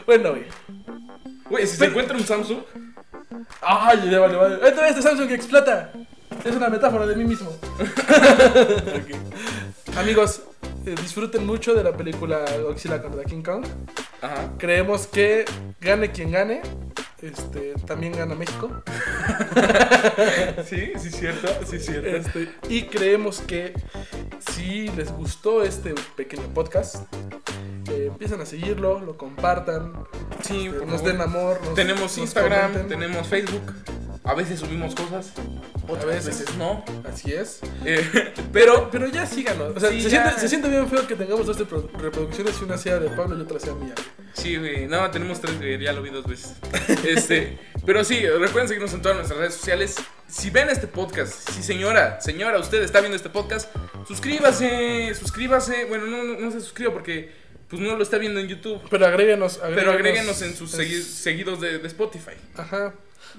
bueno, 0.05 0.31
güey. 0.31 0.45
Güey, 1.49 1.65
si 1.65 1.77
se 1.77 1.85
encuentra 1.85 2.17
un 2.17 2.25
Samsung, 2.25 2.59
Ay, 3.61 4.09
ya 4.09 4.19
vale, 4.19 4.35
vale. 4.35 4.55
Ahí 4.63 4.71
te 4.71 4.81
va 4.81 4.87
este 4.89 5.01
Samsung 5.01 5.27
que 5.27 5.35
explota. 5.35 5.91
Es 6.43 6.55
una 6.55 6.69
metáfora 6.69 7.05
de 7.05 7.15
mí 7.15 7.25
mismo. 7.25 7.49
Amigos, 9.97 10.41
eh, 10.85 10.95
disfruten 11.01 11.45
mucho 11.45 11.73
de 11.73 11.83
la 11.83 11.95
película 11.95 12.45
Godzilla 12.61 13.01
contra 13.01 13.23
King 13.23 13.41
Kong. 13.41 13.65
ajá. 14.21 14.49
Creemos 14.57 15.07
que 15.07 15.45
gane 15.81 16.11
quien 16.11 16.31
gane. 16.31 16.61
Este, 17.21 17.73
también 17.87 18.13
gana 18.13 18.35
México. 18.35 18.69
Sí, 20.67 20.91
sí, 20.99 21.09
cierto, 21.09 21.47
sí, 21.65 21.79
cierto. 21.79 22.07
Este, 22.07 22.49
y 22.69 22.83
creemos 22.83 23.39
que 23.41 23.73
si 24.53 24.89
les 24.89 25.11
gustó 25.11 25.63
este 25.63 25.95
pequeño 26.15 26.43
podcast, 26.53 27.11
eh, 27.89 28.05
empiezan 28.07 28.39
a 28.41 28.45
seguirlo, 28.45 28.99
lo 28.99 29.17
compartan, 29.17 29.93
Sí, 30.43 30.67
este, 30.67 30.85
nos 30.85 30.97
favor. 31.01 31.11
den 31.11 31.21
amor. 31.21 31.59
nos- 31.65 31.73
Tenemos 31.73 32.01
nos 32.03 32.17
Instagram, 32.19 32.73
comenten. 32.73 32.99
tenemos 32.99 33.27
Facebook. 33.27 33.73
A 34.23 34.33
veces 34.35 34.59
subimos 34.59 34.93
cosas, 34.93 35.31
otras 35.87 36.25
veces. 36.25 36.55
no. 36.57 36.83
Así 37.09 37.33
es. 37.33 37.59
Eh, 37.85 38.33
Pero, 38.53 38.89
pero 38.91 39.07
ya 39.07 39.25
síganos. 39.25 39.75
O 39.75 39.79
sea, 39.79 39.89
Sí, 39.89 40.01
se, 40.01 40.09
ya. 40.09 40.23
Siente, 40.23 40.41
se 40.41 40.49
siente 40.49 40.69
bien 40.69 40.87
feo 40.87 41.05
que 41.07 41.15
tengamos 41.15 41.45
dos 41.45 41.59
repro- 41.59 41.89
reproducciones 41.99 42.55
y 42.59 42.63
una 42.63 42.77
sea 42.77 42.97
de 42.99 43.09
Pablo 43.09 43.37
y 43.37 43.41
otra 43.41 43.59
sea 43.59 43.73
mía. 43.73 43.93
Sí, 44.33 44.57
güey. 44.57 44.87
No, 44.87 45.09
tenemos 45.11 45.39
tres, 45.41 45.57
güey. 45.57 45.79
Ya 45.79 45.93
lo 45.93 46.01
vi 46.01 46.09
dos 46.09 46.25
veces. 46.25 46.53
Este, 47.05 47.57
pero 47.85 48.03
sí, 48.03 48.19
recuerden 48.27 48.67
seguirnos 48.67 48.93
en 48.93 49.01
todas 49.01 49.17
nuestras 49.17 49.39
redes 49.39 49.53
sociales. 49.55 49.95
Si 50.27 50.49
ven 50.49 50.69
este 50.69 50.87
podcast, 50.87 51.49
si 51.51 51.63
señora, 51.63 52.19
señora, 52.19 52.59
usted 52.59 52.81
está 52.83 52.99
viendo 52.99 53.15
este 53.15 53.29
podcast, 53.29 53.73
suscríbase, 54.07 55.13
suscríbase. 55.15 55.85
Bueno, 55.85 56.05
no, 56.07 56.23
no, 56.23 56.39
no 56.39 56.51
se 56.51 56.59
suscriba 56.59 56.91
porque 56.91 57.31
pues 57.69 57.81
no 57.81 57.95
lo 57.95 58.03
está 58.03 58.17
viendo 58.17 58.39
en 58.39 58.47
YouTube. 58.47 58.81
Pero 58.89 59.05
agréguenos, 59.05 59.59
Pero 59.75 59.91
agréguenos 59.91 60.41
en 60.41 60.55
sus 60.55 60.71
seguidos 60.71 61.59
de, 61.61 61.79
de 61.79 61.87
Spotify. 61.87 62.31
Ajá. 62.55 62.93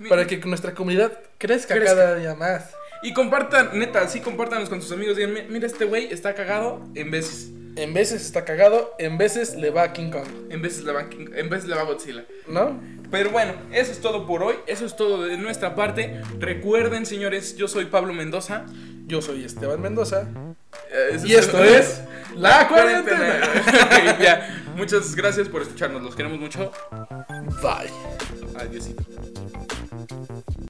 Para 0.08 0.26
que 0.26 0.36
nuestra 0.38 0.74
comunidad 0.74 1.12
crezca, 1.38 1.74
Crezca. 1.74 1.94
cada 1.96 2.14
día 2.16 2.34
más. 2.34 2.70
Y 3.02 3.12
compartan, 3.14 3.78
neta, 3.78 4.06
sí, 4.08 4.20
compártanos 4.20 4.68
con 4.68 4.82
sus 4.82 4.92
amigos. 4.92 5.16
Digan, 5.16 5.32
"Mi- 5.32 5.42
mira, 5.48 5.66
este 5.66 5.84
güey 5.84 6.12
está 6.12 6.34
cagado 6.34 6.84
en 6.94 7.10
veces. 7.10 7.50
En 7.76 7.94
veces 7.94 8.22
está 8.26 8.44
cagado, 8.44 8.92
en 8.98 9.18
veces 9.18 9.54
le 9.54 9.70
va 9.70 9.84
a 9.84 9.92
King 9.92 10.10
Kong. 10.10 10.26
En 10.50 10.60
veces 10.62 10.82
le 10.84 10.92
va, 10.92 11.08
King- 11.08 11.30
en 11.34 11.48
veces 11.48 11.68
le 11.68 11.76
va 11.76 11.82
Godzilla. 11.84 12.24
¿No? 12.48 12.80
Pero 13.10 13.30
bueno, 13.30 13.54
eso 13.72 13.92
es 13.92 14.00
todo 14.00 14.26
por 14.26 14.42
hoy. 14.42 14.56
Eso 14.66 14.84
es 14.84 14.96
todo 14.96 15.22
de 15.24 15.36
nuestra 15.36 15.74
parte. 15.76 16.20
Recuerden, 16.40 17.06
señores, 17.06 17.56
yo 17.56 17.68
soy 17.68 17.84
Pablo 17.86 18.12
Mendoza. 18.12 18.66
Yo 19.06 19.22
soy 19.22 19.44
Esteban 19.44 19.80
Mendoza. 19.80 20.28
Eh, 20.90 21.18
Y 21.24 21.34
esto 21.34 21.62
es 21.64 22.00
La 22.36 22.68
Cuarentena. 22.68 23.40
Ok, 24.14 24.20
ya. 24.20 24.64
Muchas 24.76 25.14
gracias 25.16 25.48
por 25.48 25.62
escucharnos. 25.62 26.02
Los 26.02 26.14
queremos 26.14 26.38
mucho. 26.38 26.70
Bye. 27.62 27.90
Adiósito. 28.60 29.02